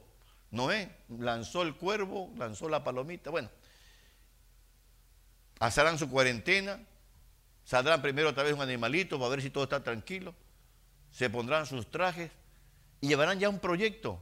Noé. 0.50 0.90
Lanzó 1.18 1.62
el 1.62 1.74
cuervo, 1.74 2.32
lanzó 2.36 2.68
la 2.68 2.82
palomita. 2.84 3.30
Bueno, 3.30 3.50
harán 5.58 5.98
su 5.98 6.08
cuarentena. 6.08 6.80
Saldrán 7.64 8.02
primero 8.02 8.30
otra 8.30 8.42
vez 8.42 8.52
un 8.52 8.60
animalito 8.60 9.18
para 9.18 9.30
ver 9.30 9.42
si 9.42 9.50
todo 9.50 9.64
está 9.64 9.82
tranquilo. 9.82 10.34
Se 11.10 11.30
pondrán 11.30 11.66
sus 11.66 11.90
trajes 11.90 12.30
y 13.00 13.08
llevarán 13.08 13.38
ya 13.38 13.48
un 13.48 13.58
proyecto 13.58 14.18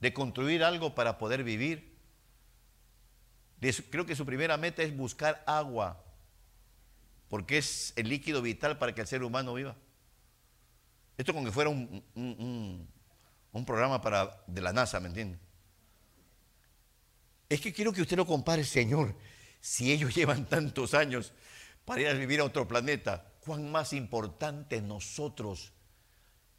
de 0.00 0.12
construir 0.12 0.62
algo 0.62 0.94
para 0.94 1.18
poder 1.18 1.42
vivir 1.42 1.87
creo 3.90 4.06
que 4.06 4.16
su 4.16 4.24
primera 4.24 4.56
meta 4.56 4.82
es 4.82 4.96
buscar 4.96 5.42
agua, 5.46 6.04
porque 7.28 7.58
es 7.58 7.92
el 7.96 8.08
líquido 8.08 8.42
vital 8.42 8.78
para 8.78 8.94
que 8.94 9.00
el 9.00 9.06
ser 9.06 9.22
humano 9.22 9.54
viva. 9.54 9.76
Esto 11.16 11.34
como 11.34 11.46
que 11.46 11.52
fuera 11.52 11.68
un, 11.70 12.04
un, 12.14 13.64
programa 13.66 14.00
para, 14.00 14.42
de 14.46 14.60
la 14.60 14.72
NASA, 14.72 15.00
¿me 15.00 15.08
entiende? 15.08 15.38
Es 17.48 17.60
que 17.60 17.72
quiero 17.72 17.92
que 17.92 18.02
usted 18.02 18.16
lo 18.16 18.26
compare, 18.26 18.62
Señor. 18.62 19.16
Si 19.60 19.90
ellos 19.90 20.14
llevan 20.16 20.46
tantos 20.46 20.94
años 20.94 21.32
para 21.84 22.02
ir 22.02 22.08
a 22.08 22.12
vivir 22.12 22.40
a 22.40 22.44
otro 22.44 22.68
planeta, 22.68 23.32
cuán 23.40 23.70
más 23.72 23.92
importante 23.92 24.80
nosotros 24.80 25.72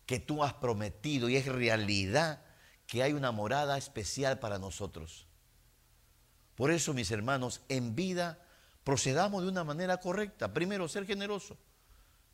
que 0.05 0.19
tú 0.19 0.43
has 0.43 0.55
prometido 0.55 1.29
y 1.29 1.37
es 1.37 1.45
realidad 1.45 2.43
que 2.87 3.03
hay 3.03 3.13
una 3.13 3.31
morada 3.31 3.77
especial 3.77 4.39
para 4.39 4.57
nosotros. 4.57 5.28
Por 6.59 6.71
eso, 6.71 6.93
mis 6.93 7.09
hermanos, 7.11 7.61
en 7.69 7.95
vida 7.95 8.37
procedamos 8.83 9.43
de 9.43 9.47
una 9.47 9.63
manera 9.63 9.95
correcta. 9.95 10.53
Primero, 10.53 10.89
ser 10.89 11.05
generoso. 11.05 11.57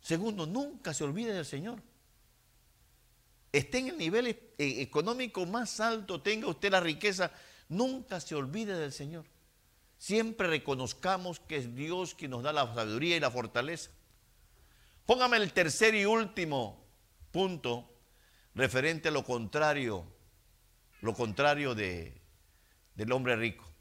Segundo, 0.02 0.48
nunca 0.48 0.96
se 0.96 1.04
olvide 1.04 1.32
del 1.32 1.46
Señor. 1.46 1.80
Esté 3.52 3.78
en 3.78 3.90
el 3.90 4.00
nivel 4.00 4.26
eh, 4.26 4.42
económico 4.58 5.46
más 5.46 5.80
alto, 5.80 6.24
tenga 6.24 6.48
usted 6.48 6.72
la 6.72 6.80
riqueza, 6.80 7.32
nunca 7.70 8.20
se 8.20 8.34
olvide 8.34 8.74
del 8.74 8.92
Señor. 8.92 9.26
Siempre 10.00 10.48
reconozcamos 10.48 11.40
que 11.40 11.58
es 11.58 11.76
Dios 11.76 12.16
quien 12.16 12.32
nos 12.32 12.42
da 12.42 12.52
la 12.52 12.74
sabiduría 12.74 13.18
y 13.18 13.20
la 13.20 13.30
fortaleza. 13.30 13.92
Póngame 15.06 15.38
el 15.38 15.54
tercer 15.54 15.94
y 15.94 16.06
último 16.06 16.84
punto 17.32 17.88
referente 18.56 19.10
a 19.10 19.12
lo 19.12 19.24
contrario 19.24 20.04
lo 21.02 21.14
contrario 21.14 21.76
de, 21.76 22.20
del 22.96 23.12
hombre 23.12 23.36
rico. 23.36 23.75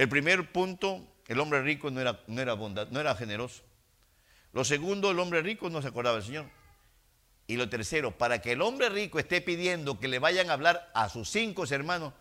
El 0.00 0.08
primer 0.08 0.50
punto, 0.50 1.06
el 1.28 1.38
hombre 1.40 1.60
rico 1.60 1.90
no 1.90 2.00
era, 2.00 2.54
bondad, 2.54 2.88
no 2.88 3.00
era 3.00 3.14
generoso. 3.14 3.62
Lo 4.54 4.64
segundo, 4.64 5.10
el 5.10 5.18
hombre 5.18 5.42
rico 5.42 5.68
no 5.68 5.82
se 5.82 5.88
acordaba 5.88 6.16
del 6.16 6.24
Señor. 6.24 6.46
Y 7.46 7.58
lo 7.58 7.68
tercero, 7.68 8.16
para 8.16 8.40
que 8.40 8.52
el 8.52 8.62
hombre 8.62 8.88
rico 8.88 9.18
esté 9.18 9.42
pidiendo 9.42 10.00
que 10.00 10.08
le 10.08 10.18
vayan 10.18 10.48
a 10.48 10.54
hablar 10.54 10.90
a 10.94 11.10
sus 11.10 11.28
cinco 11.28 11.66
hermanos, 11.70 12.14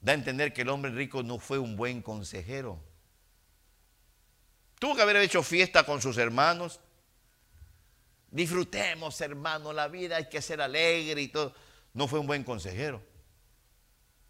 da 0.00 0.10
a 0.10 0.16
entender 0.16 0.52
que 0.52 0.62
el 0.62 0.70
hombre 0.70 0.90
rico 0.90 1.22
no 1.22 1.38
fue 1.38 1.60
un 1.60 1.76
buen 1.76 2.02
consejero. 2.02 2.82
Tuvo 4.80 4.96
que 4.96 5.02
haber 5.02 5.14
hecho 5.18 5.44
fiesta 5.44 5.84
con 5.84 6.02
sus 6.02 6.18
hermanos. 6.18 6.80
Disfrutemos, 8.32 9.20
hermano, 9.20 9.72
la 9.72 9.86
vida 9.86 10.16
hay 10.16 10.28
que 10.28 10.42
ser 10.42 10.60
alegre 10.60 11.22
y 11.22 11.28
todo. 11.28 11.54
No 11.94 12.08
fue 12.08 12.18
un 12.18 12.26
buen 12.26 12.42
consejero. 12.42 13.00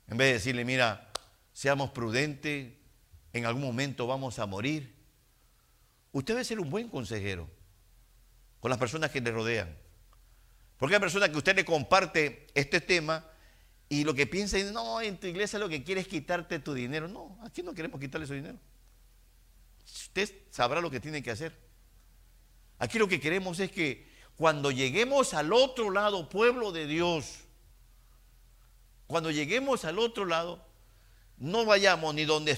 En 0.06 0.18
vez 0.18 0.26
de 0.26 0.32
decirle, 0.34 0.66
mira, 0.66 1.10
seamos 1.54 1.92
prudentes, 1.92 2.74
en 3.32 3.46
algún 3.46 3.62
momento 3.62 4.06
vamos 4.06 4.38
a 4.38 4.46
morir. 4.46 4.94
Usted 6.12 6.34
debe 6.34 6.44
ser 6.44 6.60
un 6.60 6.70
buen 6.70 6.88
consejero 6.88 7.48
con 8.60 8.70
las 8.70 8.78
personas 8.78 9.10
que 9.10 9.20
le 9.20 9.30
rodean. 9.30 9.76
Porque 10.76 10.94
hay 10.94 11.00
personas 11.00 11.28
que 11.28 11.36
usted 11.36 11.54
le 11.54 11.64
comparte 11.64 12.46
este 12.54 12.80
tema 12.80 13.24
y 13.88 14.04
lo 14.04 14.14
que 14.14 14.26
piensa 14.26 14.56
es, 14.56 14.72
no, 14.72 15.00
en 15.00 15.18
tu 15.18 15.26
iglesia 15.26 15.58
lo 15.58 15.68
que 15.68 15.82
quiere 15.84 16.00
es 16.00 16.08
quitarte 16.08 16.58
tu 16.58 16.74
dinero. 16.74 17.08
No, 17.08 17.38
aquí 17.42 17.62
no 17.62 17.74
queremos 17.74 18.00
quitarle 18.00 18.26
su 18.26 18.34
dinero. 18.34 18.58
Usted 19.84 20.30
sabrá 20.50 20.80
lo 20.80 20.90
que 20.90 21.00
tiene 21.00 21.22
que 21.22 21.30
hacer. 21.30 21.56
Aquí 22.78 22.98
lo 22.98 23.08
que 23.08 23.20
queremos 23.20 23.60
es 23.60 23.70
que 23.70 24.08
cuando 24.36 24.70
lleguemos 24.70 25.34
al 25.34 25.52
otro 25.52 25.90
lado, 25.90 26.28
pueblo 26.28 26.72
de 26.72 26.86
Dios, 26.86 27.40
cuando 29.06 29.30
lleguemos 29.30 29.84
al 29.84 29.98
otro 29.98 30.24
lado, 30.24 30.64
no 31.36 31.64
vayamos 31.66 32.14
ni 32.14 32.24
donde 32.24 32.52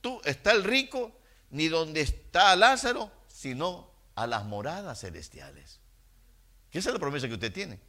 tú, 0.00 0.20
está 0.24 0.52
el 0.52 0.64
rico, 0.64 1.12
ni 1.50 1.68
donde 1.68 2.00
está 2.00 2.54
Lázaro, 2.56 3.10
sino 3.26 3.90
a 4.14 4.26
las 4.26 4.44
moradas 4.44 5.00
celestiales. 5.00 5.80
Que 6.70 6.78
esa 6.78 6.90
es 6.90 6.94
la 6.94 7.00
promesa 7.00 7.28
que 7.28 7.34
usted 7.34 7.52
tiene. 7.52 7.80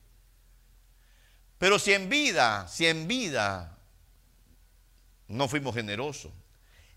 Pero 1.58 1.78
si 1.78 1.94
en 1.94 2.08
vida, 2.08 2.68
si 2.68 2.88
en 2.88 3.08
vida 3.08 3.78
no 5.28 5.48
fuimos 5.48 5.76
generosos, 5.76 6.32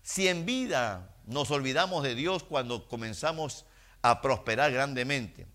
si 0.01 0.27
en 0.27 0.45
vida 0.45 1.15
nos 1.25 1.51
olvidamos 1.51 2.03
de 2.03 2.15
Dios 2.15 2.43
cuando 2.43 2.87
comenzamos 2.87 3.65
a 4.01 4.21
prosperar 4.21 4.71
grandemente, 4.71 5.47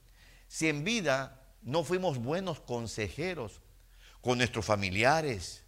si 0.46 0.68
en 0.68 0.84
vida 0.84 1.40
no 1.62 1.84
fuimos 1.84 2.18
buenos 2.18 2.60
consejeros 2.60 3.60
con 4.20 4.38
nuestros 4.38 4.64
familiares, 4.64 5.64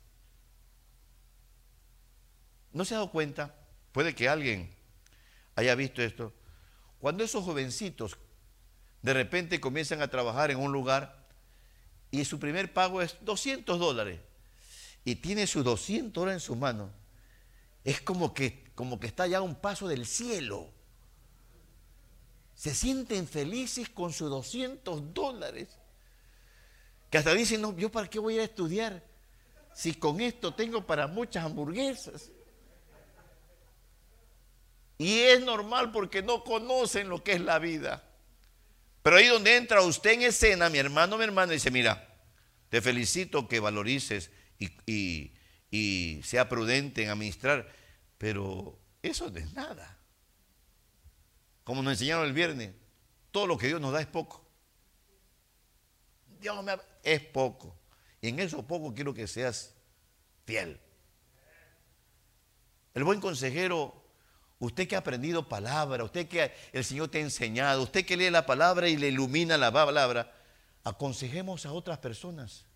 ¿no 2.73 2.85
se 2.85 2.95
ha 2.95 2.99
dado 2.99 3.11
cuenta? 3.11 3.55
Puede 3.93 4.15
que 4.15 4.29
alguien 4.29 4.75
haya 5.57 5.75
visto 5.75 6.03
esto. 6.03 6.33
Cuando 7.01 7.25
esos 7.25 7.45
jovencitos 7.45 8.17
de 9.03 9.15
repente 9.15 9.61
comienzan 9.61 10.03
a 10.03 10.09
trabajar 10.09 10.51
en 10.51 10.59
un 10.59 10.73
lugar 10.73 11.27
y 12.11 12.25
su 12.25 12.39
primer 12.39 12.73
pago 12.73 13.01
es 13.01 13.17
200 13.23 13.79
dólares 13.79 14.21
y 15.05 15.17
tiene 15.17 15.47
sus 15.47 15.65
200 15.65 16.13
dólares 16.13 16.43
en 16.43 16.47
sus 16.47 16.57
manos, 16.57 16.91
es 17.85 18.01
como 18.01 18.35
que, 18.35 18.65
como 18.75 19.01
que 19.01 19.07
está 19.07 19.27
ya 19.27 19.39
a 19.39 19.43
un 19.43 19.55
paso 19.55 19.89
del 19.89 20.07
cielo. 20.07 20.71
Se 22.55 22.75
sienten 22.75 23.27
felices 23.27 23.89
con 23.89 24.13
sus 24.13 24.29
200 24.29 25.15
dólares. 25.15 25.69
Que 27.09 27.19
hasta 27.19 27.33
dicen, 27.33 27.63
no, 27.63 27.75
yo 27.77 27.91
para 27.91 28.09
qué 28.09 28.19
voy 28.19 28.35
a 28.35 28.37
ir 28.37 28.41
a 28.43 28.45
estudiar 28.45 29.03
si 29.75 29.95
con 29.95 30.21
esto 30.21 30.53
tengo 30.53 30.87
para 30.87 31.07
muchas 31.07 31.45
hamburguesas. 31.45 32.31
Y 35.01 35.21
es 35.21 35.41
normal 35.41 35.93
porque 35.93 36.21
no 36.21 36.45
conocen 36.45 37.09
lo 37.09 37.25
que 37.25 37.33
es 37.33 37.41
la 37.41 37.59
vida. 37.59 38.05
Pero 39.03 39.17
ahí 39.17 39.29
donde 39.29 39.57
entra 39.57 39.81
usted 39.81 40.11
en 40.11 40.23
escena, 40.25 40.69
mi 40.69 40.77
hermano, 40.77 41.17
mi 41.17 41.25
hermana, 41.25 41.55
dice, 41.55 41.71
mira, 41.71 42.07
te 42.69 42.83
felicito 42.83 43.49
que 43.49 43.61
valorices 43.61 44.31
y, 44.59 45.33
y 45.71 46.21
sea 46.23 46.51
prudente 46.51 47.03
en 47.03 47.09
administrar, 47.09 47.73
pero 48.19 48.79
eso 49.01 49.31
no 49.31 49.39
es 49.39 49.51
nada. 49.55 49.97
Como 51.65 51.83
nos 51.83 51.95
enseñaron 51.95 52.27
el 52.27 52.35
viernes, 52.35 52.75
todo 53.31 53.47
lo 53.47 53.57
que 53.57 53.69
Dios 53.69 53.81
nos 53.81 53.95
da 53.95 54.03
es 54.03 54.07
poco. 54.07 54.47
Dios 56.39 56.63
me 56.63 56.77
es 57.03 57.23
poco. 57.23 57.75
Y 58.21 58.29
en 58.29 58.39
eso 58.39 58.67
poco 58.67 58.95
quiero 58.95 59.15
que 59.15 59.27
seas 59.27 59.75
fiel. 60.45 60.79
El 62.93 63.05
buen 63.05 63.19
consejero, 63.19 64.00
usted 64.61 64.87
que 64.87 64.95
ha 64.95 65.01
aprendido 65.01 65.49
palabra, 65.49 66.05
usted 66.05 66.29
que 66.29 66.53
el 66.73 66.85
Señor 66.85 67.09
te 67.09 67.19
ha 67.19 67.23
enseñado, 67.23 67.83
usted 67.83 68.05
que 68.05 68.17
lee 68.17 68.31
la 68.31 68.47
palabra 68.47 68.89
y 68.89 68.97
le 68.97 69.09
ilumina 69.09 69.57
la 69.57 69.73
palabra, 69.73 70.33
aconsejemos 70.85 71.67
a 71.67 71.73
otras 71.73 71.99
personas. 71.99 72.67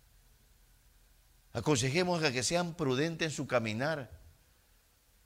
Aconsejemos 1.53 2.21
a 2.23 2.33
que 2.33 2.43
sean 2.43 2.73
prudentes 2.73 3.27
en 3.27 3.31
su 3.31 3.47
caminar. 3.47 4.11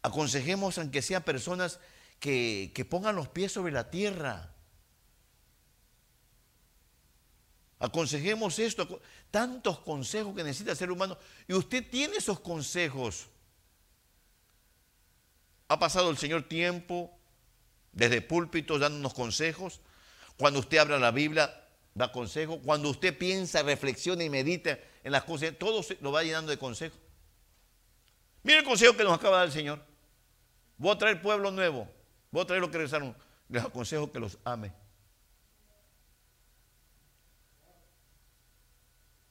Aconsejemos 0.04 0.78
a 0.78 0.92
que 0.92 1.02
sean 1.02 1.24
personas 1.24 1.80
que, 2.20 2.72
que 2.76 2.86
pongan 2.86 3.16
los 3.16 3.30
pies 3.30 3.54
sobre 3.54 3.72
la 3.72 3.90
tierra. 3.90 4.54
Aconsejemos 7.80 8.60
esto, 8.60 9.02
tantos 9.32 9.80
consejos 9.80 10.36
que 10.36 10.44
necesita 10.44 10.72
el 10.72 10.78
ser 10.78 10.92
humano. 10.92 11.18
Y 11.48 11.54
usted 11.54 11.90
tiene 11.90 12.18
esos 12.18 12.42
consejos. 12.42 13.28
Ha 15.70 15.80
pasado 15.80 16.10
el 16.10 16.18
Señor 16.18 16.44
tiempo 16.44 17.16
desde 17.92 18.22
púlpitos 18.22 18.80
dándonos 18.80 19.14
consejos. 19.14 19.82
Cuando 20.36 20.60
usted 20.60 20.80
abra 20.80 20.98
la 20.98 21.12
Biblia, 21.12 21.64
da 21.94 22.12
consejos. 22.12 22.60
Cuando 22.66 22.90
usted 22.90 23.16
piensa, 23.18 23.62
reflexiona 23.62 24.24
y 24.24 24.30
medita 24.30 24.80
en 25.04 25.12
las 25.12 25.24
cosas, 25.24 25.54
todo 25.58 25.82
lo 26.02 26.12
va 26.12 26.24
llenando 26.24 26.50
de 26.50 26.58
consejos. 26.58 26.98
Mire 28.42 28.60
el 28.60 28.66
consejo 28.66 28.98
que 28.98 29.04
nos 29.04 29.14
acaba 29.14 29.36
de 29.36 29.40
dar 29.42 29.48
el 29.48 29.54
Señor. 29.54 29.86
Voy 30.78 30.92
a 30.92 30.98
traer 30.98 31.22
pueblo 31.22 31.52
nuevo. 31.52 31.88
Voy 32.32 32.42
a 32.42 32.46
traer 32.48 32.62
lo 32.62 32.72
que 32.72 32.78
regresaron. 32.78 33.16
Les 33.48 33.64
aconsejo 33.64 34.12
que 34.12 34.20
los 34.20 34.40
ame. 34.44 34.74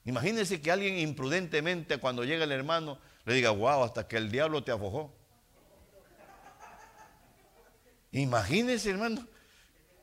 Imagínense 0.05 0.61
que 0.62 0.70
alguien 0.70 0.99
imprudentemente 0.99 1.99
cuando 1.99 2.24
llega 2.24 2.45
el 2.45 2.53
hermano 2.53 2.99
le 3.24 3.34
diga, 3.34 3.51
wow, 3.51 3.82
hasta 3.82 4.07
que 4.07 4.16
el 4.16 4.30
diablo 4.30 4.62
te 4.62 4.70
afojó. 4.70 5.17
Imagínense, 8.12 8.90
hermano. 8.90 9.26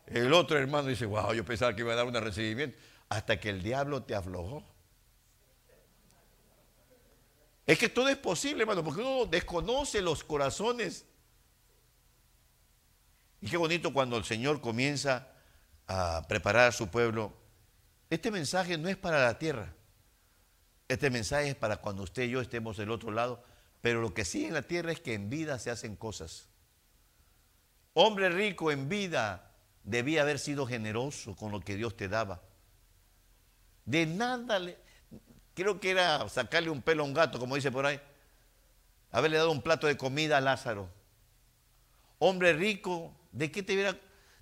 El 0.06 0.32
otro 0.34 0.58
hermano 0.58 0.88
dice, 0.88 1.06
wow, 1.06 1.34
yo 1.34 1.44
pensaba 1.44 1.76
que 1.76 1.82
iba 1.82 1.94
a 1.94 1.96
dar 1.96 2.06
un 2.06 2.14
recibimiento. 2.14 2.78
Hasta 3.10 3.40
que 3.40 3.50
el 3.50 3.64
diablo 3.64 4.04
te 4.04 4.16
aflojó. 4.16 4.64
Es 7.66 7.80
que 7.80 7.90
todo 7.90 8.10
es 8.10 8.18
posible, 8.18 8.62
hermano, 8.62 8.84
porque 8.84 9.02
uno 9.02 9.26
desconoce 9.26 10.02
los 10.02 10.24
corazones. 10.24 11.06
Y 13.42 13.50
qué 13.50 13.58
bonito 13.58 13.92
cuando 13.92 14.18
el 14.18 14.24
Señor 14.24 14.62
comienza 14.62 15.28
a 15.88 16.24
preparar 16.28 16.70
a 16.70 16.72
su 16.72 16.88
pueblo. 16.90 17.34
Este 18.10 18.30
mensaje 18.30 18.78
no 18.78 18.88
es 18.88 18.98
para 18.98 19.24
la 19.24 19.40
tierra. 19.40 19.74
Este 20.88 21.10
mensaje 21.10 21.50
es 21.50 21.56
para 21.56 21.78
cuando 21.78 22.04
usted 22.04 22.24
y 22.24 22.30
yo 22.30 22.42
estemos 22.42 22.78
del 22.78 22.92
otro 22.92 23.12
lado. 23.12 23.44
Pero 23.82 24.02
lo 24.02 24.14
que 24.14 24.26
sí 24.26 24.46
en 24.46 24.54
la 24.54 24.62
tierra 24.62 24.92
es 24.92 25.00
que 25.00 25.16
en 25.16 25.30
vida 25.30 25.58
se 25.58 25.72
hacen 25.72 25.96
cosas. 25.96 26.48
Hombre 27.98 28.30
rico 28.30 28.72
en 28.72 28.90
vida 28.90 29.52
debía 29.84 30.22
haber 30.22 30.38
sido 30.38 30.68
generoso 30.68 31.36
con 31.36 31.52
lo 31.52 31.62
que 31.62 31.76
Dios 31.76 31.96
te 31.96 32.10
daba. 32.10 32.42
De 33.86 34.06
nada 34.06 34.60
le, 34.60 34.78
Creo 35.56 35.80
que 35.80 35.92
era 35.92 36.28
sacarle 36.28 36.70
un 36.70 36.82
pelo 36.82 37.04
a 37.04 37.06
un 37.06 37.14
gato, 37.14 37.40
como 37.40 37.56
dice 37.56 37.72
por 37.72 37.86
ahí. 37.86 38.00
Haberle 39.12 39.38
dado 39.38 39.52
un 39.52 39.62
plato 39.62 39.88
de 39.88 39.96
comida 39.96 40.38
a 40.38 40.42
Lázaro. 40.42 40.90
Hombre 42.20 42.52
rico, 42.52 43.16
¿de 43.32 43.50
qué 43.50 43.64
te 43.64 43.74
hubiera, 43.74 43.98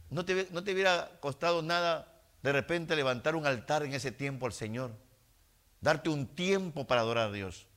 no 0.10 0.26
te, 0.26 0.48
no 0.50 0.64
te 0.64 0.74
hubiera 0.74 1.12
costado 1.20 1.62
nada 1.62 2.12
de 2.42 2.52
repente 2.52 2.96
levantar 2.96 3.36
un 3.36 3.46
altar 3.46 3.84
en 3.84 3.94
ese 3.94 4.12
tiempo 4.12 4.48
al 4.48 4.54
Señor? 4.54 4.92
Darte 5.80 6.10
un 6.10 6.26
tiempo 6.26 6.88
para 6.88 7.02
adorar 7.02 7.30
a 7.30 7.32
Dios. 7.32 7.68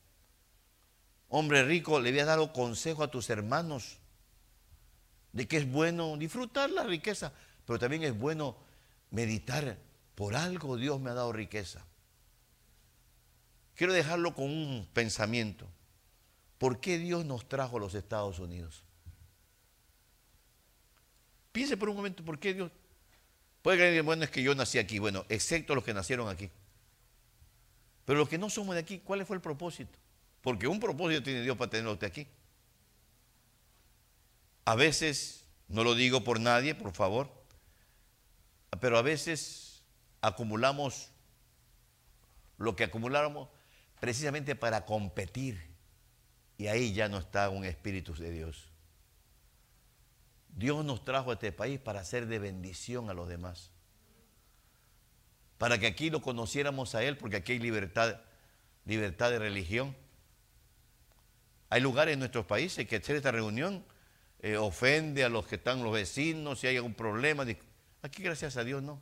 Hombre 1.29 1.63
rico, 1.63 2.01
le 2.01 2.09
habías 2.09 2.27
dado 2.27 2.55
consejo 2.55 3.03
a 3.03 3.11
tus 3.11 3.29
hermanos 3.29 3.99
de 5.37 5.47
que 5.47 5.59
es 5.59 5.71
bueno 5.71 6.17
disfrutar 6.17 6.71
la 6.71 6.83
riqueza, 6.83 7.31
pero 7.67 7.79
también 7.79 8.03
es 8.05 8.19
bueno 8.19 8.57
meditar. 9.11 9.77
Por 10.15 10.35
algo 10.35 10.79
Dios 10.79 10.99
me 10.99 11.11
ha 11.11 11.15
dado 11.15 11.31
riqueza. 11.31 11.85
Quiero 13.75 13.93
dejarlo 13.93 14.35
con 14.35 14.45
un 14.47 14.89
pensamiento. 14.95 15.69
¿Por 16.57 16.81
qué 16.81 16.97
Dios 16.97 17.27
nos 17.27 17.47
trajo 17.47 17.77
a 17.77 17.81
los 17.81 17.95
Estados 17.95 18.39
Unidos? 18.39 18.83
Piense 21.53 21.77
por 21.77 21.91
un 21.91 21.97
momento, 21.97 22.25
¿por 22.25 22.39
qué 22.39 22.55
Dios? 22.55 22.73
Puede 23.61 23.77
creer, 23.77 24.03
bueno, 24.05 24.25
es 24.25 24.31
que 24.31 24.43
yo 24.43 24.55
nací 24.55 24.79
aquí, 24.79 24.99
bueno, 24.99 25.27
excepto 25.29 25.75
los 25.75 25.85
que 25.85 25.93
nacieron 25.93 26.31
aquí. 26.31 26.51
Pero 28.07 28.21
los 28.21 28.29
que 28.31 28.39
no 28.39 28.49
somos 28.49 28.75
de 28.75 28.81
aquí, 28.81 29.01
¿cuál 29.01 29.27
fue 29.27 29.37
el 29.37 29.43
propósito? 29.43 29.99
Porque 30.41 30.67
un 30.67 30.81
propósito 30.81 31.23
tiene 31.23 31.43
Dios 31.43 31.59
para 31.59 31.69
tenerlo 31.69 31.93
usted 31.93 32.07
aquí. 32.07 32.27
A 34.67 34.75
veces, 34.75 35.45
no 35.69 35.85
lo 35.85 35.95
digo 35.95 36.25
por 36.25 36.41
nadie, 36.41 36.75
por 36.75 36.93
favor, 36.93 37.31
pero 38.81 38.99
a 38.99 39.03
veces 39.03 39.85
acumulamos 40.21 41.11
lo 42.59 42.75
que 42.75 42.83
acumulamos 42.83 43.49
precisamente 44.01 44.57
para 44.57 44.85
competir. 44.85 45.71
Y 46.59 46.67
ahí 46.67 46.93
ya 46.93 47.09
no 47.09 47.19
está 47.19 47.49
un 47.49 47.65
espíritu 47.65 48.13
de 48.15 48.33
Dios. 48.33 48.69
Dios 50.49 50.85
nos 50.85 51.05
trajo 51.05 51.31
a 51.31 51.35
este 51.35 51.53
país 51.53 51.79
para 51.79 52.03
ser 52.03 52.27
de 52.27 52.41
bendición 52.41 53.09
a 53.09 53.15
los 53.15 53.29
demás. 53.29 53.71
Para 55.59 55.79
que 55.79 55.87
aquí 55.87 56.11
lo 56.11 56.23
conociéramos 56.23 56.97
a 56.97 57.05
Él, 57.05 57.17
porque 57.19 57.37
aquí 57.37 57.53
hay 57.53 57.59
libertad, 57.61 58.21
libertad 58.85 59.31
de 59.31 59.39
religión. 59.39 59.95
Hay 61.71 61.81
lugares 61.81 62.15
en 62.15 62.19
nuestros 62.19 62.47
países 62.47 62.89
que 62.89 62.97
hacer 62.97 63.15
esta 63.15 63.31
reunión 63.31 63.85
eh, 64.47 64.57
ofende 64.57 65.25
a 65.25 65.29
los 65.29 65.45
que 65.45 65.57
están 65.57 65.83
los 65.83 65.93
vecinos, 65.93 66.61
si 66.61 66.69
hay 66.69 66.77
algún 66.77 66.95
problema. 66.95 67.45
Aquí, 68.01 68.23
gracias 68.23 68.57
a 68.57 68.63
Dios, 68.63 68.81
no. 68.81 69.01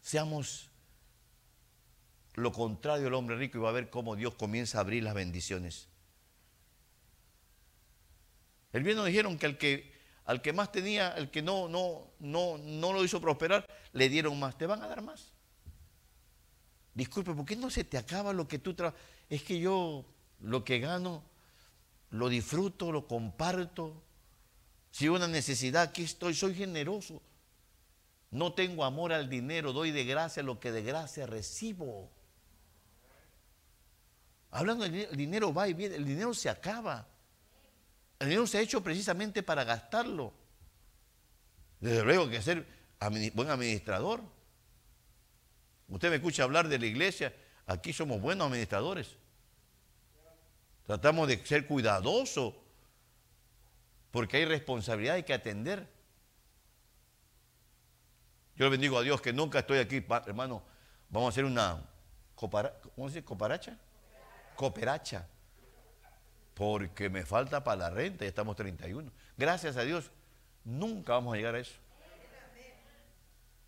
Seamos 0.00 0.68
lo 2.34 2.50
contrario 2.50 3.06
al 3.06 3.14
hombre 3.14 3.36
rico 3.36 3.56
y 3.56 3.60
va 3.60 3.68
a 3.68 3.72
ver 3.72 3.88
cómo 3.88 4.16
Dios 4.16 4.34
comienza 4.34 4.78
a 4.78 4.80
abrir 4.80 5.04
las 5.04 5.14
bendiciones. 5.14 5.88
El 8.72 8.82
bien 8.82 8.96
nos 8.96 9.06
dijeron 9.06 9.38
que 9.38 9.46
al 9.46 9.58
que, 9.58 9.92
al 10.24 10.42
que 10.42 10.52
más 10.52 10.72
tenía, 10.72 11.10
el 11.10 11.30
que 11.30 11.40
no, 11.40 11.68
no, 11.68 12.10
no, 12.18 12.58
no 12.58 12.92
lo 12.92 13.04
hizo 13.04 13.20
prosperar, 13.20 13.64
le 13.92 14.08
dieron 14.08 14.40
más. 14.40 14.58
Te 14.58 14.66
van 14.66 14.82
a 14.82 14.88
dar 14.88 15.02
más. 15.02 15.32
Disculpe, 16.94 17.32
¿por 17.32 17.44
qué 17.44 17.54
no 17.54 17.70
se 17.70 17.84
te 17.84 17.96
acaba 17.96 18.32
lo 18.32 18.48
que 18.48 18.58
tú 18.58 18.74
trabajas? 18.74 19.00
Es 19.28 19.44
que 19.44 19.60
yo 19.60 20.04
lo 20.40 20.64
que 20.64 20.80
gano 20.80 21.22
lo 22.14 22.28
disfruto, 22.28 22.92
lo 22.92 23.08
comparto. 23.08 24.00
Si 24.92 25.08
una 25.08 25.26
necesidad, 25.26 25.82
aquí 25.82 26.04
estoy, 26.04 26.32
soy 26.34 26.54
generoso. 26.54 27.20
No 28.30 28.52
tengo 28.52 28.84
amor 28.84 29.12
al 29.12 29.28
dinero, 29.28 29.72
doy 29.72 29.90
de 29.90 30.04
gracia 30.04 30.42
lo 30.42 30.60
que 30.60 30.70
de 30.70 30.82
gracia 30.82 31.26
recibo. 31.26 32.08
Hablando 34.52 34.84
del 34.84 34.92
dinero, 34.92 35.10
el 35.10 35.16
dinero 35.16 35.54
va 35.54 35.68
y 35.68 35.74
viene, 35.74 35.96
el 35.96 36.04
dinero 36.04 36.32
se 36.34 36.48
acaba. 36.48 37.04
El 38.20 38.28
dinero 38.28 38.46
se 38.46 38.58
ha 38.58 38.60
hecho 38.60 38.80
precisamente 38.80 39.42
para 39.42 39.64
gastarlo. 39.64 40.32
Desde 41.80 42.04
luego 42.04 42.30
que 42.30 42.40
ser 42.40 42.64
buen 43.34 43.50
administrador. 43.50 44.20
Usted 45.88 46.10
me 46.10 46.16
escucha 46.16 46.44
hablar 46.44 46.68
de 46.68 46.78
la 46.78 46.86
iglesia, 46.86 47.34
aquí 47.66 47.92
somos 47.92 48.20
buenos 48.20 48.46
administradores. 48.46 49.16
Tratamos 50.86 51.28
de 51.28 51.44
ser 51.44 51.66
cuidadosos 51.66 52.54
porque 54.10 54.36
hay 54.36 54.44
responsabilidad, 54.44 55.16
hay 55.16 55.22
que 55.22 55.34
atender. 55.34 55.88
Yo 58.56 58.66
le 58.66 58.70
bendigo 58.70 58.98
a 58.98 59.02
Dios 59.02 59.20
que 59.20 59.32
nunca 59.32 59.60
estoy 59.60 59.78
aquí, 59.78 60.04
hermano. 60.26 60.62
Vamos 61.08 61.28
a 61.28 61.30
hacer 61.30 61.44
una 61.44 61.82
¿cómo 62.34 63.08
se 63.08 63.14
dice? 63.14 63.24
¿Coparacha? 63.24 63.78
cooperacha, 64.54 65.26
porque 66.54 67.10
me 67.10 67.24
falta 67.24 67.64
para 67.64 67.76
la 67.76 67.90
renta, 67.90 68.24
ya 68.24 68.28
estamos 68.28 68.56
31. 68.56 69.10
Gracias 69.36 69.76
a 69.76 69.82
Dios, 69.82 70.10
nunca 70.64 71.14
vamos 71.14 71.34
a 71.34 71.36
llegar 71.36 71.54
a 71.56 71.58
eso. 71.58 71.74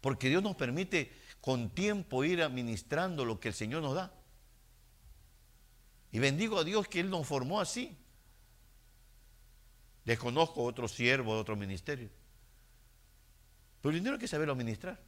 Porque 0.01 0.29
Dios 0.29 0.43
nos 0.43 0.55
permite 0.55 1.13
con 1.41 1.71
tiempo 1.71 2.23
ir 2.23 2.43
administrando 2.43 3.25
lo 3.25 3.41
que 3.41 3.49
el 3.49 3.55
Señor 3.55 3.83
nos 3.83 3.95
da. 3.95 4.13
Y 6.13 6.19
bendigo 6.19 6.59
a 6.59 6.65
Dios 6.65 6.89
que 6.89 7.01
Él 7.01 7.11
nos 7.11 7.27
formó 7.27 7.61
así. 7.61 7.97
Desconozco 10.05 10.63
otro 10.63 10.89
siervo 10.89 11.35
de 11.35 11.41
otro 11.41 11.57
ministerio. 11.57 12.09
Pero 13.81 13.91
el 13.91 13.99
dinero 13.99 14.15
hay 14.15 14.21
que 14.21 14.29
saberlo 14.29 14.53
administrar. 14.53 15.01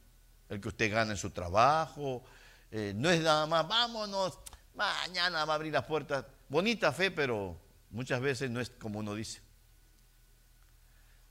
El 0.49 0.59
que 0.59 0.67
usted 0.67 0.91
gana 0.91 1.11
en 1.11 1.17
su 1.17 1.29
trabajo. 1.29 2.23
Eh, 2.71 2.93
no 2.95 3.09
es 3.09 3.21
nada 3.21 3.47
más, 3.47 3.67
vámonos, 3.67 4.39
Mañana 4.79 5.43
va 5.43 5.53
a 5.53 5.55
abrir 5.57 5.73
las 5.73 5.83
puertas. 5.83 6.25
Bonita 6.47 6.93
fe, 6.93 7.11
pero 7.11 7.59
muchas 7.89 8.21
veces 8.21 8.49
no 8.49 8.61
es 8.61 8.69
como 8.69 8.99
uno 8.99 9.13
dice. 9.13 9.41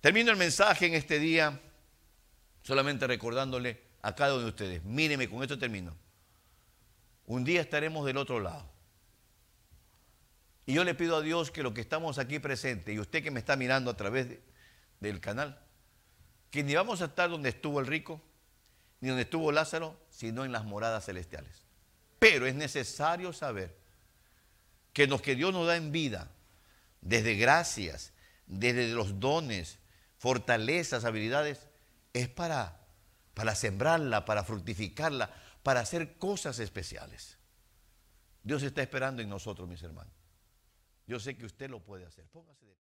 Termino 0.03 0.31
el 0.31 0.37
mensaje 0.37 0.87
en 0.87 0.95
este 0.95 1.19
día 1.19 1.59
solamente 2.62 3.07
recordándole 3.07 3.83
a 4.03 4.14
cada 4.14 4.35
uno 4.35 4.43
de 4.43 4.49
ustedes, 4.51 4.85
míreme, 4.85 5.31
con 5.31 5.43
esto 5.43 5.59
termino. 5.59 5.97
Un 7.25 7.43
día 7.43 7.62
estaremos 7.62 8.05
del 8.05 8.19
otro 8.19 8.39
lado. 8.39 8.71
Y 10.69 10.75
yo 10.75 10.85
le 10.85 10.95
pido 10.95 11.16
a 11.16 11.23
Dios 11.23 11.51
que 11.51 11.62
lo 11.62 11.73
que 11.73 11.81
estamos 11.81 12.19
aquí 12.19 12.41
presentes, 12.41 12.95
y 12.95 12.99
usted 12.99 13.23
que 13.23 13.31
me 13.31 13.41
está 13.41 13.57
mirando 13.57 13.91
a 13.91 13.97
través 13.97 14.29
del 15.01 15.19
canal, 15.19 15.59
que 16.51 16.62
ni 16.62 16.75
vamos 16.75 17.01
a 17.01 17.07
estar 17.07 17.31
donde 17.31 17.49
estuvo 17.49 17.81
el 17.81 17.87
rico, 17.87 18.21
ni 19.01 19.09
donde 19.09 19.23
estuvo 19.23 19.51
Lázaro, 19.51 19.99
sino 20.11 20.45
en 20.45 20.53
las 20.53 20.66
moradas 20.66 21.07
celestiales. 21.07 21.64
Pero 22.19 22.47
es 22.47 22.55
necesario 22.55 23.33
saber 23.33 23.79
que 24.93 25.07
lo 25.07 25.23
que 25.23 25.37
Dios 25.37 25.55
nos 25.55 25.66
da 25.66 25.75
en 25.75 25.91
vida, 25.91 26.33
desde 27.01 27.35
gracias, 27.37 28.12
desde 28.47 28.89
los 28.89 29.19
dones, 29.19 29.79
fortalezas, 30.19 31.07
habilidades, 31.07 31.66
es 32.12 32.29
para, 32.29 32.79
para 33.33 33.55
sembrarla, 33.55 34.27
para 34.27 34.45
fructificarla, 34.45 35.31
para 35.62 35.81
hacer 35.81 36.19
cosas 36.19 36.59
especiales. 36.59 37.39
Dios 38.43 38.62
está 38.62 38.83
esperando 38.83 39.23
en 39.23 39.31
nosotros, 39.31 39.66
mis 39.66 39.83
hermanos. 39.83 40.18
Yo 41.09 41.18
sé 41.18 41.38
que 41.38 41.46
usted 41.46 41.70
lo 41.70 41.82
puede 41.82 42.04
hacer. 42.04 42.28
Póngase 42.28 42.66
de 42.66 42.74